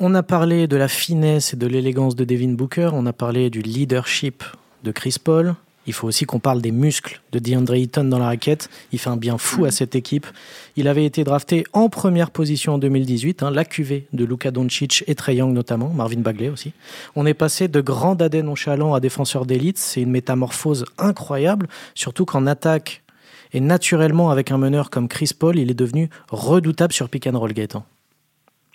On 0.00 0.14
a 0.14 0.22
parlé 0.22 0.68
de 0.68 0.76
la 0.76 0.86
finesse 0.86 1.54
et 1.54 1.56
de 1.56 1.66
l'élégance 1.66 2.14
de 2.14 2.24
Devin 2.24 2.52
Booker, 2.52 2.90
on 2.92 3.04
a 3.06 3.12
parlé 3.12 3.50
du 3.50 3.62
leadership 3.62 4.44
de 4.84 4.92
Chris 4.92 5.16
Paul. 5.22 5.56
Il 5.88 5.92
faut 5.92 6.06
aussi 6.06 6.24
qu'on 6.24 6.38
parle 6.38 6.62
des 6.62 6.70
muscles 6.70 7.20
de 7.32 7.40
DeAndre 7.40 7.74
Ayton 7.74 8.04
dans 8.04 8.20
la 8.20 8.26
raquette. 8.26 8.70
Il 8.92 9.00
fait 9.00 9.10
un 9.10 9.16
bien 9.16 9.38
fou 9.38 9.64
à 9.64 9.72
cette 9.72 9.96
équipe. 9.96 10.28
Il 10.76 10.86
avait 10.86 11.04
été 11.04 11.24
drafté 11.24 11.64
en 11.72 11.88
première 11.88 12.30
position 12.30 12.74
en 12.74 12.78
2018, 12.78 13.42
hein, 13.42 13.50
la 13.50 13.64
QV 13.64 14.04
de 14.12 14.24
Luka 14.24 14.52
Doncic 14.52 15.02
et 15.08 15.16
Trey 15.16 15.34
Young 15.34 15.52
notamment, 15.52 15.88
Marvin 15.88 16.20
Bagley 16.20 16.48
aussi. 16.48 16.74
On 17.16 17.26
est 17.26 17.34
passé 17.34 17.66
de 17.66 17.80
grand 17.80 18.14
dadais 18.14 18.44
nonchalant 18.44 18.94
à 18.94 19.00
défenseur 19.00 19.46
d'élite. 19.46 19.78
C'est 19.78 20.02
une 20.02 20.12
métamorphose 20.12 20.84
incroyable, 20.98 21.66
surtout 21.96 22.24
qu'en 22.24 22.46
attaque 22.46 23.02
et 23.52 23.58
naturellement 23.58 24.30
avec 24.30 24.52
un 24.52 24.58
meneur 24.58 24.90
comme 24.90 25.08
Chris 25.08 25.32
Paul, 25.36 25.58
il 25.58 25.72
est 25.72 25.74
devenu 25.74 26.08
redoutable 26.30 26.92
sur 26.92 27.08
pick 27.08 27.26
and 27.26 27.36
roll 27.36 27.52
Gaëtan. 27.52 27.84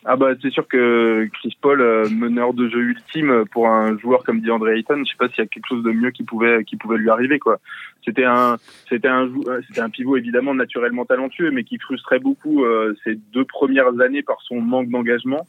Ah 0.05 0.17
bah 0.17 0.31
c'est 0.41 0.51
sûr 0.51 0.67
que 0.67 1.29
Chris 1.33 1.55
Paul, 1.61 1.79
euh, 1.79 2.09
meneur 2.09 2.53
de 2.53 2.67
jeu 2.67 2.79
ultime 2.79 3.45
pour 3.51 3.69
un 3.69 3.97
joueur 3.97 4.23
comme 4.23 4.41
DeAndre 4.41 4.69
Ayton, 4.69 5.01
je 5.05 5.11
sais 5.11 5.17
pas 5.17 5.29
s'il 5.29 5.39
y 5.39 5.41
a 5.41 5.47
quelque 5.47 5.67
chose 5.67 5.83
de 5.83 5.91
mieux 5.91 6.11
qui 6.11 6.23
pouvait 6.23 6.65
qui 6.65 6.75
pouvait 6.75 6.97
lui 6.97 7.09
arriver 7.09 7.39
quoi. 7.39 7.59
C'était 8.03 8.25
un 8.25 8.57
c'était 8.89 9.07
un 9.07 9.29
euh, 9.47 9.61
c'était 9.67 9.79
un 9.79 9.89
pivot 9.89 10.17
évidemment 10.17 10.53
naturellement 10.53 11.05
talentueux, 11.05 11.51
mais 11.51 11.63
qui 11.63 11.77
frustrait 11.77 12.19
beaucoup 12.19 12.65
euh, 12.65 12.93
ses 13.05 13.15
deux 13.31 13.45
premières 13.45 13.97
années 14.01 14.23
par 14.23 14.41
son 14.41 14.59
manque 14.59 14.89
d'engagement. 14.89 15.47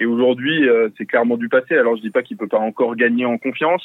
Et 0.00 0.06
aujourd'hui, 0.06 0.66
c'est 0.96 1.06
clairement 1.06 1.36
du 1.36 1.48
passé. 1.48 1.76
Alors 1.76 1.96
je 1.96 2.00
dis 2.00 2.10
pas 2.10 2.22
qu'il 2.22 2.36
peut 2.36 2.48
pas 2.48 2.58
encore 2.58 2.96
gagner 2.96 3.24
en 3.24 3.38
confiance, 3.38 3.84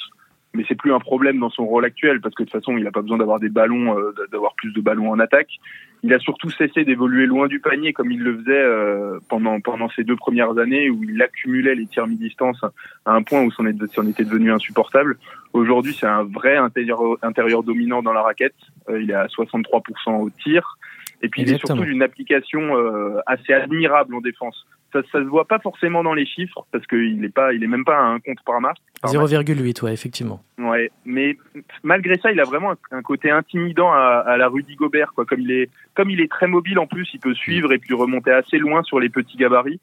mais 0.58 0.66
c'est 0.68 0.76
plus 0.76 0.94
un 0.94 1.00
problème 1.00 1.40
dans 1.40 1.50
son 1.50 1.66
rôle 1.66 1.86
actuel 1.86 2.20
parce 2.20 2.36
que 2.36 2.44
de 2.44 2.50
toute 2.50 2.60
façon, 2.60 2.78
il 2.78 2.84
n'a 2.84 2.92
pas 2.92 3.02
besoin 3.02 3.18
d'avoir 3.18 3.40
des 3.40 3.50
ballons, 3.50 3.96
d'avoir 4.32 4.56
plus 4.56 4.74
de 4.74 4.82
ballons 4.82 5.12
en 5.12 5.20
attaque. 5.20 5.60
Il 6.04 6.14
a 6.14 6.20
surtout 6.20 6.50
cessé 6.52 6.84
d'évoluer 6.86 7.26
loin 7.26 7.48
du 7.48 7.60
panier 7.60 7.92
comme 7.92 8.12
il 8.12 8.22
le 8.22 8.38
faisait 8.38 8.52
euh, 8.52 9.20
pendant 9.30 9.60
pendant 9.60 9.90
ces 9.90 10.04
deux 10.04 10.16
premières 10.16 10.58
années 10.58 10.90
où 10.90 11.04
il 11.04 11.22
accumulait 11.22 11.76
les 11.76 11.88
tirs 11.88 12.08
mi-distance 12.08 12.64
à 13.06 13.14
un 13.14 13.24
point 13.24 13.42
où 13.42 13.52
c'en 13.52 13.66
était 13.66 14.24
devenu 14.24 14.52
insupportable. 14.52 15.18
Aujourd'hui, 15.54 15.94
c'est 15.94 16.06
un 16.06 16.24
vrai 16.24 16.56
intérieur, 16.56 17.02
intérieur 17.24 17.64
dominant 17.64 18.04
dans 18.04 18.14
la 18.14 18.22
raquette. 18.22 18.56
Euh, 18.90 19.02
il 19.02 19.10
est 19.10 19.16
à 19.16 19.26
63% 19.26 20.22
au 20.22 20.30
tir. 20.30 20.78
Et 21.24 21.30
puis 21.30 21.42
il 21.42 21.52
est 21.52 21.58
surtout 21.58 21.84
d'une 21.84 22.04
application 22.04 22.78
euh, 22.78 23.20
assez 23.26 23.54
admirable 23.54 24.14
en 24.14 24.22
défense 24.22 24.68
ça, 24.94 25.02
ça 25.12 25.20
se 25.20 25.28
voit 25.28 25.46
pas 25.46 25.60
forcément 25.60 26.04
dans 26.04 26.14
les 26.14 26.26
chiffres 26.26 26.66
parce 26.72 26.86
qu'il 26.88 27.24
est 27.24 27.34
pas, 27.34 27.54
il 27.54 27.64
est 27.64 27.68
même 27.68 27.86
pas 27.86 28.00
un 28.00 28.20
compte 28.20 28.40
par 28.46 28.62
match. 28.62 28.78
0,8, 29.04 29.84
ouais, 29.84 29.94
effectivement. 29.94 30.42
Ouais, 30.58 30.92
mais 31.06 31.38
malgré 31.84 32.18
ça, 32.18 32.32
il 32.32 32.40
a 32.40 32.46
vraiment 32.46 32.74
un, 32.92 33.02
côté 33.02 33.30
intimidant 33.30 33.92
à, 33.92 34.24
à, 34.26 34.38
la 34.38 34.48
Rudy 34.48 34.76
Gobert, 34.76 35.14
quoi. 35.14 35.26
Comme 35.26 35.42
il 35.42 35.52
est, 35.52 35.70
comme 35.94 36.10
il 36.10 36.22
est 36.22 36.32
très 36.32 36.48
mobile 36.48 36.80
en 36.80 36.88
plus, 36.88 37.10
il 37.14 37.20
peut 37.20 37.34
suivre 37.34 37.74
et 37.74 37.78
puis 37.78 37.94
remonter 37.94 38.32
assez 38.32 38.58
loin 38.58 38.84
sur 38.84 39.00
les 39.00 39.10
petits 39.10 39.38
gabarits. 39.38 39.80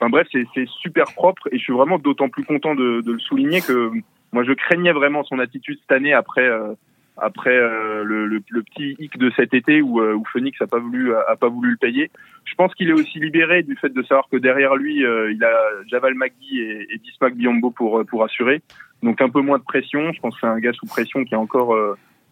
Enfin 0.00 0.08
bref, 0.08 0.26
c'est 0.32 0.66
super 0.66 1.12
propre 1.14 1.48
et 1.52 1.58
je 1.58 1.62
suis 1.62 1.74
vraiment 1.74 1.98
d'autant 1.98 2.30
plus 2.30 2.44
content 2.44 2.74
de, 2.74 3.02
de, 3.02 3.12
le 3.12 3.18
souligner 3.18 3.60
que 3.60 3.90
moi 4.32 4.44
je 4.44 4.52
craignais 4.52 4.92
vraiment 4.92 5.24
son 5.24 5.38
attitude 5.38 5.78
cette 5.78 5.92
année 5.92 6.14
après. 6.14 6.48
Euh, 6.48 6.72
après 7.20 7.56
euh, 7.56 8.02
le, 8.02 8.26
le, 8.26 8.40
le, 8.48 8.62
petit 8.62 8.96
hic 8.98 9.18
de 9.18 9.30
cet 9.36 9.54
été 9.54 9.82
où, 9.82 10.00
euh, 10.00 10.14
où 10.14 10.24
Phoenix 10.32 10.60
a 10.60 10.66
pas 10.66 10.78
voulu 10.78 11.12
pas 11.38 11.48
voulu 11.48 11.72
le 11.72 11.76
payer. 11.76 12.10
Je 12.44 12.54
pense 12.54 12.74
qu'il 12.74 12.88
est 12.88 12.94
aussi 12.94 13.18
libéré 13.18 13.62
du 13.62 13.76
fait 13.76 13.90
de 13.90 14.02
savoir 14.02 14.28
que 14.30 14.36
derrière 14.36 14.74
lui 14.76 15.04
euh, 15.04 15.32
il 15.32 15.42
a 15.44 15.52
Javal 15.86 16.14
Magui 16.14 16.60
et, 16.60 16.86
et 16.94 16.98
Dismac 16.98 17.34
Biombo 17.34 17.70
pour 17.70 18.04
pour 18.06 18.24
assurer. 18.24 18.62
Donc 19.02 19.20
un 19.20 19.28
peu 19.28 19.40
moins 19.40 19.58
de 19.58 19.64
pression. 19.64 20.12
Je 20.12 20.20
pense 20.20 20.34
que 20.34 20.40
c'est 20.40 20.46
un 20.46 20.58
gars 20.58 20.72
sous 20.72 20.86
pression 20.86 21.24
qui 21.24 21.34
a 21.34 21.38
encore 21.38 21.76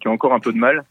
qui 0.00 0.08
a 0.08 0.10
encore 0.10 0.32
un 0.32 0.40
peu 0.40 0.52
de 0.52 0.58
mal. 0.58 0.84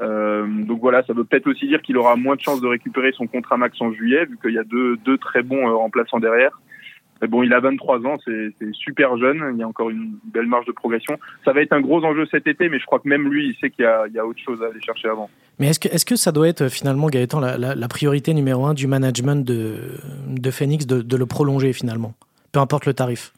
donc 0.00 0.80
voilà, 0.80 1.02
ça 1.04 1.12
veut 1.12 1.24
peut-être 1.24 1.46
aussi 1.46 1.66
dire 1.66 1.82
qu'il 1.82 1.96
aura 1.96 2.16
moins 2.16 2.36
de 2.36 2.40
chances 2.40 2.60
de 2.60 2.68
récupérer 2.68 3.12
son 3.12 3.26
contrat 3.26 3.56
max 3.56 3.80
en 3.80 3.92
juillet 3.92 4.24
vu 4.24 4.38
qu'il 4.40 4.52
y 4.52 4.58
a 4.58 4.64
deux 4.64 4.96
deux 4.98 5.18
très 5.18 5.42
bons 5.42 5.76
remplaçants 5.76 6.20
derrière. 6.20 6.58
Mais 7.22 7.28
bon, 7.28 7.42
il 7.42 7.52
a 7.52 7.60
23 7.60 8.06
ans, 8.06 8.16
c'est 8.24 8.52
super 8.72 9.16
jeune, 9.16 9.52
il 9.54 9.60
y 9.60 9.62
a 9.62 9.68
encore 9.68 9.90
une 9.90 10.18
belle 10.24 10.46
marge 10.46 10.66
de 10.66 10.72
progression. 10.72 11.18
Ça 11.44 11.52
va 11.52 11.62
être 11.62 11.72
un 11.72 11.80
gros 11.80 12.04
enjeu 12.04 12.26
cet 12.30 12.46
été, 12.46 12.68
mais 12.68 12.78
je 12.78 12.86
crois 12.86 12.98
que 12.98 13.08
même 13.08 13.28
lui, 13.28 13.48
il 13.48 13.54
sait 13.54 13.70
qu'il 13.70 13.84
y, 13.84 14.14
y, 14.14 14.18
a 14.18 14.26
autre 14.26 14.40
chose 14.44 14.62
à 14.62 14.66
aller 14.66 14.80
chercher 14.80 15.08
avant. 15.08 15.30
Mais 15.58 15.68
est-ce 15.68 15.80
que, 15.80 15.88
est 15.88 16.04
que 16.04 16.16
ça 16.16 16.32
doit 16.32 16.48
être 16.48 16.68
finalement, 16.68 17.08
Gaëtan, 17.08 17.40
la, 17.40 17.56
la, 17.56 17.74
la, 17.74 17.88
priorité 17.88 18.34
numéro 18.34 18.66
un 18.66 18.74
du 18.74 18.86
management 18.86 19.44
de, 19.46 19.76
de 20.28 20.50
Phoenix 20.50 20.86
de, 20.86 21.02
de, 21.02 21.16
le 21.16 21.26
prolonger 21.26 21.72
finalement, 21.72 22.14
peu 22.52 22.60
importe 22.60 22.86
le 22.86 22.94
tarif? 22.94 23.32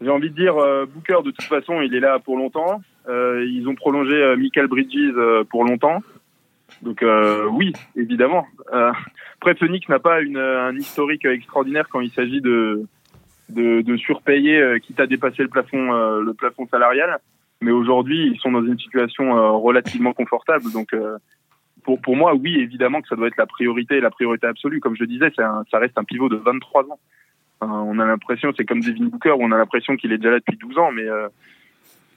J'ai 0.00 0.10
envie 0.10 0.30
de 0.30 0.34
dire, 0.34 0.56
euh, 0.56 0.86
Booker, 0.86 1.22
de 1.24 1.30
toute 1.30 1.48
façon, 1.48 1.80
il 1.80 1.94
est 1.94 2.00
là 2.00 2.18
pour 2.18 2.36
longtemps. 2.36 2.80
Euh, 3.08 3.44
ils 3.48 3.68
ont 3.68 3.74
prolongé 3.74 4.14
euh, 4.14 4.36
Michael 4.36 4.68
Bridges 4.68 5.14
pour 5.50 5.64
longtemps. 5.64 6.02
Donc 6.82 7.02
euh, 7.02 7.46
oui, 7.46 7.72
évidemment. 7.96 8.46
Euh, 8.72 8.92
après, 9.40 9.56
n'a 9.88 9.98
pas 9.98 10.20
une, 10.20 10.38
un 10.38 10.76
historique 10.76 11.24
extraordinaire 11.24 11.88
quand 11.88 12.00
il 12.00 12.10
s'agit 12.10 12.40
de, 12.40 12.86
de, 13.48 13.82
de, 13.82 13.96
surpayer, 13.96 14.60
euh, 14.60 14.78
quitte 14.78 15.00
à 15.00 15.06
dépasser 15.06 15.42
le 15.42 15.48
plafond, 15.48 15.92
euh, 15.92 16.20
le 16.22 16.34
plafond 16.34 16.66
salarial. 16.68 17.18
Mais 17.60 17.72
aujourd'hui, 17.72 18.30
ils 18.32 18.38
sont 18.38 18.52
dans 18.52 18.64
une 18.64 18.78
situation 18.78 19.36
euh, 19.36 19.50
relativement 19.50 20.12
confortable. 20.12 20.70
Donc, 20.72 20.94
pour, 21.82 22.00
pour 22.00 22.16
moi, 22.16 22.34
oui, 22.34 22.60
évidemment 22.60 23.00
que 23.00 23.08
ça 23.08 23.16
doit 23.16 23.26
être 23.26 23.36
la 23.36 23.46
priorité, 23.46 24.00
la 24.00 24.10
priorité 24.10 24.46
absolue. 24.46 24.80
Comme 24.80 24.96
je 24.96 25.04
disais, 25.04 25.32
ça 25.36 25.78
reste 25.78 25.98
un 25.98 26.04
pivot 26.04 26.28
de 26.28 26.36
23 26.36 26.84
ans. 26.84 27.00
Enfin, 27.60 27.72
on 27.72 27.98
a 27.98 28.06
l'impression, 28.06 28.52
c'est 28.56 28.64
comme 28.64 28.80
Devin 28.80 29.06
Booker, 29.06 29.34
on 29.36 29.50
a 29.50 29.58
l'impression 29.58 29.96
qu'il 29.96 30.12
est 30.12 30.18
déjà 30.18 30.30
là 30.30 30.38
depuis 30.38 30.56
12 30.56 30.78
ans, 30.78 30.92
mais 30.92 31.06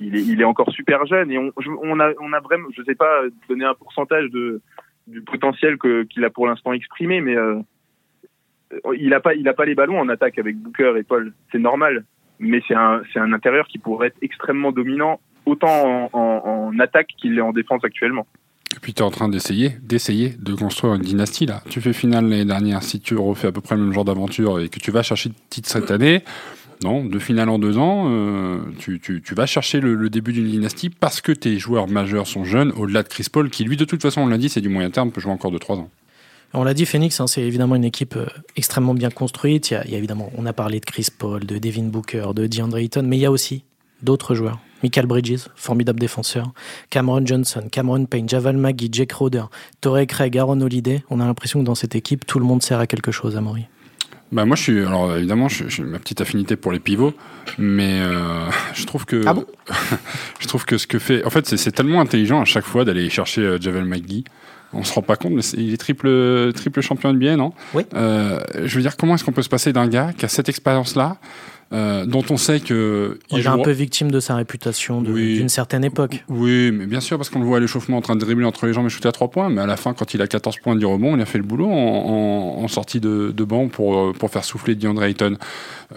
il 0.02 0.42
est, 0.42 0.44
encore 0.44 0.72
super 0.72 1.06
jeune 1.06 1.32
et 1.32 1.38
on, 1.38 2.00
a, 2.00 2.40
vraiment, 2.40 2.68
je 2.76 2.84
sais 2.84 2.96
pas 2.96 3.24
donner 3.48 3.66
un 3.66 3.74
pourcentage 3.74 4.30
du 4.30 5.22
potentiel 5.22 5.78
que 5.78 6.04
qu'il 6.04 6.26
a 6.26 6.30
pour 6.30 6.48
l'instant 6.48 6.74
exprimé, 6.74 7.22
mais 7.22 7.36
euh, 7.36 7.62
il 8.98 9.14
a 9.14 9.20
pas, 9.20 9.32
pas 9.56 9.66
les 9.66 9.76
ballons 9.76 10.00
en 10.00 10.10
attaque 10.10 10.40
avec 10.40 10.58
Booker 10.58 10.94
et 10.98 11.04
Paul, 11.04 11.34
c'est 11.52 11.60
normal, 11.60 12.06
mais 12.40 12.62
c'est 12.68 12.76
un, 12.76 13.02
un 13.16 13.34
intérieur 13.34 13.68
qui 13.68 13.78
pourrait 13.78 14.08
être 14.08 14.18
extrêmement 14.22 14.72
dominant 14.72 15.20
autant 15.46 16.10
en 16.14 16.80
attaque 16.80 17.10
qu'il 17.18 17.38
est 17.38 17.42
en 17.42 17.52
défense 17.52 17.84
actuellement. 17.84 18.28
Et 18.76 18.80
puis 18.80 18.94
tu 18.94 19.02
es 19.02 19.06
en 19.06 19.12
train 19.12 19.28
d'essayer, 19.28 19.74
d'essayer 19.82 20.30
de 20.40 20.54
construire 20.54 20.94
une 20.94 21.02
dynastie 21.02 21.46
là. 21.46 21.62
Tu 21.70 21.82
fais 21.82 21.94
finale 21.94 22.26
l'année 22.26 22.46
dernière, 22.46 22.84
si 22.84 23.00
tu 23.02 23.16
refais 23.16 23.48
à 23.48 23.52
peu 23.52 23.62
près 23.62 23.76
le 23.76 23.82
même 23.82 23.94
genre 23.94 24.06
d'aventure 24.06 24.60
et 24.60 24.70
que 24.70 24.80
tu 24.80 24.92
vas 24.92 25.04
chercher 25.04 25.30
le 25.30 25.36
titre 25.50 25.70
cette 25.70 25.92
année, 25.92 26.24
non, 26.84 27.04
deux 27.04 27.20
finales 27.20 27.50
en 27.50 27.60
deux 27.60 27.78
ans, 27.78 28.06
euh, 28.10 28.60
tu, 28.80 29.00
tu, 29.00 29.22
tu, 29.22 29.36
vas 29.36 29.46
chercher 29.46 29.80
le, 29.80 30.10
début 30.10 30.34
d'une 30.34 30.50
dynastie 30.50 30.90
parce 30.90 31.22
que 31.22 31.32
tes 31.32 31.60
joueurs 31.60 31.88
majeurs 31.88 32.26
sont 32.26 32.44
jeunes, 32.44 32.72
au-delà 32.72 33.04
de 33.04 33.08
Chris 33.08 33.28
Paul, 33.32 33.50
qui 33.52 33.64
lui, 33.64 33.78
de 33.78 33.86
toute 33.86 34.02
façon, 34.02 34.22
on 34.22 34.28
l'a 34.28 34.40
dit, 34.40 34.50
c'est 34.50 34.62
du 34.62 34.70
moyen 34.70 34.90
terme, 34.90 35.12
peut 35.12 35.22
jouer 35.22 35.32
encore 35.32 35.52
de 35.52 35.60
trois 35.60 35.78
ans. 35.78 35.90
On 36.54 36.64
l'a 36.64 36.74
dit, 36.74 36.86
Phoenix, 36.86 37.20
hein, 37.20 37.28
c'est 37.28 37.44
évidemment 37.44 37.76
une 37.76 37.84
équipe 37.84 38.16
euh, 38.18 38.26
extrêmement 38.58 38.96
bien 38.96 39.12
construite. 39.12 39.70
Il 39.70 39.92
y, 39.92 39.96
a, 39.96 39.98
évidemment, 39.98 40.32
on 40.38 40.46
a 40.46 40.54
parlé 40.54 40.80
de 40.80 40.86
Chris 40.86 41.08
Paul, 41.16 41.46
de 41.46 41.60
Devin 41.60 41.84
Booker, 41.84 42.32
de 42.36 42.48
DeAndre 42.48 42.78
Ayton, 42.78 43.04
mais 43.06 43.18
il 43.18 43.22
y 43.22 43.26
a 43.26 43.32
aussi 43.32 43.64
d'autres 44.02 44.34
joueurs. 44.34 44.60
Michael 44.84 45.06
Bridges, 45.06 45.48
formidable 45.56 46.00
défenseur. 46.00 46.52
Cameron 46.90 47.24
Johnson, 47.24 47.64
Cameron 47.72 48.06
Payne, 48.06 48.28
Javal 48.28 48.58
Magui, 48.58 48.90
Jake 48.92 49.12
Roder, 49.12 49.44
Torrey 49.80 50.08
Craig, 50.08 50.36
Aaron 50.36 50.60
Holiday. 50.60 51.04
On 51.12 51.20
a 51.20 51.26
l'impression 51.26 51.60
que 51.60 51.66
dans 51.66 51.76
cette 51.76 51.96
équipe, 51.96 52.26
tout 52.26 52.40
le 52.40 52.46
monde 52.46 52.64
sert 52.64 52.80
à 52.80 52.88
quelque 52.88 53.12
chose, 53.12 53.38
à 53.38 53.42
Maury. 53.42 53.68
Bah 54.32 54.46
moi 54.46 54.56
je 54.56 54.64
suis 54.64 54.80
alors 54.80 55.16
évidemment 55.18 55.50
j'ai 55.50 55.84
ma 55.84 56.00
petite 56.00 56.22
affinité 56.22 56.56
pour 56.56 56.72
les 56.72 56.80
pivots 56.80 57.14
mais 57.58 58.00
euh, 58.00 58.50
je 58.74 58.86
trouve 58.86 59.06
que 59.06 59.22
ah 59.26 59.34
bon? 59.34 59.46
je 60.40 60.48
trouve 60.48 60.66
que 60.66 60.78
ce 60.78 60.88
que 60.88 61.00
fait 61.00 61.26
en 61.26 61.30
fait 61.30 61.58
c'est 61.58 61.72
tellement 61.72 62.00
intelligent 62.00 62.42
à 62.42 62.46
chaque 62.46 62.64
fois 62.64 62.86
d'aller 62.86 63.10
chercher 63.10 63.42
euh, 63.42 63.58
Javel 63.60 63.84
McGee 63.84 64.24
on 64.72 64.86
se 64.86 64.94
rend 64.94 65.02
pas 65.02 65.18
compte 65.18 65.34
mais 65.34 65.42
est, 65.42 65.54
il 65.58 65.74
est 65.74 65.78
triple 65.78 66.54
triple 66.54 66.80
champion 66.80 67.12
NBA 67.12 67.36
non? 67.36 67.52
Oui. 67.74 67.84
Euh, 67.94 68.40
je 68.64 68.74
veux 68.76 68.82
dire 68.82 68.96
comment 68.96 69.16
est-ce 69.16 69.26
qu'on 69.26 69.34
peut 69.34 69.42
se 69.42 69.50
passer 69.50 69.74
d'un 69.74 69.88
gars 69.88 70.14
qui 70.18 70.24
a 70.24 70.30
cette 70.30 70.48
expérience 70.48 70.96
là 70.96 71.18
euh, 71.74 72.06
dont 72.06 72.24
on 72.30 72.38
sait 72.38 72.60
que 72.60 73.20
il, 73.32 73.40
il 73.40 73.46
est 73.46 73.48
un 73.48 73.60
peu 73.60 73.72
victime 73.72 74.12
de 74.12 74.20
sa 74.20 74.36
réputation 74.36 75.02
d'une 75.02 75.14
oui. 75.14 75.50
certaine 75.50 75.84
époque. 75.84 76.24
Oui, 76.30 76.72
mais 76.72 76.86
bien 76.86 77.00
sûr 77.00 77.18
parce 77.18 77.30
qu'on 77.30 77.40
le 77.40 77.46
voit 77.46 77.58
à 77.58 77.60
l'échauffement 77.60 77.98
en 77.98 78.02
train 78.02 78.16
de 78.16 78.22
dribbler 78.22 78.46
entre 78.46 78.66
les 78.66 78.74
jambes 78.74 78.86
et 78.86 78.90
shooter 78.90 79.10
à 79.10 79.12
trois 79.12 79.30
points, 79.30 79.50
mais 79.50 79.62
à 79.62 79.66
la 79.66 79.78
fin 79.78 79.94
quand 79.94 80.14
il 80.14 80.22
a 80.22 80.28
14 80.28 80.58
points 80.64 80.76
de 80.76 80.86
rebond, 80.86 81.16
il 81.16 81.22
a 81.22 81.26
fait 81.26 81.38
le 81.38 81.44
boulot 81.44 81.70
en, 81.70 81.72
en, 81.72 82.64
en 82.64 82.68
sortie 82.68 83.00
de, 83.00 83.34
de, 83.36 83.44
banc 83.44 83.68
pour 83.68 84.14
pour 84.14 84.30
faire 84.30 84.44
souffler 84.44 84.76
DeAndre 84.76 85.04
Ayton. 85.04 85.38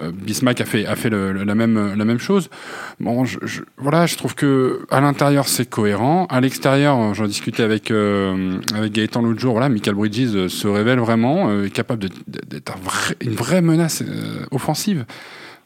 Euh, 0.00 0.10
Bismack 0.12 0.60
a 0.60 0.64
fait 0.64 0.86
a 0.86 0.96
fait 0.96 1.10
le, 1.10 1.32
le, 1.32 1.44
la 1.44 1.54
même 1.54 1.94
la 1.96 2.04
même 2.04 2.18
chose. 2.18 2.50
Bon, 3.00 3.24
je, 3.24 3.38
je, 3.42 3.62
voilà, 3.76 4.06
je 4.06 4.16
trouve 4.16 4.34
que 4.34 4.86
à 4.90 5.00
l'intérieur 5.00 5.48
c'est 5.48 5.68
cohérent, 5.68 6.26
à 6.30 6.40
l'extérieur, 6.40 7.14
j'en 7.14 7.26
discutais 7.26 7.62
avec 7.62 7.90
euh, 7.90 8.58
avec 8.74 8.92
Gaëtan 8.92 9.22
l'autre 9.22 9.40
jour. 9.40 9.52
Voilà, 9.52 9.68
Michael 9.68 9.94
Bridges 9.94 10.48
se 10.48 10.68
révèle 10.68 10.98
vraiment 10.98 11.48
euh, 11.48 11.68
capable 11.68 12.08
d'être 12.26 12.72
un 12.72 12.80
vrai, 12.80 13.16
une 13.20 13.34
vraie 13.34 13.62
menace 13.62 14.02
euh, 14.02 14.44
offensive. 14.50 15.04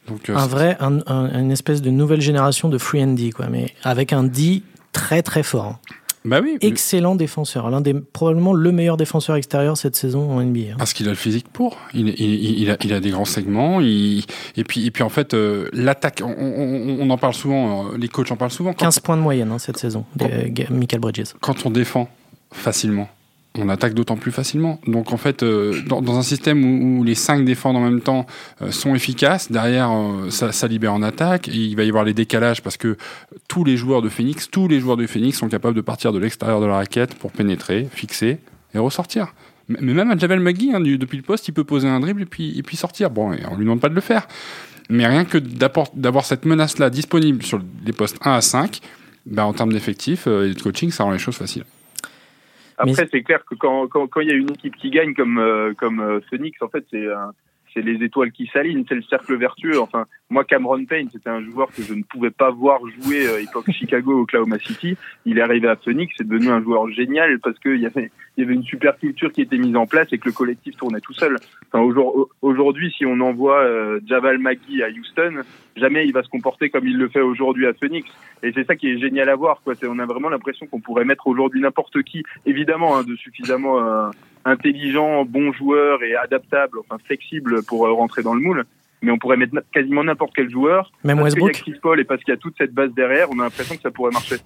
Donc, 0.09 0.31
un 0.31 0.47
vrai, 0.47 0.77
un, 0.81 0.99
un, 1.07 1.41
une 1.41 1.51
espèce 1.51 1.83
de 1.83 1.91
nouvelle 1.91 2.21
génération 2.21 2.69
de 2.69 2.79
free 2.79 3.03
and 3.03 3.15
D, 3.15 3.31
quoi, 3.31 3.49
mais 3.49 3.75
avec 3.85 4.13
un 4.13 4.25
D 4.25 4.63
très 4.93 5.23
très 5.23 5.43
fort. 5.43 5.79
Bah 6.25 6.41
oui, 6.43 6.59
Excellent 6.61 7.15
défenseur, 7.15 7.71
l'un 7.71 7.81
des 7.81 7.95
probablement 7.95 8.53
le 8.53 8.73
meilleur 8.73 8.97
défenseur 8.97 9.37
extérieur 9.37 9.77
cette 9.77 9.97
saison 9.97 10.31
en 10.31 10.43
NBA. 10.43 10.75
Parce 10.77 10.93
qu'il 10.93 11.07
a 11.07 11.11
le 11.11 11.17
physique 11.17 11.49
pour. 11.49 11.79
Il, 11.95 12.09
il, 12.09 12.61
il, 12.61 12.71
a, 12.71 12.77
il 12.85 12.93
a 12.93 13.01
des 13.01 13.11
grands 13.11 13.25
segments. 13.25 13.81
Et 13.81 14.25
puis 14.67 14.85
et 14.85 14.91
puis 14.91 15.03
en 15.03 15.09
fait 15.09 15.33
euh, 15.33 15.69
l'attaque, 15.73 16.23
on, 16.23 16.35
on, 16.39 16.99
on, 17.01 17.11
en 17.11 17.19
parle 17.19 17.35
souvent, 17.35 17.93
les 17.97 18.09
coachs 18.09 18.31
en 18.31 18.37
parlent 18.37 18.51
souvent. 18.51 18.73
Quand 18.73 18.87
15 18.87 19.01
points 19.01 19.17
de 19.17 19.23
moyenne 19.23 19.53
hein, 19.53 19.59
cette 19.59 19.79
saison, 19.79 20.05
Michael 20.71 21.01
Bridges. 21.01 21.35
Quand 21.41 21.65
on 21.65 21.71
défend 21.71 22.09
facilement, 22.51 23.09
on 23.57 23.69
attaque 23.69 23.95
d'autant 23.95 24.17
plus 24.17 24.33
facilement. 24.33 24.81
Donc 24.87 25.13
en 25.13 25.17
fait, 25.17 25.43
euh, 25.43 25.81
dans, 25.87 26.19
un 26.19 26.23
système 26.23 26.99
où, 26.99 27.05
les 27.05 27.15
cinq 27.15 27.45
défendent 27.45 27.77
en 27.77 27.81
même 27.81 28.01
temps 28.01 28.27
euh, 28.63 28.71
sont 28.71 28.95
efficaces, 28.95 29.51
derrière 29.51 29.91
euh, 29.91 30.31
ça, 30.31 30.69
libère 30.69 30.95
en 30.95 31.03
attaque. 31.03 31.49
Et 31.49 31.57
il 31.57 31.77
va 31.77 31.85
y 31.85 31.89
avoir 31.89 32.05
les 32.05 32.15
décalages 32.15 32.63
parce 32.63 32.77
que 32.77 32.97
tous 33.49 33.65
les 33.65 33.77
joueurs 33.77 34.03
de 34.03 34.09
Phoenix, 34.09 34.49
tous 34.51 34.69
les 34.69 34.81
joueurs 34.81 34.97
de 34.97 35.07
Phoenix 35.07 35.39
sont 35.39 35.49
capables 35.49 35.75
de 35.75 35.81
partir 35.81 36.13
de 36.13 36.19
l'extérieur 36.19 36.61
de 36.61 36.67
la 36.67 36.77
raquette 36.77 37.15
pour 37.15 37.33
pénétrer, 37.33 37.89
fixer 37.91 38.39
et 38.75 38.79
ressortir. 38.79 39.35
Mais, 39.69 39.93
même 39.93 40.11
à 40.11 40.17
Javel 40.17 40.41
McGee, 40.41 40.73
hein, 40.73 40.81
depuis 40.81 41.19
le 41.19 41.23
poste, 41.23 41.49
il 41.49 41.53
peut 41.53 41.65
poser 41.65 41.89
un 41.89 42.01
dribble 42.01 42.23
et 42.23 42.27
puis, 42.27 42.77
sortir. 42.77 43.11
Bon, 43.11 43.33
et 43.33 43.41
on 43.51 43.57
lui 43.57 43.65
demande 43.65 43.81
pas 43.81 43.91
de 43.91 43.95
le 43.95 44.01
faire. 44.01 44.27
Mais 44.89 45.07
rien 45.07 45.27
que 45.27 45.37
d'avoir 45.37 46.25
cette 46.25 46.47
menace-là 46.47 46.89
disponible 46.89 47.43
sur 47.43 47.61
les 47.85 47.93
postes 47.93 48.17
1 48.25 48.33
à 48.33 48.41
5, 48.41 48.81
ben, 49.27 49.45
en 49.45 49.53
termes 49.53 49.73
d'effectifs 49.73 50.27
et 50.27 50.55
de 50.55 50.63
coaching, 50.63 50.91
ça 50.91 51.05
rend 51.05 51.11
les 51.11 51.19
choses 51.19 51.37
faciles. 51.37 51.65
Après, 52.79 53.09
c'est 53.11 53.23
clair 53.23 53.45
que 53.45 53.55
quand, 53.55 53.89
quand, 53.89 54.07
quand 54.07 54.21
il 54.21 54.29
y 54.29 54.33
a 54.33 54.37
une 54.37 54.51
équipe 54.51 54.77
qui 54.77 54.91
gagne 54.91 55.15
comme, 55.15 55.39
euh, 55.39 55.75
comme 55.75 56.01
euh, 56.01 56.21
Phoenix, 56.31 56.61
en 56.63 56.69
fait, 56.69 56.85
c'est 56.91 57.07
c'est 57.79 57.85
les 57.85 58.05
étoiles 58.05 58.33
qui 58.33 58.47
s'alignent, 58.53 58.85
c'est 58.89 58.95
le 58.95 59.03
cercle 59.03 59.37
vertueux. 59.37 59.81
Enfin, 59.81 60.07
moi, 60.31 60.45
Cameron 60.45 60.85
Payne, 60.85 61.09
c'était 61.13 61.31
un 61.31 61.43
joueur 61.43 61.69
que 61.69 61.83
je 61.83 61.95
ne 61.95 62.03
pouvais 62.03 62.31
pas 62.31 62.51
voir 62.51 62.81
jouer 63.01 63.27
euh, 63.27 63.41
époque 63.41 63.71
Chicago, 63.73 64.23
Oklahoma 64.23 64.59
City. 64.59 64.97
Il 65.25 65.39
est 65.39 65.43
arrivé 65.43 65.69
à 65.69 65.77
Phoenix, 65.77 66.13
c'est 66.19 66.27
devenu 66.27 66.49
un 66.49 66.61
joueur 66.61 66.91
génial 66.91 67.39
parce 67.39 67.59
qu'il 67.61 67.81
y 67.81 67.87
avait, 67.87 68.11
il 68.37 68.43
y 68.43 68.45
avait 68.45 68.55
une 68.55 68.65
super 68.65 68.99
culture 68.99 69.33
qui 69.33 69.43
était 69.43 69.59
mise 69.59 69.77
en 69.77 69.87
place 69.87 70.09
et 70.13 70.19
que 70.19 70.27
le 70.27 70.33
collectif 70.33 70.77
tournait 70.77 71.01
tout 71.01 71.13
seul. 71.13 71.37
Enfin, 71.73 71.85
aujourd'hui, 72.43 72.93
si 72.97 73.07
on 73.07 73.21
envoie 73.21 73.63
euh, 73.63 74.01
Javal 74.07 74.39
Magui 74.39 74.83
à 74.83 74.89
Houston, 74.89 75.43
jamais 75.77 76.07
il 76.07 76.13
va 76.13 76.23
se 76.23 76.29
comporter 76.29 76.71
comme 76.71 76.87
il 76.87 76.97
le 76.97 77.09
fait 77.09 77.21
aujourd'hui 77.21 77.67
à 77.67 77.75
Phoenix. 77.75 78.09
Et 78.43 78.53
c'est 78.53 78.67
ça 78.67 78.77
qui 78.77 78.89
est 78.89 78.99
génial 78.99 79.29
à 79.29 79.37
voir. 79.37 79.61
Quoi. 79.63 79.75
On 79.89 79.99
a 79.99 80.07
vraiment 80.07 80.29
l'impression 80.29 80.67
qu'on 80.67 80.81
pourrait 80.81 81.05
mettre 81.05 81.27
aujourd'hui 81.27 81.61
n'importe 81.61 82.03
qui, 82.03 82.25
évidemment, 82.45 82.97
hein, 82.97 83.05
de 83.05 83.15
suffisamment 83.17 83.79
euh, 83.81 84.11
intelligent, 84.45 85.25
bon 85.25 85.53
joueur 85.53 86.03
et 86.03 86.15
adaptable, 86.17 86.79
enfin 86.81 86.99
flexible 87.05 87.63
pour 87.63 87.87
euh, 87.87 87.93
rentrer 87.93 88.23
dans 88.23 88.35
le 88.35 88.41
moule. 88.41 88.65
Mais 89.01 89.13
on 89.13 89.19
pourrait 89.19 89.37
mettre 89.37 89.55
quasiment 89.73 90.03
n'importe 90.03 90.33
quel 90.35 90.51
joueur. 90.51 90.91
Même 91.05 91.19
parce 91.19 91.27
Westbrook. 91.27 91.53
qu'il 91.53 91.59
y 91.59 91.71
a 91.71 91.73
Chris 91.73 91.81
Paul 91.81 92.01
et 92.01 92.05
parce 92.05 92.23
qu'il 92.23 92.33
y 92.33 92.37
a 92.37 92.41
toute 92.41 92.55
cette 92.59 92.73
base 92.73 92.91
derrière, 92.95 93.29
on 93.31 93.39
a 93.39 93.45
l'impression 93.45 93.77
que 93.77 93.83
ça 93.83 93.91
pourrait 93.91 94.11
marcher. 94.11 94.37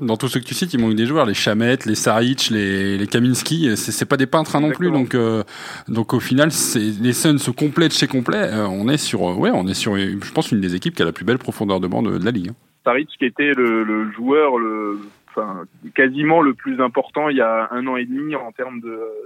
Dans 0.00 0.16
tous 0.16 0.28
ceux 0.28 0.40
que 0.40 0.44
tu 0.44 0.54
cites, 0.54 0.72
il 0.72 0.80
manque 0.80 0.94
des 0.94 1.04
joueurs, 1.04 1.26
les 1.26 1.34
Chamet, 1.34 1.78
les 1.84 1.96
Saric, 1.96 2.50
les, 2.50 2.96
les 2.96 3.06
Kaminski, 3.08 3.76
c'est 3.76 4.04
pas 4.04 4.16
des 4.16 4.26
peintres 4.26 4.54
hein, 4.54 4.60
non 4.60 4.70
plus, 4.70 4.90
donc 4.92 5.14
euh, 5.16 5.42
donc 5.88 6.14
au 6.14 6.20
final, 6.20 6.50
les 6.76 7.12
Suns 7.12 7.38
se 7.38 7.50
complètent 7.50 7.92
chez 7.92 8.06
complet. 8.06 8.38
Euh, 8.38 8.68
on 8.68 8.88
est 8.88 8.98
sur, 8.98 9.22
ouais, 9.22 9.50
on 9.52 9.66
est 9.66 9.74
sur, 9.74 9.96
je 9.96 10.32
pense 10.32 10.52
une 10.52 10.60
des 10.60 10.76
équipes 10.76 10.94
qui 10.94 11.02
a 11.02 11.04
la 11.04 11.12
plus 11.12 11.24
belle 11.24 11.38
profondeur 11.38 11.80
de 11.80 11.88
banc 11.88 12.02
de, 12.02 12.24
la 12.24 12.30
ligue. 12.30 12.50
Hein. 12.50 12.56
Saric 12.84 13.08
qui 13.18 13.24
était 13.24 13.52
le, 13.52 13.82
le 13.82 14.12
joueur, 14.12 14.58
le, 14.58 15.00
enfin 15.30 15.64
quasiment 15.94 16.40
le 16.40 16.54
plus 16.54 16.80
important 16.80 17.28
il 17.28 17.36
y 17.36 17.40
a 17.40 17.68
un 17.70 17.86
an 17.86 17.96
et 17.96 18.04
demi 18.04 18.34
en 18.36 18.52
termes 18.52 18.80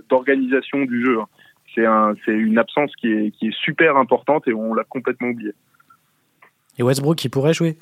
d'organisation 0.08 0.84
du 0.84 1.04
jeu. 1.04 1.20
Hein. 1.20 1.28
C'est 1.74 1.86
un, 1.86 2.14
c'est 2.24 2.32
une 2.32 2.58
absence 2.58 2.92
qui 2.96 3.08
est 3.08 3.30
qui 3.32 3.48
est 3.48 3.56
super 3.64 3.96
importante 3.96 4.46
et 4.46 4.54
on 4.54 4.74
l'a 4.74 4.84
complètement 4.84 5.28
oublié. 5.28 5.52
Et 6.78 6.82
Westbrook, 6.82 7.24
il 7.24 7.28
pourrait 7.28 7.54
jouer 7.54 7.76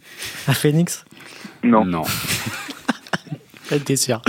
à 0.46 0.52
Phoenix? 0.52 1.04
Non. 1.62 1.84
Non. 1.84 2.02
T'es 3.86 3.96
sûr. 3.96 4.20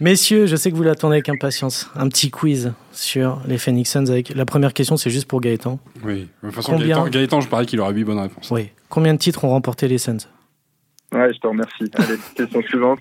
Messieurs, 0.00 0.46
je 0.46 0.56
sais 0.56 0.70
que 0.70 0.76
vous 0.76 0.82
l'attendez 0.82 1.16
avec 1.16 1.28
impatience. 1.28 1.90
Un 1.94 2.08
petit 2.08 2.30
quiz 2.30 2.72
sur 2.92 3.40
les 3.46 3.58
Phoenix 3.58 3.90
Suns. 3.90 4.06
Avec... 4.06 4.34
La 4.34 4.46
première 4.46 4.72
question, 4.72 4.96
c'est 4.96 5.10
juste 5.10 5.28
pour 5.28 5.40
Gaëtan. 5.40 5.78
Oui, 6.02 6.28
de 6.42 6.48
toute 6.48 6.54
façon, 6.54 6.78
Gaëtan, 6.78 7.08
Gaëtan, 7.08 7.40
je 7.40 7.48
parie 7.48 7.66
qu'il 7.66 7.78
aura 7.80 7.90
8 7.90 8.04
bonnes 8.04 8.18
réponses. 8.18 8.50
Oui. 8.50 8.70
Combien 8.88 9.12
de 9.12 9.18
titres 9.18 9.44
ont 9.44 9.50
remporté 9.50 9.86
les 9.86 9.98
Suns? 9.98 10.28
Ouais, 11.14 11.32
je 11.32 11.38
te 11.38 11.46
remercie. 11.46 11.90
Allez, 11.94 12.18
question 12.36 12.62
suivante. 12.62 12.98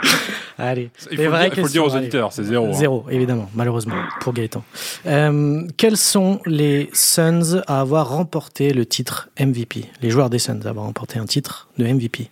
Allez, 0.58 0.90
il 1.10 1.16
faut, 1.16 1.22
dire, 1.22 1.44
il 1.44 1.54
faut 1.54 1.62
le 1.62 1.68
dire 1.68 1.84
aux 1.84 1.96
auditeurs, 1.96 2.32
c'est 2.32 2.44
zéro. 2.44 2.66
Hein. 2.66 2.72
Zéro, 2.72 3.06
évidemment, 3.10 3.48
malheureusement, 3.54 3.96
pour 4.20 4.32
Gaëtan. 4.32 4.64
Euh, 5.06 5.62
quels 5.76 5.96
sont 5.96 6.40
les 6.46 6.88
Suns 6.92 7.62
à 7.66 7.80
avoir 7.80 8.08
remporté 8.08 8.72
le 8.72 8.86
titre 8.86 9.28
MVP 9.40 9.84
Les 10.02 10.10
joueurs 10.10 10.30
des 10.30 10.38
Suns 10.38 10.60
à 10.64 10.68
avoir 10.68 10.86
remporté 10.86 11.18
un 11.18 11.26
titre 11.26 11.68
de 11.78 11.86
MVP 11.86 12.30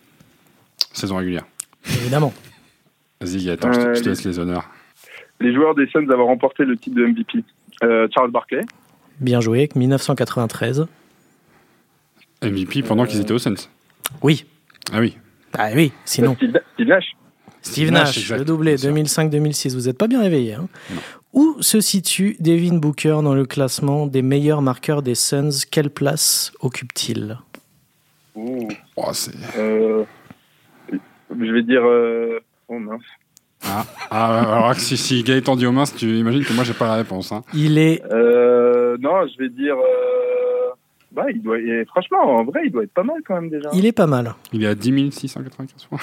Saison 0.92 1.16
régulière. 1.16 1.44
Évidemment. 1.88 2.32
Vas-y, 3.20 3.44
Gaëtan, 3.44 3.68
euh, 3.68 3.94
je, 3.94 4.02
te, 4.02 4.08
laisse 4.08 4.24
les 4.24 4.38
honneurs. 4.38 4.68
Les 5.40 5.54
joueurs 5.54 5.74
des 5.74 5.86
Suns 5.88 6.08
à 6.08 6.12
avoir 6.12 6.28
remporté 6.28 6.64
le 6.64 6.76
titre 6.76 6.96
de 6.96 7.06
MVP. 7.06 7.44
Euh, 7.82 8.08
Charles 8.14 8.30
Barkley. 8.30 8.62
Bien 9.20 9.40
joué, 9.40 9.68
1993. 9.74 10.86
MVP 12.42 12.82
pendant 12.82 13.06
qu'ils 13.06 13.20
étaient 13.20 13.32
aux 13.32 13.38
Suns. 13.38 13.68
Oui. 14.22 14.46
Ah 14.92 15.00
oui. 15.00 15.16
Ah 15.56 15.68
oui, 15.74 15.92
sinon. 16.04 16.34
Steve, 16.36 16.60
Steve 16.74 16.88
Nash. 16.88 17.16
Steve 17.62 17.90
Nash, 17.90 18.30
le 18.30 18.44
doublé 18.44 18.76
2005-2006. 18.76 19.74
Vous 19.74 19.86
n'êtes 19.86 19.98
pas 19.98 20.06
bien 20.06 20.20
réveillé. 20.20 20.54
Hein? 20.54 20.68
Où 21.32 21.56
se 21.60 21.80
situe 21.80 22.36
Devin 22.40 22.76
Booker 22.76 23.18
dans 23.22 23.34
le 23.34 23.44
classement 23.44 24.06
des 24.06 24.22
meilleurs 24.22 24.62
marqueurs 24.62 25.02
des 25.02 25.14
Suns? 25.14 25.64
Quelle 25.70 25.90
place 25.90 26.52
occupe-t-il? 26.60 27.38
Oh, 28.36 29.12
c'est... 29.12 29.32
Euh, 29.58 30.04
je 30.90 31.52
vais 31.52 31.62
dire. 31.62 31.82
Euh... 31.84 32.40
Oh 32.68 32.78
mince. 32.78 33.02
Ah, 33.64 33.86
ah 34.10 34.56
alors 34.56 34.74
si, 34.74 34.96
si 34.96 35.22
Gaëtan 35.22 35.56
dit 35.56 35.66
au 35.66 35.72
mince, 35.72 35.94
tu 35.94 36.18
imagines 36.18 36.44
que 36.44 36.52
moi 36.52 36.64
j'ai 36.64 36.74
pas 36.74 36.86
la 36.86 36.94
réponse. 36.94 37.32
Hein. 37.32 37.42
Il 37.54 37.78
est. 37.78 38.02
Euh, 38.10 38.96
non, 39.00 39.26
je 39.26 39.42
vais 39.42 39.48
dire. 39.48 39.76
Euh... 39.76 40.65
Bah, 41.12 41.24
il 41.30 41.42
doit. 41.42 41.56
franchement, 41.88 42.18
en 42.22 42.44
vrai, 42.44 42.62
il 42.66 42.72
doit 42.72 42.84
être 42.84 42.92
pas 42.92 43.02
mal 43.02 43.16
quand 43.26 43.34
même 43.40 43.50
déjà. 43.50 43.70
Il 43.72 43.86
est 43.86 43.92
pas 43.92 44.06
mal. 44.06 44.34
Il 44.52 44.64
est 44.64 44.66
à 44.66 44.74
10 44.74 45.12
695 45.12 45.86
points. 45.86 45.98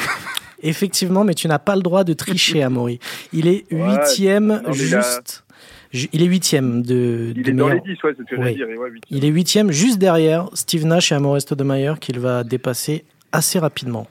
Effectivement, 0.61 1.23
mais 1.23 1.33
tu 1.33 1.47
n'as 1.47 1.59
pas 1.59 1.75
le 1.75 1.81
droit 1.81 2.03
de 2.03 2.13
tricher, 2.13 2.63
Amaury. 2.63 2.99
Il 3.33 3.47
est 3.47 3.65
huitième, 3.69 4.61
ouais, 4.65 4.73
juste. 4.73 5.43
Il 5.91 6.23
est 6.23 6.25
huitième 6.25 6.81
de. 6.81 7.33
Il 7.35 7.47
est 7.47 7.53
dans 7.53 7.67
les 7.67 7.81
10, 7.81 8.03
ouais, 8.03 8.13
c'est 8.17 8.23
ce 8.23 8.35
que 8.35 8.41
oui. 8.41 8.55
dire. 8.55 8.67
Ouais, 8.67 8.89
il 9.11 9.25
est 9.25 9.29
huitième, 9.29 9.71
juste 9.71 9.99
derrière 9.99 10.49
Steve 10.53 10.85
Nash 10.85 11.11
et 11.11 11.15
Amaury 11.15 11.41
Stoudemire, 11.41 11.99
qu'il 11.99 12.19
va 12.19 12.43
dépasser 12.43 13.05
assez 13.31 13.59
rapidement. 13.59 14.07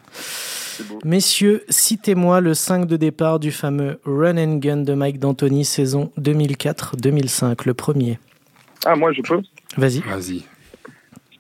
Messieurs, 1.04 1.64
citez-moi 1.68 2.40
le 2.40 2.54
5 2.54 2.86
de 2.86 2.96
départ 2.96 3.40
du 3.40 3.50
fameux 3.50 3.98
Run 4.04 4.36
and 4.38 4.56
Gun 4.56 4.76
de 4.78 4.94
Mike 4.94 5.18
D'Antoni, 5.18 5.64
saison 5.64 6.12
2004-2005, 6.20 7.66
le 7.66 7.74
premier. 7.74 8.18
Ah, 8.84 8.96
moi, 8.96 9.12
je 9.12 9.22
peux 9.22 9.40
Vas-y. 9.76 10.00
Vas-y. 10.00 10.42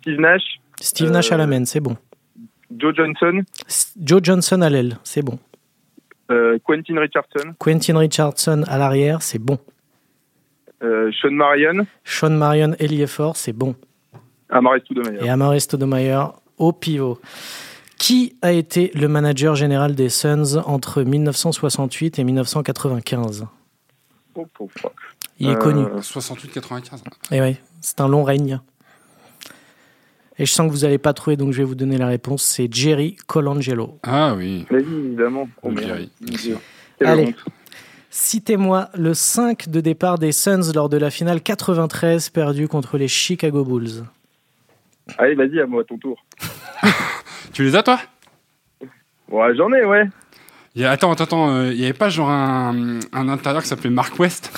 Steve 0.02 0.20
Nash. 0.20 0.42
Steve 0.80 1.10
Nash 1.10 1.30
à 1.30 1.36
la 1.36 1.46
main, 1.46 1.64
c'est 1.64 1.80
bon. 1.80 1.96
Joe 2.76 2.92
Johnson. 2.94 3.42
Joe 4.00 4.20
Johnson 4.22 4.60
à 4.62 4.68
l'aile, 4.68 4.98
c'est 5.04 5.22
bon. 5.22 5.38
Euh, 6.30 6.58
Quentin 6.64 6.98
Richardson. 6.98 7.54
Quentin 7.58 7.98
Richardson 7.98 8.64
à 8.66 8.78
l'arrière, 8.78 9.22
c'est 9.22 9.38
bon. 9.38 9.58
Euh, 10.82 11.12
Sean 11.12 11.30
Marion. 11.30 11.86
Sean 12.02 12.30
Marion 12.30 12.74
Elieffort, 12.80 13.36
c'est 13.36 13.52
bon. 13.52 13.76
Amare 14.48 14.80
Stoudemire. 14.84 15.22
Et 15.22 15.28
Amare 15.28 15.60
Stoudemire 15.60 16.32
au 16.58 16.72
pivot. 16.72 17.20
Qui 17.96 18.36
a 18.42 18.50
été 18.50 18.90
le 18.94 19.06
manager 19.06 19.54
général 19.54 19.94
des 19.94 20.08
Suns 20.08 20.60
entre 20.66 21.02
1968 21.04 22.18
et 22.18 22.24
1995 22.24 23.46
oh, 24.34 24.48
oh, 24.58 24.68
fuck. 24.76 24.92
Il 25.38 25.50
est 25.50 25.58
connu. 25.58 25.84
68-95. 25.84 27.02
Et 27.30 27.40
oui, 27.40 27.56
c'est 27.80 28.00
un 28.00 28.08
long 28.08 28.24
règne. 28.24 28.60
Et 30.38 30.46
je 30.46 30.52
sens 30.52 30.66
que 30.66 30.72
vous 30.72 30.82
n'allez 30.82 30.98
pas 30.98 31.12
trouver, 31.12 31.36
donc 31.36 31.52
je 31.52 31.58
vais 31.58 31.64
vous 31.64 31.74
donner 31.74 31.98
la 31.98 32.06
réponse. 32.06 32.42
C'est 32.42 32.72
Jerry 32.72 33.16
Colangelo. 33.26 33.98
Ah 34.02 34.34
oui. 34.34 34.66
Mais 34.70 34.80
évidemment. 34.80 35.48
Oh, 35.62 35.70
Jerry, 35.76 36.10
bien 36.20 36.38
sûr. 36.38 36.60
Allez. 37.04 37.34
Citez-moi 38.10 38.88
le 38.94 39.14
5 39.14 39.68
de 39.68 39.80
départ 39.80 40.18
des 40.18 40.32
Suns 40.32 40.72
lors 40.74 40.88
de 40.88 40.98
la 40.98 41.10
finale 41.10 41.40
93 41.40 42.28
perdue 42.30 42.68
contre 42.68 42.98
les 42.98 43.08
Chicago 43.08 43.64
Bulls. 43.64 44.04
Allez, 45.18 45.34
vas-y, 45.34 45.60
à 45.60 45.66
moi, 45.66 45.82
à 45.82 45.84
ton 45.84 45.98
tour. 45.98 46.24
tu 47.52 47.64
les 47.64 47.74
as, 47.74 47.82
toi? 47.82 47.98
Ouais, 49.30 49.54
j'en 49.56 49.72
ai, 49.72 49.84
ouais. 49.84 50.04
Il 50.74 50.82
y 50.82 50.84
a, 50.84 50.90
attends, 50.90 51.12
attends, 51.12 51.24
attends. 51.24 51.62
Il 51.62 51.72
euh, 51.72 51.74
n'y 51.74 51.84
avait 51.84 51.92
pas 51.92 52.08
genre 52.08 52.30
un, 52.30 53.00
un 53.12 53.28
intérieur 53.28 53.62
qui 53.62 53.68
s'appelait 53.68 53.90
Mark 53.90 54.18
West? 54.18 54.52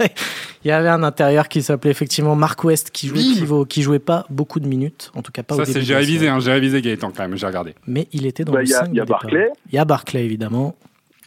Il 0.64 0.68
y 0.68 0.70
avait 0.72 0.88
un 0.88 1.02
intérieur 1.02 1.48
qui 1.48 1.62
s'appelait 1.62 1.90
effectivement 1.90 2.34
Mark 2.36 2.62
West 2.64 2.90
qui 2.90 3.08
jouait 3.08 3.20
pivot, 3.20 3.64
qui 3.64 3.80
jouait 3.82 3.98
pas 3.98 4.26
beaucoup 4.28 4.60
de 4.60 4.66
minutes, 4.68 5.10
en 5.14 5.22
tout 5.22 5.32
cas 5.32 5.42
pas 5.42 5.54
Ça, 5.56 5.62
au 5.62 5.64
début. 5.64 5.80
j'ai 5.80 5.94
révisé, 5.94 6.28
hein, 6.28 6.38
j'ai 6.40 6.52
révisé 6.52 6.82
Gaëtan 6.82 7.12
quand 7.16 7.22
même, 7.22 7.36
j'ai 7.36 7.46
regardé. 7.46 7.74
Mais 7.86 8.08
il 8.12 8.26
était 8.26 8.44
dans 8.44 8.52
Bah, 8.52 8.60
le 8.60 8.66
Il 8.66 8.70
y 8.70 8.74
a, 8.74 8.78
5 8.80 8.88
il 8.92 8.96
y 8.96 9.00
a. 9.00 9.04
Barclay, 9.06 9.48
Il 9.70 9.74
y 9.74 9.78
a 9.78 9.84
Barclay 9.86 10.24
évidemment. 10.24 10.74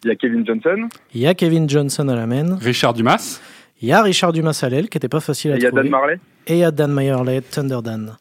il 0.04 0.10
y 0.10 0.12
a 0.12 0.16
Kevin 0.16 0.46
Johnson, 0.46 0.88
Il 1.16 1.22
y 1.22 1.28
a 1.28 1.34
Kevin 1.34 1.68
Johnson 1.68 2.08
à 2.10 2.16
la 2.16 2.28
main. 2.28 2.58
Richard 2.62 2.94
Dumas. 2.94 3.40
Il 3.82 3.88
y 3.88 3.92
a 3.92 4.02
Richard 4.04 4.34
Dumas 4.34 4.60
à 4.62 4.70
l'aile 4.70 4.88
qui 4.88 4.98
était 4.98 5.10
pas 5.10 5.20
facile 5.20 5.52
à 5.52 5.56
et 5.56 5.58
il 5.58 5.64
y 5.64 5.66
a 5.66 5.70
trouver. 5.70 5.84
Dan 5.84 5.92
Marley. 5.92 6.20
Et 6.48 6.54
il 6.54 6.60
y 6.60 6.64
a 6.64 6.72
Dan 6.72 6.92
Meyerley, 6.94 7.42
Thunder 7.42 7.80
Dan. 7.84 8.16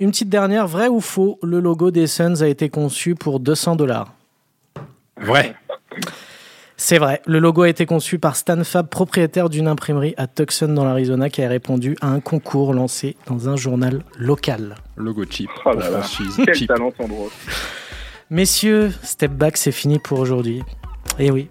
Une 0.00 0.10
petite 0.10 0.28
dernière, 0.28 0.66
vrai 0.66 0.88
ou 0.88 1.00
faux, 1.00 1.38
le 1.42 1.60
logo 1.60 1.90
des 1.90 2.06
Suns 2.08 2.42
a 2.42 2.46
été 2.48 2.68
conçu 2.68 3.14
pour 3.14 3.40
200 3.40 3.76
dollars? 3.76 4.12
Vrai. 5.20 5.54
C'est 6.80 6.98
vrai, 6.98 7.20
le 7.26 7.40
logo 7.40 7.62
a 7.62 7.68
été 7.68 7.86
conçu 7.86 8.20
par 8.20 8.36
Stan 8.36 8.62
Fab, 8.62 8.88
propriétaire 8.88 9.48
d'une 9.48 9.66
imprimerie 9.66 10.14
à 10.16 10.28
Tucson 10.28 10.68
dans 10.68 10.84
l'Arizona, 10.84 11.28
qui 11.28 11.42
a 11.42 11.48
répondu 11.48 11.96
à 12.00 12.06
un 12.06 12.20
concours 12.20 12.72
lancé 12.72 13.16
dans 13.26 13.48
un 13.48 13.56
journal 13.56 14.04
local. 14.16 14.76
Logo 14.96 15.24
cheap. 15.28 15.50
Oh 15.64 15.72
là 15.72 15.90
là, 15.90 16.02
quel 16.44 16.54
cheap. 16.54 16.68
talent 16.68 16.92
Sandro. 16.96 17.30
Messieurs, 18.30 18.92
Step 19.02 19.32
Back, 19.32 19.56
c'est 19.56 19.72
fini 19.72 19.98
pour 19.98 20.20
aujourd'hui. 20.20 20.62
Et 21.18 21.32
oui, 21.32 21.48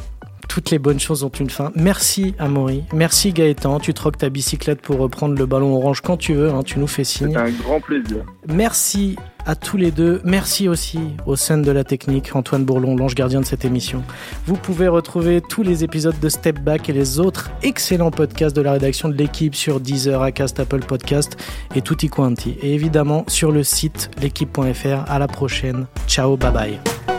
toutes 0.48 0.72
les 0.72 0.80
bonnes 0.80 1.00
choses 1.00 1.24
ont 1.24 1.30
une 1.30 1.50
fin. 1.50 1.72
Merci 1.76 2.36
Amaury, 2.40 2.84
merci 2.94 3.34
Gaëtan, 3.34 3.80
tu 3.80 3.94
troques 3.94 4.18
ta 4.18 4.30
bicyclette 4.30 4.82
pour 4.82 4.98
reprendre 4.98 5.38
le 5.38 5.46
ballon 5.46 5.76
orange 5.76 6.02
quand 6.02 6.18
tu 6.18 6.34
veux, 6.34 6.50
hein, 6.50 6.64
tu 6.64 6.80
nous 6.80 6.88
fais 6.88 7.04
signe. 7.04 7.32
C'est 7.34 7.38
un 7.38 7.52
grand 7.52 7.80
plaisir. 7.80 8.26
Merci 8.48 9.16
à 9.46 9.56
tous 9.56 9.78
les 9.78 9.92
deux. 9.92 10.22
Merci 10.26 10.68
aussi 10.68 11.00
aux 11.26 11.36
scènes 11.36 11.62
de 11.62 11.72
la 11.72 11.84
technique, 11.84 12.36
Antoine 12.36 12.66
Bourlon, 12.66 12.96
l'ange 12.96 13.16
gardien 13.16 13.40
de 13.40 13.46
cette 13.46 13.66
émission. 13.66 14.04
Vous 14.46 14.56
pouvez 14.56 14.90
retrouver 14.90 15.42
tous 15.42 15.64
les 15.64 15.84
épisodes 15.84 16.20
de 16.20 16.30
Step 16.30 16.60
Back 16.60 16.90
et 16.90 16.94
les 16.94 17.20
autres 17.20 17.50
excellents 17.64 18.12
podcasts 18.12 18.56
de 18.56 18.62
la 18.62 18.74
rédaction 18.74 19.10
de 19.10 19.16
l'équipe 19.16 19.56
sur 19.56 19.80
Deezer, 19.80 20.22
Acast, 20.22 20.60
Apple 20.60 20.82
Podcast 20.82 21.38
et 21.76 21.82
tutti 21.82 22.10
quanti. 22.10 22.58
Et 22.62 22.74
évidemment 22.74 23.24
sur 23.28 23.52
le 23.52 23.64
site 23.64 24.12
l'équipe.fr. 24.22 25.10
À 25.10 25.18
la 25.18 25.28
prochaine. 25.28 25.88
Ciao, 26.08 26.36
bye 26.36 26.52
bye. 26.52 27.17